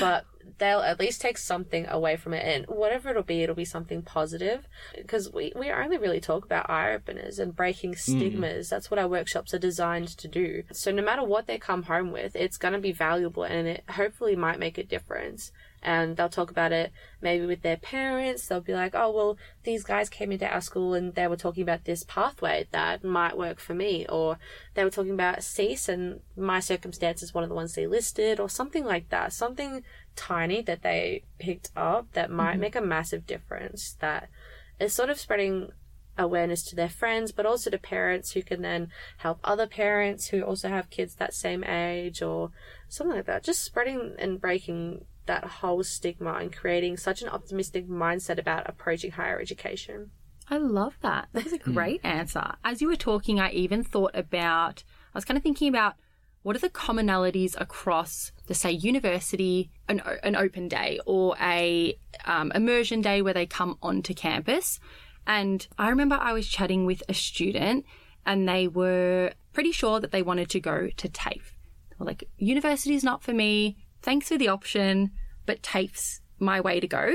But 0.00 0.26
they'll 0.58 0.80
at 0.80 0.98
least 0.98 1.20
take 1.20 1.38
something 1.38 1.86
away 1.88 2.16
from 2.16 2.32
it, 2.34 2.44
and 2.44 2.66
whatever 2.66 3.10
it'll 3.10 3.22
be, 3.22 3.42
it'll 3.42 3.54
be 3.54 3.64
something 3.64 4.02
positive. 4.02 4.66
Because 4.96 5.32
we, 5.32 5.52
we 5.54 5.70
only 5.70 5.98
really 5.98 6.20
talk 6.20 6.44
about 6.44 6.70
eye 6.70 6.94
openers 6.94 7.38
and 7.38 7.54
breaking 7.54 7.92
hmm. 7.92 7.98
stigmas. 7.98 8.68
That's 8.68 8.90
what 8.90 8.98
our 8.98 9.08
workshops 9.08 9.54
are 9.54 9.58
designed 9.58 10.08
to 10.08 10.28
do. 10.28 10.64
So 10.72 10.90
no 10.90 11.02
matter 11.02 11.24
what 11.24 11.46
they 11.46 11.58
come 11.58 11.84
home 11.84 12.10
with, 12.10 12.34
it's 12.34 12.56
going 12.56 12.74
to 12.74 12.80
be 12.80 12.92
valuable, 12.92 13.42
and 13.44 13.68
it 13.68 13.84
hopefully 13.90 14.36
might 14.36 14.58
make 14.58 14.78
a 14.78 14.84
difference 14.84 15.52
and 15.86 16.16
they'll 16.16 16.28
talk 16.28 16.50
about 16.50 16.72
it 16.72 16.92
maybe 17.22 17.46
with 17.46 17.62
their 17.62 17.76
parents. 17.76 18.48
They'll 18.48 18.60
be 18.60 18.74
like, 18.74 18.96
oh, 18.96 19.12
well, 19.12 19.38
these 19.62 19.84
guys 19.84 20.08
came 20.08 20.32
into 20.32 20.52
our 20.52 20.60
school 20.60 20.94
and 20.94 21.14
they 21.14 21.28
were 21.28 21.36
talking 21.36 21.62
about 21.62 21.84
this 21.84 22.02
pathway 22.02 22.66
that 22.72 23.04
might 23.04 23.38
work 23.38 23.60
for 23.60 23.72
me. 23.72 24.04
Or 24.08 24.36
they 24.74 24.82
were 24.82 24.90
talking 24.90 25.12
about 25.12 25.44
SEAS 25.44 25.88
and 25.88 26.20
my 26.36 26.58
circumstance 26.58 27.22
is 27.22 27.32
one 27.32 27.44
of 27.44 27.48
the 27.48 27.54
ones 27.54 27.74
they 27.74 27.86
listed 27.86 28.40
or 28.40 28.50
something 28.50 28.84
like 28.84 29.10
that. 29.10 29.32
Something 29.32 29.84
tiny 30.16 30.60
that 30.62 30.82
they 30.82 31.22
picked 31.38 31.70
up 31.76 32.12
that 32.14 32.32
might 32.32 32.52
mm-hmm. 32.52 32.62
make 32.62 32.76
a 32.76 32.80
massive 32.80 33.24
difference 33.24 33.96
that 34.00 34.28
is 34.80 34.92
sort 34.92 35.08
of 35.08 35.20
spreading 35.20 35.70
awareness 36.18 36.64
to 36.64 36.74
their 36.74 36.88
friends, 36.88 37.30
but 37.30 37.46
also 37.46 37.70
to 37.70 37.78
parents 37.78 38.32
who 38.32 38.42
can 38.42 38.62
then 38.62 38.88
help 39.18 39.38
other 39.44 39.68
parents 39.68 40.28
who 40.28 40.42
also 40.42 40.68
have 40.68 40.90
kids 40.90 41.14
that 41.14 41.32
same 41.32 41.62
age 41.62 42.22
or 42.22 42.50
something 42.88 43.14
like 43.16 43.26
that. 43.26 43.44
Just 43.44 43.62
spreading 43.62 44.16
and 44.18 44.40
breaking 44.40 45.04
that 45.26 45.44
whole 45.44 45.82
stigma 45.82 46.34
and 46.34 46.54
creating 46.54 46.96
such 46.96 47.22
an 47.22 47.28
optimistic 47.28 47.88
mindset 47.88 48.38
about 48.38 48.68
approaching 48.68 49.12
higher 49.12 49.40
education. 49.40 50.10
I 50.48 50.58
love 50.58 50.96
that. 51.02 51.28
That 51.32 51.44
was 51.44 51.52
a 51.52 51.58
great 51.58 52.00
answer. 52.04 52.54
As 52.64 52.80
you 52.80 52.88
were 52.88 52.96
talking, 52.96 53.40
I 53.40 53.50
even 53.50 53.82
thought 53.82 54.12
about, 54.14 54.84
I 55.12 55.18
was 55.18 55.24
kind 55.24 55.36
of 55.36 55.42
thinking 55.42 55.68
about 55.68 55.94
what 56.42 56.54
are 56.54 56.60
the 56.60 56.70
commonalities 56.70 57.60
across, 57.60 58.30
the 58.46 58.54
say, 58.54 58.70
university, 58.70 59.70
an, 59.88 60.00
an 60.22 60.36
open 60.36 60.68
day, 60.68 61.00
or 61.04 61.34
a 61.40 61.98
um, 62.24 62.52
immersion 62.54 63.00
day 63.00 63.20
where 63.20 63.34
they 63.34 63.46
come 63.46 63.76
onto 63.82 64.14
campus. 64.14 64.78
And 65.26 65.66
I 65.76 65.88
remember 65.88 66.14
I 66.14 66.32
was 66.32 66.46
chatting 66.46 66.86
with 66.86 67.02
a 67.08 67.14
student, 67.14 67.84
and 68.24 68.48
they 68.48 68.68
were 68.68 69.32
pretty 69.52 69.72
sure 69.72 69.98
that 69.98 70.12
they 70.12 70.22
wanted 70.22 70.48
to 70.50 70.60
go 70.60 70.88
to 70.96 71.08
TAFE. 71.08 71.56
They 71.90 71.96
were 71.98 72.06
like, 72.06 72.28
university 72.36 72.94
is 72.94 73.02
not 73.02 73.24
for 73.24 73.32
me. 73.32 73.76
Thanks 74.06 74.28
for 74.28 74.38
the 74.38 74.46
option, 74.46 75.10
but 75.46 75.64
TAFE's 75.64 76.20
my 76.38 76.60
way 76.60 76.78
to 76.78 76.86
go. 76.86 77.12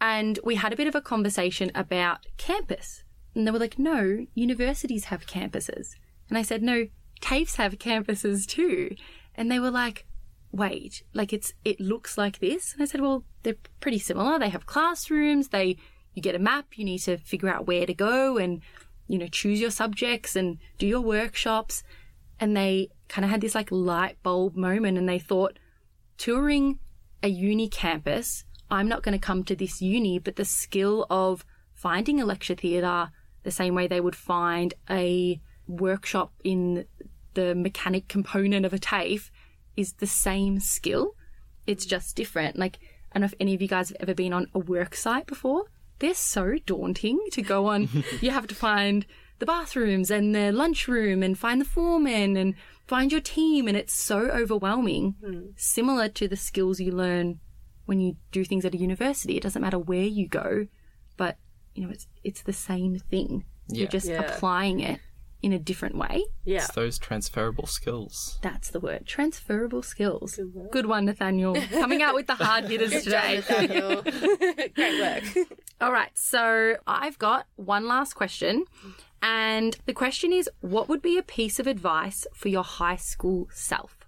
And 0.00 0.38
we 0.42 0.54
had 0.54 0.72
a 0.72 0.76
bit 0.76 0.86
of 0.86 0.94
a 0.94 1.02
conversation 1.02 1.70
about 1.74 2.24
campus. 2.38 3.04
And 3.34 3.46
they 3.46 3.50
were 3.50 3.58
like, 3.58 3.78
no, 3.78 4.24
universities 4.34 5.04
have 5.04 5.26
campuses. 5.26 5.96
And 6.30 6.38
I 6.38 6.40
said, 6.40 6.62
no, 6.62 6.86
TAFEs 7.20 7.56
have 7.56 7.78
campuses 7.78 8.46
too. 8.46 8.96
And 9.34 9.52
they 9.52 9.60
were 9.60 9.70
like, 9.70 10.06
wait, 10.50 11.02
like 11.12 11.34
it's, 11.34 11.52
it 11.62 11.78
looks 11.78 12.16
like 12.16 12.38
this. 12.38 12.72
And 12.72 12.82
I 12.82 12.86
said, 12.86 13.02
well, 13.02 13.24
they're 13.42 13.56
pretty 13.80 13.98
similar. 13.98 14.38
They 14.38 14.48
have 14.48 14.64
classrooms. 14.64 15.48
They, 15.48 15.76
you 16.14 16.22
get 16.22 16.34
a 16.34 16.38
map. 16.38 16.78
You 16.78 16.86
need 16.86 17.00
to 17.00 17.18
figure 17.18 17.50
out 17.50 17.66
where 17.66 17.84
to 17.84 17.92
go 17.92 18.38
and, 18.38 18.62
you 19.08 19.18
know, 19.18 19.26
choose 19.26 19.60
your 19.60 19.70
subjects 19.70 20.36
and 20.36 20.56
do 20.78 20.86
your 20.86 21.02
workshops. 21.02 21.82
And 22.40 22.56
they 22.56 22.88
kind 23.08 23.26
of 23.26 23.30
had 23.30 23.42
this 23.42 23.54
like 23.54 23.70
light 23.70 24.16
bulb 24.22 24.56
moment 24.56 24.96
and 24.96 25.06
they 25.06 25.18
thought, 25.18 25.58
touring 26.18 26.78
a 27.22 27.28
uni 27.28 27.68
campus, 27.68 28.44
I'm 28.70 28.88
not 28.88 29.02
going 29.02 29.18
to 29.18 29.24
come 29.24 29.44
to 29.44 29.56
this 29.56 29.80
uni, 29.80 30.18
but 30.18 30.36
the 30.36 30.44
skill 30.44 31.06
of 31.10 31.44
finding 31.74 32.20
a 32.20 32.26
lecture 32.26 32.54
theatre 32.54 33.10
the 33.42 33.50
same 33.50 33.74
way 33.74 33.86
they 33.86 34.00
would 34.00 34.16
find 34.16 34.74
a 34.90 35.40
workshop 35.66 36.32
in 36.42 36.86
the 37.34 37.54
mechanic 37.54 38.08
component 38.08 38.64
of 38.64 38.72
a 38.72 38.78
TAFE 38.78 39.30
is 39.76 39.94
the 39.94 40.06
same 40.06 40.60
skill. 40.60 41.14
It's 41.66 41.86
just 41.86 42.16
different. 42.16 42.58
Like, 42.58 42.78
I 43.12 43.18
don't 43.18 43.22
know 43.22 43.26
if 43.26 43.34
any 43.40 43.54
of 43.54 43.62
you 43.62 43.68
guys 43.68 43.90
have 43.90 43.96
ever 44.00 44.14
been 44.14 44.32
on 44.32 44.48
a 44.54 44.58
work 44.58 44.94
site 44.94 45.26
before. 45.26 45.64
They're 45.98 46.14
so 46.14 46.56
daunting 46.66 47.20
to 47.32 47.42
go 47.42 47.66
on. 47.66 47.88
you 48.20 48.30
have 48.30 48.46
to 48.48 48.54
find 48.54 49.06
the 49.38 49.46
bathrooms 49.46 50.10
and 50.10 50.34
the 50.34 50.52
lunchroom 50.52 51.22
and 51.22 51.38
find 51.38 51.60
the 51.60 51.64
foreman 51.64 52.36
and 52.36 52.54
find 52.86 53.12
your 53.12 53.20
team. 53.20 53.68
And 53.68 53.76
it's 53.76 53.92
so 53.94 54.20
overwhelming. 54.30 55.14
Hmm. 55.24 55.40
Similar 55.56 56.08
to 56.10 56.28
the 56.28 56.36
skills 56.36 56.80
you 56.80 56.92
learn 56.92 57.40
when 57.86 58.00
you 58.00 58.16
do 58.32 58.44
things 58.44 58.64
at 58.64 58.74
a 58.74 58.78
university. 58.78 59.36
It 59.36 59.42
doesn't 59.42 59.60
matter 59.62 59.78
where 59.78 60.04
you 60.04 60.26
go, 60.28 60.66
but 61.16 61.36
you 61.74 61.84
know, 61.84 61.90
it's, 61.90 62.06
it's 62.22 62.42
the 62.42 62.52
same 62.52 62.98
thing. 62.98 63.44
Yeah. 63.68 63.80
You're 63.80 63.88
just 63.88 64.06
Yeah. 64.08 64.22
applying 64.22 64.80
it 64.80 65.00
in 65.42 65.52
a 65.52 65.58
different 65.58 65.96
way. 65.98 66.24
Yeah. 66.44 66.58
It's 66.64 66.72
those 66.72 66.98
transferable 66.98 67.66
skills. 67.66 68.38
That's 68.40 68.70
the 68.70 68.80
word. 68.80 69.06
Transferable 69.06 69.82
skills. 69.82 70.38
Good, 70.70 70.86
one, 70.86 71.04
Nathanael. 71.04 71.54
Coming 71.70 72.00
out 72.02 72.14
with 72.14 72.26
the 72.26 72.34
hard 72.36 72.64
hitters 72.70 72.90
Good 72.90 73.04
job, 73.04 73.22
today. 73.22 73.36
Nathanael. 73.36 74.02
Great 74.74 75.00
work. 75.00 75.48
All 75.82 75.92
right. 75.92 76.10
So 76.14 76.76
I've 76.86 77.18
got 77.18 77.46
one 77.56 77.86
last 77.86 78.14
question. 78.14 78.64
Mm-hmm. 78.78 78.90
And 79.26 79.74
the 79.86 79.94
question 79.94 80.34
is 80.34 80.50
what 80.60 80.86
would 80.86 81.00
be 81.00 81.16
a 81.16 81.22
piece 81.22 81.58
of 81.58 81.66
advice 81.66 82.26
for 82.34 82.48
your 82.48 82.62
high 82.62 82.96
school 82.96 83.48
self? 83.50 84.06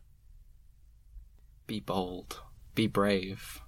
Be 1.67 1.81
bold. 1.81 2.43
Be 2.75 2.87
brave. 2.87 3.63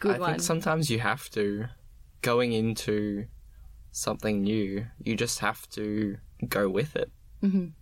Good 0.00 0.16
I 0.16 0.18
one. 0.18 0.30
think 0.30 0.42
sometimes 0.42 0.90
you 0.90 0.98
have 0.98 1.30
to, 1.30 1.66
going 2.20 2.52
into 2.52 3.26
something 3.92 4.42
new, 4.42 4.86
you 4.98 5.14
just 5.14 5.38
have 5.38 5.68
to 5.70 6.16
go 6.48 6.68
with 6.68 6.96
it. 6.96 7.12
Mhm. 7.44 7.74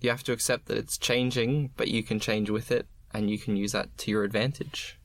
You 0.00 0.10
have 0.10 0.24
to 0.24 0.32
accept 0.32 0.66
that 0.66 0.78
it's 0.78 0.98
changing, 0.98 1.70
but 1.76 1.86
you 1.86 2.02
can 2.02 2.18
change 2.18 2.50
with 2.50 2.72
it 2.72 2.88
and 3.12 3.30
you 3.30 3.38
can 3.38 3.54
use 3.54 3.70
that 3.70 3.96
to 3.98 4.10
your 4.10 4.24
advantage. 4.24 4.98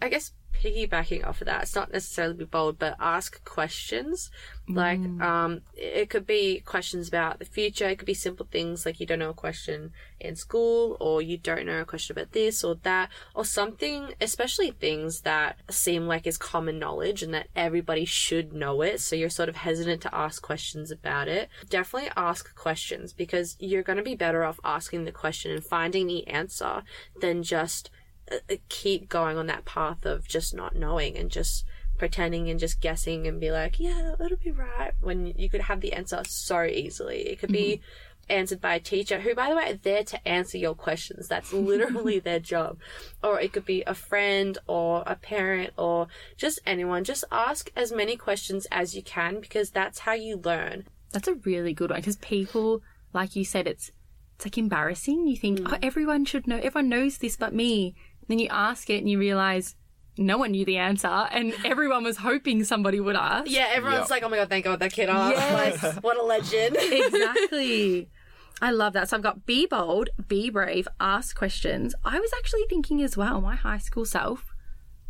I 0.00 0.08
guess 0.08 0.32
piggybacking 0.62 1.26
off 1.26 1.40
of 1.40 1.46
that, 1.46 1.62
it's 1.62 1.74
not 1.74 1.92
necessarily 1.92 2.34
be 2.34 2.44
bold, 2.44 2.78
but 2.78 2.96
ask 3.00 3.44
questions. 3.44 4.30
Like, 4.68 4.98
um, 5.22 5.60
it 5.74 6.10
could 6.10 6.26
be 6.26 6.60
questions 6.60 7.06
about 7.06 7.38
the 7.38 7.44
future. 7.44 7.88
It 7.88 7.98
could 7.98 8.06
be 8.06 8.14
simple 8.14 8.48
things 8.50 8.84
like 8.84 8.98
you 8.98 9.06
don't 9.06 9.20
know 9.20 9.30
a 9.30 9.34
question 9.34 9.92
in 10.18 10.34
school, 10.34 10.96
or 10.98 11.22
you 11.22 11.38
don't 11.38 11.66
know 11.66 11.80
a 11.80 11.84
question 11.84 12.18
about 12.18 12.32
this 12.32 12.64
or 12.64 12.74
that, 12.82 13.10
or 13.34 13.44
something, 13.44 14.14
especially 14.20 14.72
things 14.72 15.20
that 15.20 15.56
seem 15.70 16.08
like 16.08 16.26
is 16.26 16.36
common 16.36 16.80
knowledge 16.80 17.22
and 17.22 17.32
that 17.32 17.46
everybody 17.54 18.04
should 18.04 18.52
know 18.52 18.82
it. 18.82 19.00
So 19.00 19.14
you're 19.14 19.30
sort 19.30 19.48
of 19.48 19.56
hesitant 19.56 20.02
to 20.02 20.14
ask 20.14 20.42
questions 20.42 20.90
about 20.90 21.28
it. 21.28 21.48
Definitely 21.68 22.10
ask 22.16 22.52
questions 22.56 23.12
because 23.12 23.56
you're 23.60 23.84
going 23.84 23.98
to 23.98 24.02
be 24.02 24.16
better 24.16 24.42
off 24.42 24.58
asking 24.64 25.04
the 25.04 25.12
question 25.12 25.52
and 25.52 25.64
finding 25.64 26.08
the 26.08 26.26
answer 26.26 26.82
than 27.20 27.44
just 27.44 27.90
Uh, 28.30 28.56
keep 28.68 29.08
going 29.08 29.38
on 29.38 29.46
that 29.46 29.64
path 29.64 30.04
of 30.04 30.26
just 30.26 30.54
not 30.54 30.74
knowing 30.74 31.16
and 31.16 31.30
just 31.30 31.64
pretending 31.96 32.48
and 32.50 32.60
just 32.60 32.80
guessing 32.80 33.26
and 33.26 33.40
be 33.40 33.50
like, 33.50 33.80
yeah, 33.80 34.14
it'll 34.20 34.36
be 34.36 34.50
right. 34.50 34.92
When 35.00 35.26
you 35.26 35.48
could 35.48 35.62
have 35.62 35.80
the 35.80 35.92
answer 35.92 36.22
so 36.26 36.64
easily. 36.64 37.28
It 37.28 37.38
could 37.38 37.52
be 37.52 37.76
mm-hmm. 37.76 38.32
answered 38.32 38.60
by 38.60 38.74
a 38.74 38.80
teacher 38.80 39.20
who, 39.20 39.34
by 39.34 39.50
the 39.50 39.56
way, 39.56 39.70
are 39.70 39.74
there 39.74 40.04
to 40.04 40.28
answer 40.28 40.58
your 40.58 40.74
questions. 40.74 41.28
That's 41.28 41.52
literally 41.52 42.18
their 42.20 42.40
job. 42.40 42.78
Or 43.22 43.40
it 43.40 43.52
could 43.52 43.64
be 43.64 43.82
a 43.86 43.94
friend 43.94 44.58
or 44.66 45.02
a 45.06 45.16
parent 45.16 45.72
or 45.76 46.08
just 46.36 46.60
anyone. 46.66 47.04
Just 47.04 47.24
ask 47.32 47.70
as 47.76 47.92
many 47.92 48.16
questions 48.16 48.66
as 48.70 48.94
you 48.94 49.02
can 49.02 49.40
because 49.40 49.70
that's 49.70 50.00
how 50.00 50.12
you 50.12 50.36
learn. 50.36 50.86
That's 51.12 51.28
a 51.28 51.34
really 51.34 51.72
good 51.72 51.90
one 51.90 52.00
because 52.00 52.16
people, 52.16 52.82
like 53.12 53.36
you 53.36 53.44
said, 53.44 53.66
it's 53.66 53.90
it's 54.36 54.44
like 54.44 54.58
embarrassing. 54.58 55.26
You 55.26 55.36
think, 55.36 55.60
oh, 55.60 55.70
mm. 55.70 55.78
everyone 55.82 56.26
should 56.26 56.46
know, 56.46 56.56
everyone 56.56 56.90
knows 56.90 57.18
this 57.18 57.36
but 57.36 57.54
me. 57.54 57.94
Then 58.28 58.38
you 58.38 58.48
ask 58.50 58.90
it 58.90 58.98
and 58.98 59.08
you 59.10 59.18
realize 59.18 59.74
no 60.18 60.38
one 60.38 60.52
knew 60.52 60.64
the 60.64 60.78
answer 60.78 61.06
and 61.08 61.54
everyone 61.64 62.02
was 62.04 62.16
hoping 62.18 62.64
somebody 62.64 63.00
would 63.00 63.16
ask. 63.16 63.50
Yeah, 63.50 63.68
everyone's 63.72 64.02
Yep. 64.04 64.10
like, 64.10 64.22
oh 64.22 64.28
my 64.28 64.36
god, 64.36 64.48
thank 64.48 64.64
god 64.64 64.78
that 64.80 64.92
kid 64.92 65.08
asked. 65.08 65.36
Yes. 65.36 65.82
Like, 65.94 66.02
what 66.04 66.16
a 66.16 66.22
legend. 66.22 66.76
exactly. 66.80 68.08
I 68.62 68.70
love 68.70 68.94
that. 68.94 69.08
So 69.10 69.16
I've 69.16 69.22
got 69.22 69.44
be 69.44 69.66
bold, 69.66 70.08
be 70.28 70.48
brave, 70.48 70.88
ask 70.98 71.36
questions. 71.36 71.94
I 72.04 72.18
was 72.18 72.30
actually 72.38 72.64
thinking 72.70 73.02
as 73.02 73.16
well, 73.16 73.40
my 73.42 73.54
high 73.54 73.76
school 73.78 74.06
self, 74.06 74.54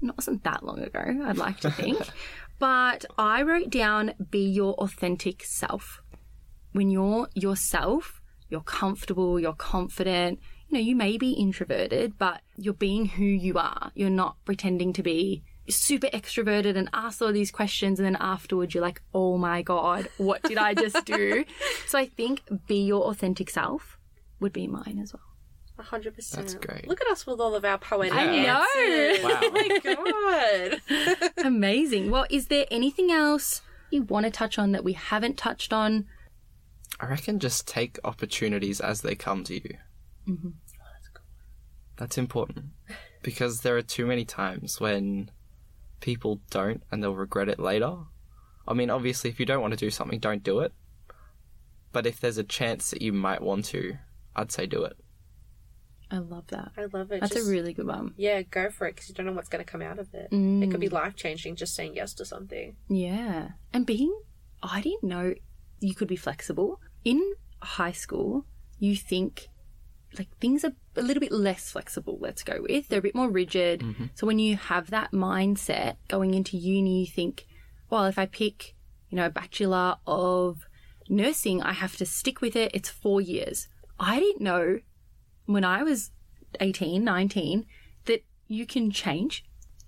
it 0.03 0.12
wasn't 0.17 0.43
that 0.45 0.64
long 0.64 0.81
ago, 0.81 1.01
I'd 1.25 1.39
like 1.39 1.61
to 1.61 1.71
think. 1.71 2.01
But 2.59 3.05
I 3.17 3.43
wrote 3.43 3.71
down 3.71 4.14
be 4.31 4.41
your 4.49 4.75
authentic 4.75 5.45
self. 5.45 6.03
When 6.73 6.91
you're 6.91 7.29
yourself, 7.35 8.21
you're 8.49 8.62
comfortable, 8.62 9.39
you're 9.39 9.53
confident. 9.55 10.41
You 10.77 10.83
know, 10.83 10.89
you 10.89 10.97
may 10.97 11.16
be 11.16 11.31
introverted, 11.31 12.18
but 12.18 12.43
you're 12.59 12.74
being 12.74 13.07
who 13.07 13.24
you 13.24 13.57
are. 13.57 13.93
You're 13.95 14.11
not 14.11 14.37
pretending 14.45 14.93
to 14.93 15.03
be 15.03 15.43
super 15.70 16.09
extroverted 16.09 16.77
and 16.77 16.91
ask 16.93 17.22
all 17.22 17.33
these 17.33 17.51
questions 17.51 17.99
and 17.99 18.05
then 18.05 18.16
afterwards 18.16 18.74
you're 18.74 18.83
like, 18.83 19.01
oh 19.14 19.39
my 19.39 19.62
God, 19.62 20.11
what 20.18 20.43
did 20.43 20.59
I 20.59 20.74
just 20.74 21.07
do? 21.07 21.47
so 21.87 21.99
I 21.99 22.05
think 22.05 22.43
be 22.66 22.85
your 22.85 23.05
authentic 23.05 23.49
self 23.49 23.99
would 24.39 24.53
be 24.53 24.66
mine 24.66 25.01
as 25.03 25.14
well. 25.14 25.22
A 25.79 25.83
hundred 25.83 26.14
percent. 26.14 26.49
That's 26.49 26.66
great. 26.66 26.87
Look 26.87 27.01
at 27.01 27.11
us 27.11 27.27
with 27.27 27.41
all 27.41 27.55
of 27.55 27.64
our 27.64 27.79
poetic 27.79 28.12
I 28.12 28.27
know. 28.27 28.66
answers. 28.77 29.24
Wow. 29.24 29.41
Oh 29.45 30.81
my 31.01 31.20
god. 31.33 31.33
Amazing. 31.47 32.11
Well, 32.11 32.27
is 32.29 32.49
there 32.49 32.66
anything 32.70 33.11
else 33.11 33.62
you 33.89 34.03
want 34.03 34.27
to 34.27 34.31
touch 34.31 34.59
on 34.59 34.72
that 34.72 34.85
we 34.85 34.93
haven't 34.93 35.39
touched 35.39 35.72
on? 35.72 36.05
I 37.01 37.07
reckon 37.07 37.39
just 37.39 37.66
take 37.66 37.99
opportunities 38.05 38.79
as 38.79 39.01
they 39.01 39.14
come 39.14 39.43
to 39.45 39.55
you. 39.55 39.79
Mm-hmm. 40.29 40.49
That's 41.97 42.18
important 42.18 42.66
because 43.22 43.61
there 43.61 43.76
are 43.76 43.82
too 43.82 44.07
many 44.07 44.24
times 44.24 44.80
when 44.80 45.30
people 46.01 46.40
don't 46.51 46.82
and 46.90 47.03
they'll 47.03 47.14
regret 47.14 47.49
it 47.49 47.59
later. 47.59 47.97
I 48.68 48.74
mean, 48.74 48.90
obviously, 48.90 49.30
if 49.30 49.40
you 49.40 49.47
don't 49.47 49.61
want 49.62 49.72
to 49.72 49.78
do 49.78 49.90
something, 49.90 50.18
don't 50.18 50.42
do 50.42 50.61
it. 50.61 50.72
But 51.92 52.07
if 52.07 52.20
there's 52.20 52.36
a 52.38 52.44
chance 52.44 52.90
that 52.90 53.01
you 53.01 53.12
might 53.12 53.40
want 53.40 53.64
to, 53.66 53.97
I'd 54.34 54.53
say 54.53 54.66
do 54.66 54.84
it. 54.84 54.97
I 56.11 56.18
love 56.18 56.47
that. 56.49 56.72
I 56.76 56.82
love 56.92 57.11
it. 57.11 57.20
That's 57.20 57.34
Just- 57.34 57.49
a 57.49 57.51
really 57.51 57.72
good 57.72 57.86
one. 57.86 58.12
yeah. 58.16 58.42
Go 58.42 58.70
for 58.70 58.86
it 58.86 58.94
because 58.94 59.09
you 59.09 59.14
don't 59.14 59.26
know 59.26 59.32
what's 59.32 59.49
going 59.49 59.64
to 59.64 59.70
come 59.70 59.82
out 59.82 59.99
of 59.99 60.12
it. 60.14 60.28
It 60.30 60.34
Mm. 60.34 60.70
could 60.70 60.78
be 60.80 60.88
life 60.88 61.16
changing. 61.16 61.57
Just 61.57 61.74
saying 61.74 61.97
yes 61.97 62.12
to 62.14 62.24
something. 62.24 62.76
Yeah. 62.88 63.53
And 63.72 63.86
being, 63.86 64.14
I 64.62 64.80
didn't 64.82 65.03
know 65.05 65.34
you 65.80 65.94
could 65.94 66.07
be 66.09 66.16
flexible. 66.16 66.80
In 67.05 67.34
high 67.61 67.92
school, 67.92 68.47
you 68.78 68.94
think 68.94 69.49
like 70.19 70.29
things 70.39 70.65
are 70.65 70.73
a 70.97 71.03
little 71.03 71.21
bit 71.21 71.33
less 71.33 71.71
flexible, 71.71 72.19
let's 72.21 72.43
go 72.43 72.63
with. 72.63 72.89
They're 72.89 73.01
a 73.01 73.03
bit 73.03 73.15
more 73.15 73.31
rigid. 73.31 73.81
Mm-hmm. 73.81 74.05
So 74.15 74.27
when 74.27 74.39
you 74.39 74.57
have 74.57 74.91
that 74.91 75.13
mindset 75.13 75.97
going 76.09 76.35
into 76.35 76.57
uni, 76.57 77.01
you 77.01 77.07
think, 77.07 77.47
well, 77.91 78.05
if 78.05 78.19
I 78.19 78.27
pick, 78.27 78.75
you 79.09 79.17
know, 79.17 79.27
a 79.27 79.31
bachelor 79.31 79.97
of 80.07 80.67
nursing, 81.09 81.63
I 81.63 81.73
have 81.73 81.97
to 81.97 82.07
stick 82.07 82.41
with 82.41 82.57
it. 82.57 82.71
It's 82.75 82.89
four 82.89 83.21
years. 83.21 83.69
I 83.99 84.21
didn't 84.21 84.43
know 84.43 84.81
when 85.47 85.65
I 85.65 85.83
was 85.83 86.11
18, 86.61 87.03
19, 87.03 87.67
that 88.07 88.25
you 88.49 88.67
can 88.67 88.91
change. 88.91 89.45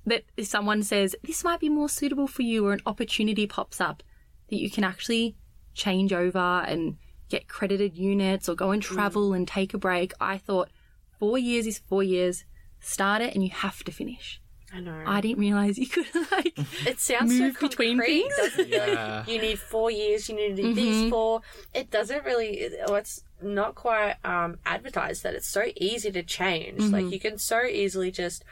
That 0.07 0.25
if 0.37 0.47
someone 0.47 0.83
says, 0.83 1.15
this 1.23 1.45
might 1.45 1.61
be 1.61 1.69
more 1.69 1.89
suitable 1.89 2.27
for 2.27 2.43
you, 2.43 2.67
or 2.67 2.73
an 2.73 2.81
opportunity 2.87 3.47
pops 3.47 3.81
up, 3.81 4.03
that 4.49 4.57
you 4.57 4.71
can 4.71 4.85
actually 4.85 5.37
change 5.75 6.13
over 6.13 6.65
and 6.67 6.97
get 7.29 7.49
credited 7.49 7.97
units 7.97 8.49
or 8.49 8.55
go 8.55 8.71
and 8.71 8.83
travel 8.83 9.33
and 9.33 9.47
take 9.47 9.75
a 9.75 9.79
break. 9.79 10.13
I 10.21 10.39
thought 10.39 10.69
four 11.19 11.39
years 11.39 11.67
is 11.67 11.79
four 11.79 12.03
years. 12.03 12.45
Start 12.81 13.23
it 13.23 13.35
and 13.35 13.43
you 13.43 13.51
have 13.51 13.83
to 13.85 13.93
finish. 13.93 14.41
I 14.73 14.81
know. 14.81 15.03
I 15.07 15.21
didn't 15.23 15.39
realize 15.39 15.79
you 15.79 15.87
could 15.87 16.07
like 16.31 16.53
it 16.87 17.01
sounds 17.01 17.33
move 17.33 17.57
so 17.59 17.69
between 17.69 17.97
concrete, 17.99 18.21
things. 18.23 18.37
doesn't? 18.37 18.69
Yeah. 18.69 19.25
you 19.27 19.41
need 19.41 19.59
four 19.59 19.91
years. 19.91 20.29
You 20.29 20.37
need 20.37 20.49
to 20.51 20.55
do 20.57 20.63
Mm-hmm. 20.65 20.75
these 20.75 21.11
four. 21.11 21.41
It 21.75 21.91
doesn't 21.91 22.25
really. 22.25 22.49
it- 22.61 22.73
it's 22.91 23.25
not 23.41 23.75
quite 23.77 24.17
um, 24.25 24.59
advertised 24.67 25.23
that 25.23 25.35
it's 25.35 25.49
so 25.49 25.65
easy 25.77 26.11
to 26.13 26.23
change. 26.23 26.81
Mm-hmm. 26.81 26.93
Like 26.93 27.11
you 27.11 27.19
can 27.21 27.39
so 27.39 27.63
easily 27.63 28.11
just 28.11 28.45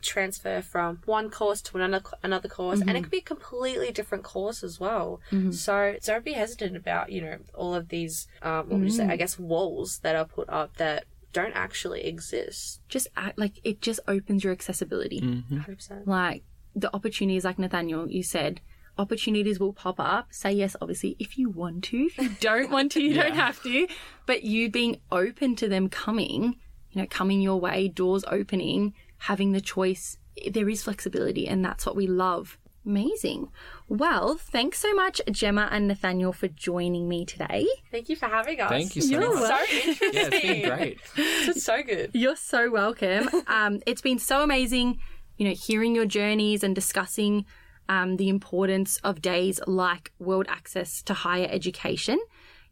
transfer 0.00 0.62
from 0.62 1.00
one 1.04 1.30
course 1.30 1.60
to 1.62 1.76
another 1.78 2.02
another 2.22 2.48
course, 2.48 2.80
and 2.80 2.88
Mm-hmm. 2.88 2.96
it 2.96 3.02
could 3.02 3.10
be 3.10 3.18
a 3.18 3.22
completely 3.22 3.90
different 3.92 4.24
course 4.24 4.62
as 4.64 4.80
well. 4.80 5.20
So 5.50 5.96
don't 6.04 6.24
be 6.24 6.32
hesitant 6.32 6.76
about 6.76 7.12
you 7.12 7.20
know 7.20 7.38
all 7.54 7.74
of 7.74 7.88
these. 7.88 8.26
Um, 8.42 8.68
what 8.68 8.78
would 8.80 8.84
you 8.84 8.90
say? 8.90 9.06
I 9.06 9.16
guess 9.16 9.38
walls 9.38 9.98
that 9.98 10.16
are 10.16 10.24
put 10.24 10.48
up 10.48 10.76
that 10.76 11.04
don't 11.32 11.52
actually 11.54 12.04
exist. 12.04 12.80
just 12.88 13.08
act 13.16 13.38
like 13.38 13.54
it 13.64 13.80
just 13.80 14.00
opens 14.06 14.44
your 14.44 14.52
accessibility. 14.52 15.20
Hundred 15.20 15.76
percent. 15.76 16.06
like 16.06 16.42
the 16.74 16.94
opportunities 16.94 17.44
like 17.44 17.58
nathanael 17.58 18.10
you 18.10 18.22
said 18.22 18.60
opportunities 18.98 19.58
will 19.60 19.72
pop 19.72 19.98
up 19.98 20.26
say 20.30 20.50
yes 20.52 20.74
obviously 20.80 21.16
if 21.18 21.36
you 21.38 21.48
want 21.50 21.84
to 21.84 21.98
if 22.06 22.18
you 22.18 22.30
don't 22.40 22.70
want 22.70 22.92
to 22.92 23.02
you 23.02 23.12
don't 23.22 23.34
have 23.34 23.62
to 23.62 23.86
but 24.26 24.42
you 24.44 24.70
being 24.70 24.98
open 25.10 25.54
to 25.56 25.68
them 25.68 25.88
coming 25.88 26.56
you 26.90 27.00
know 27.00 27.06
coming 27.10 27.40
your 27.40 27.58
way 27.60 27.88
doors 27.88 28.24
opening 28.28 28.94
having 29.22 29.52
the 29.52 29.60
choice 29.60 30.18
there 30.50 30.68
is 30.68 30.82
flexibility 30.82 31.46
and 31.46 31.64
that's 31.64 31.84
what 31.86 31.94
we 31.94 32.06
love 32.06 32.58
amazing 32.84 33.48
well 33.88 34.36
thanks 34.36 34.78
so 34.78 34.92
much 34.94 35.20
jemma 35.28 35.68
and 35.70 35.86
nathanael 35.86 36.32
for 36.32 36.48
joining 36.48 37.08
me 37.08 37.24
today 37.24 37.66
Thank 37.92 38.08
you 38.08 38.16
for 38.16 38.26
having 38.26 38.60
us. 38.60 38.70
Thank 38.70 38.96
you 38.96 39.02
so 39.02 39.10
You're 39.10 39.34
much. 39.34 39.42
welcome. 39.42 39.94
So 39.94 40.06
interesting. 40.06 40.12
Yeah, 40.12 40.28
it's 40.32 40.42
been 40.42 40.76
great. 40.76 40.98
This 41.14 41.56
is 41.56 41.64
so 41.64 41.82
good. 41.82 42.10
You're 42.14 42.36
so 42.36 42.70
welcome. 42.70 43.28
Um, 43.46 43.80
it's 43.86 44.00
been 44.00 44.18
so 44.18 44.42
amazing, 44.42 44.98
you 45.36 45.46
know, 45.46 45.54
hearing 45.54 45.94
your 45.94 46.06
journeys 46.06 46.64
and 46.64 46.74
discussing 46.74 47.44
um, 47.88 48.16
the 48.16 48.28
importance 48.30 48.96
of 49.04 49.20
days 49.20 49.60
like 49.66 50.10
World 50.18 50.46
Access 50.48 51.02
to 51.02 51.12
Higher 51.14 51.48
Education. 51.50 52.18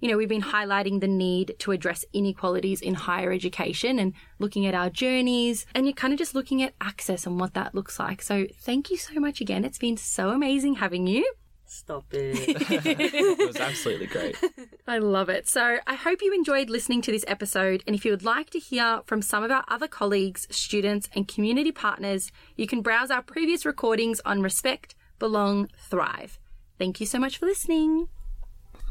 You 0.00 0.10
know, 0.10 0.16
we've 0.16 0.28
been 0.28 0.42
highlighting 0.42 1.00
the 1.00 1.08
need 1.08 1.54
to 1.60 1.72
address 1.72 2.04
inequalities 2.12 2.80
in 2.80 2.94
higher 2.94 3.32
education 3.32 3.98
and 3.98 4.14
looking 4.38 4.66
at 4.66 4.74
our 4.74 4.90
journeys, 4.90 5.66
and 5.74 5.86
you're 5.86 5.94
kind 5.94 6.12
of 6.12 6.18
just 6.18 6.34
looking 6.34 6.62
at 6.62 6.74
access 6.80 7.26
and 7.26 7.38
what 7.38 7.54
that 7.54 7.74
looks 7.74 7.98
like. 7.98 8.22
So, 8.22 8.46
thank 8.62 8.90
you 8.90 8.96
so 8.96 9.20
much 9.20 9.40
again. 9.40 9.64
It's 9.64 9.78
been 9.78 9.96
so 9.96 10.30
amazing 10.30 10.76
having 10.76 11.06
you. 11.06 11.30
Stop 11.70 12.06
it. 12.12 12.36
It 12.70 13.46
was 13.46 13.56
absolutely 13.56 14.06
great. 14.06 14.36
I 14.88 14.98
love 14.98 15.28
it. 15.28 15.48
So 15.48 15.78
I 15.86 15.94
hope 15.94 16.20
you 16.20 16.34
enjoyed 16.34 16.68
listening 16.68 17.00
to 17.02 17.12
this 17.12 17.24
episode. 17.28 17.84
And 17.86 17.94
if 17.94 18.04
you 18.04 18.10
would 18.10 18.24
like 18.24 18.50
to 18.50 18.58
hear 18.58 19.02
from 19.06 19.22
some 19.22 19.44
of 19.44 19.52
our 19.52 19.64
other 19.68 19.86
colleagues, 19.86 20.48
students, 20.50 21.08
and 21.14 21.28
community 21.28 21.70
partners, 21.70 22.32
you 22.56 22.66
can 22.66 22.82
browse 22.82 23.12
our 23.12 23.22
previous 23.22 23.64
recordings 23.64 24.20
on 24.24 24.42
Respect, 24.42 24.96
Belong, 25.20 25.68
Thrive. 25.78 26.40
Thank 26.76 26.98
you 26.98 27.06
so 27.06 27.20
much 27.20 27.38
for 27.38 27.46
listening. 27.46 28.08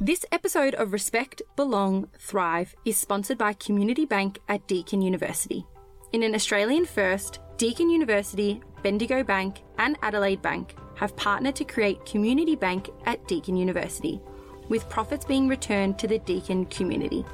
This 0.02 0.26
episode 0.32 0.76
of 0.76 0.94
Respect, 0.94 1.42
Belong, 1.58 2.08
Thrive 2.18 2.74
is 2.86 2.96
sponsored 2.96 3.38
by 3.38 3.52
Community 3.52 4.06
Bank 4.06 4.40
at 4.48 4.66
Deakin 4.66 5.02
University. 5.02 5.66
In 6.14 6.24
an 6.24 6.36
Australian 6.36 6.86
first, 6.86 7.40
Deakin 7.58 7.90
University, 7.90 8.62
Bendigo 8.82 9.26
Bank, 9.26 9.62
and 9.78 9.98
Adelaide 10.02 10.42
Bank 10.42 10.74
have 10.96 11.18
partnered 11.18 11.58
to 11.58 11.66
create 11.66 12.06
Community 12.06 12.56
Bank 12.56 12.88
at 13.06 13.28
Deakin 13.28 13.58
University, 13.58 14.22
with 14.70 14.88
profits 14.88 15.26
being 15.26 15.50
returned 15.50 16.00
to 16.00 16.08
the 16.08 16.20
Deakin 16.20 16.66
community. 16.68 17.26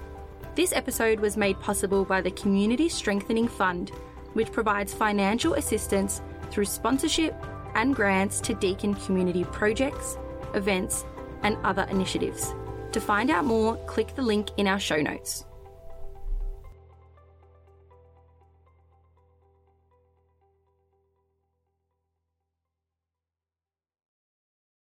This 0.56 0.74
episode 0.74 1.20
was 1.20 1.38
made 1.38 1.60
possible 1.60 2.04
by 2.04 2.20
the 2.20 2.32
Community 2.32 2.90
Strengthening 2.90 3.48
Fund, 3.48 3.92
which 4.34 4.52
provides 4.52 4.92
financial 4.92 5.54
assistance 5.54 6.20
through 6.50 6.66
sponsorship 6.66 7.36
and 7.76 7.94
grants 7.94 8.40
to 8.42 8.56
Deakin 8.56 8.96
community 8.96 9.44
projects, 9.44 10.18
events, 10.56 11.06
and 11.44 11.58
other 11.64 11.88
initiatives. 11.90 12.54
To 12.92 13.02
find 13.02 13.30
out 13.30 13.46
more, 13.46 13.76
click 13.88 14.16
the 14.16 14.22
link 14.22 14.50
in 14.58 14.68
our 14.68 14.80
show 14.80 15.02
notes. 15.02 15.46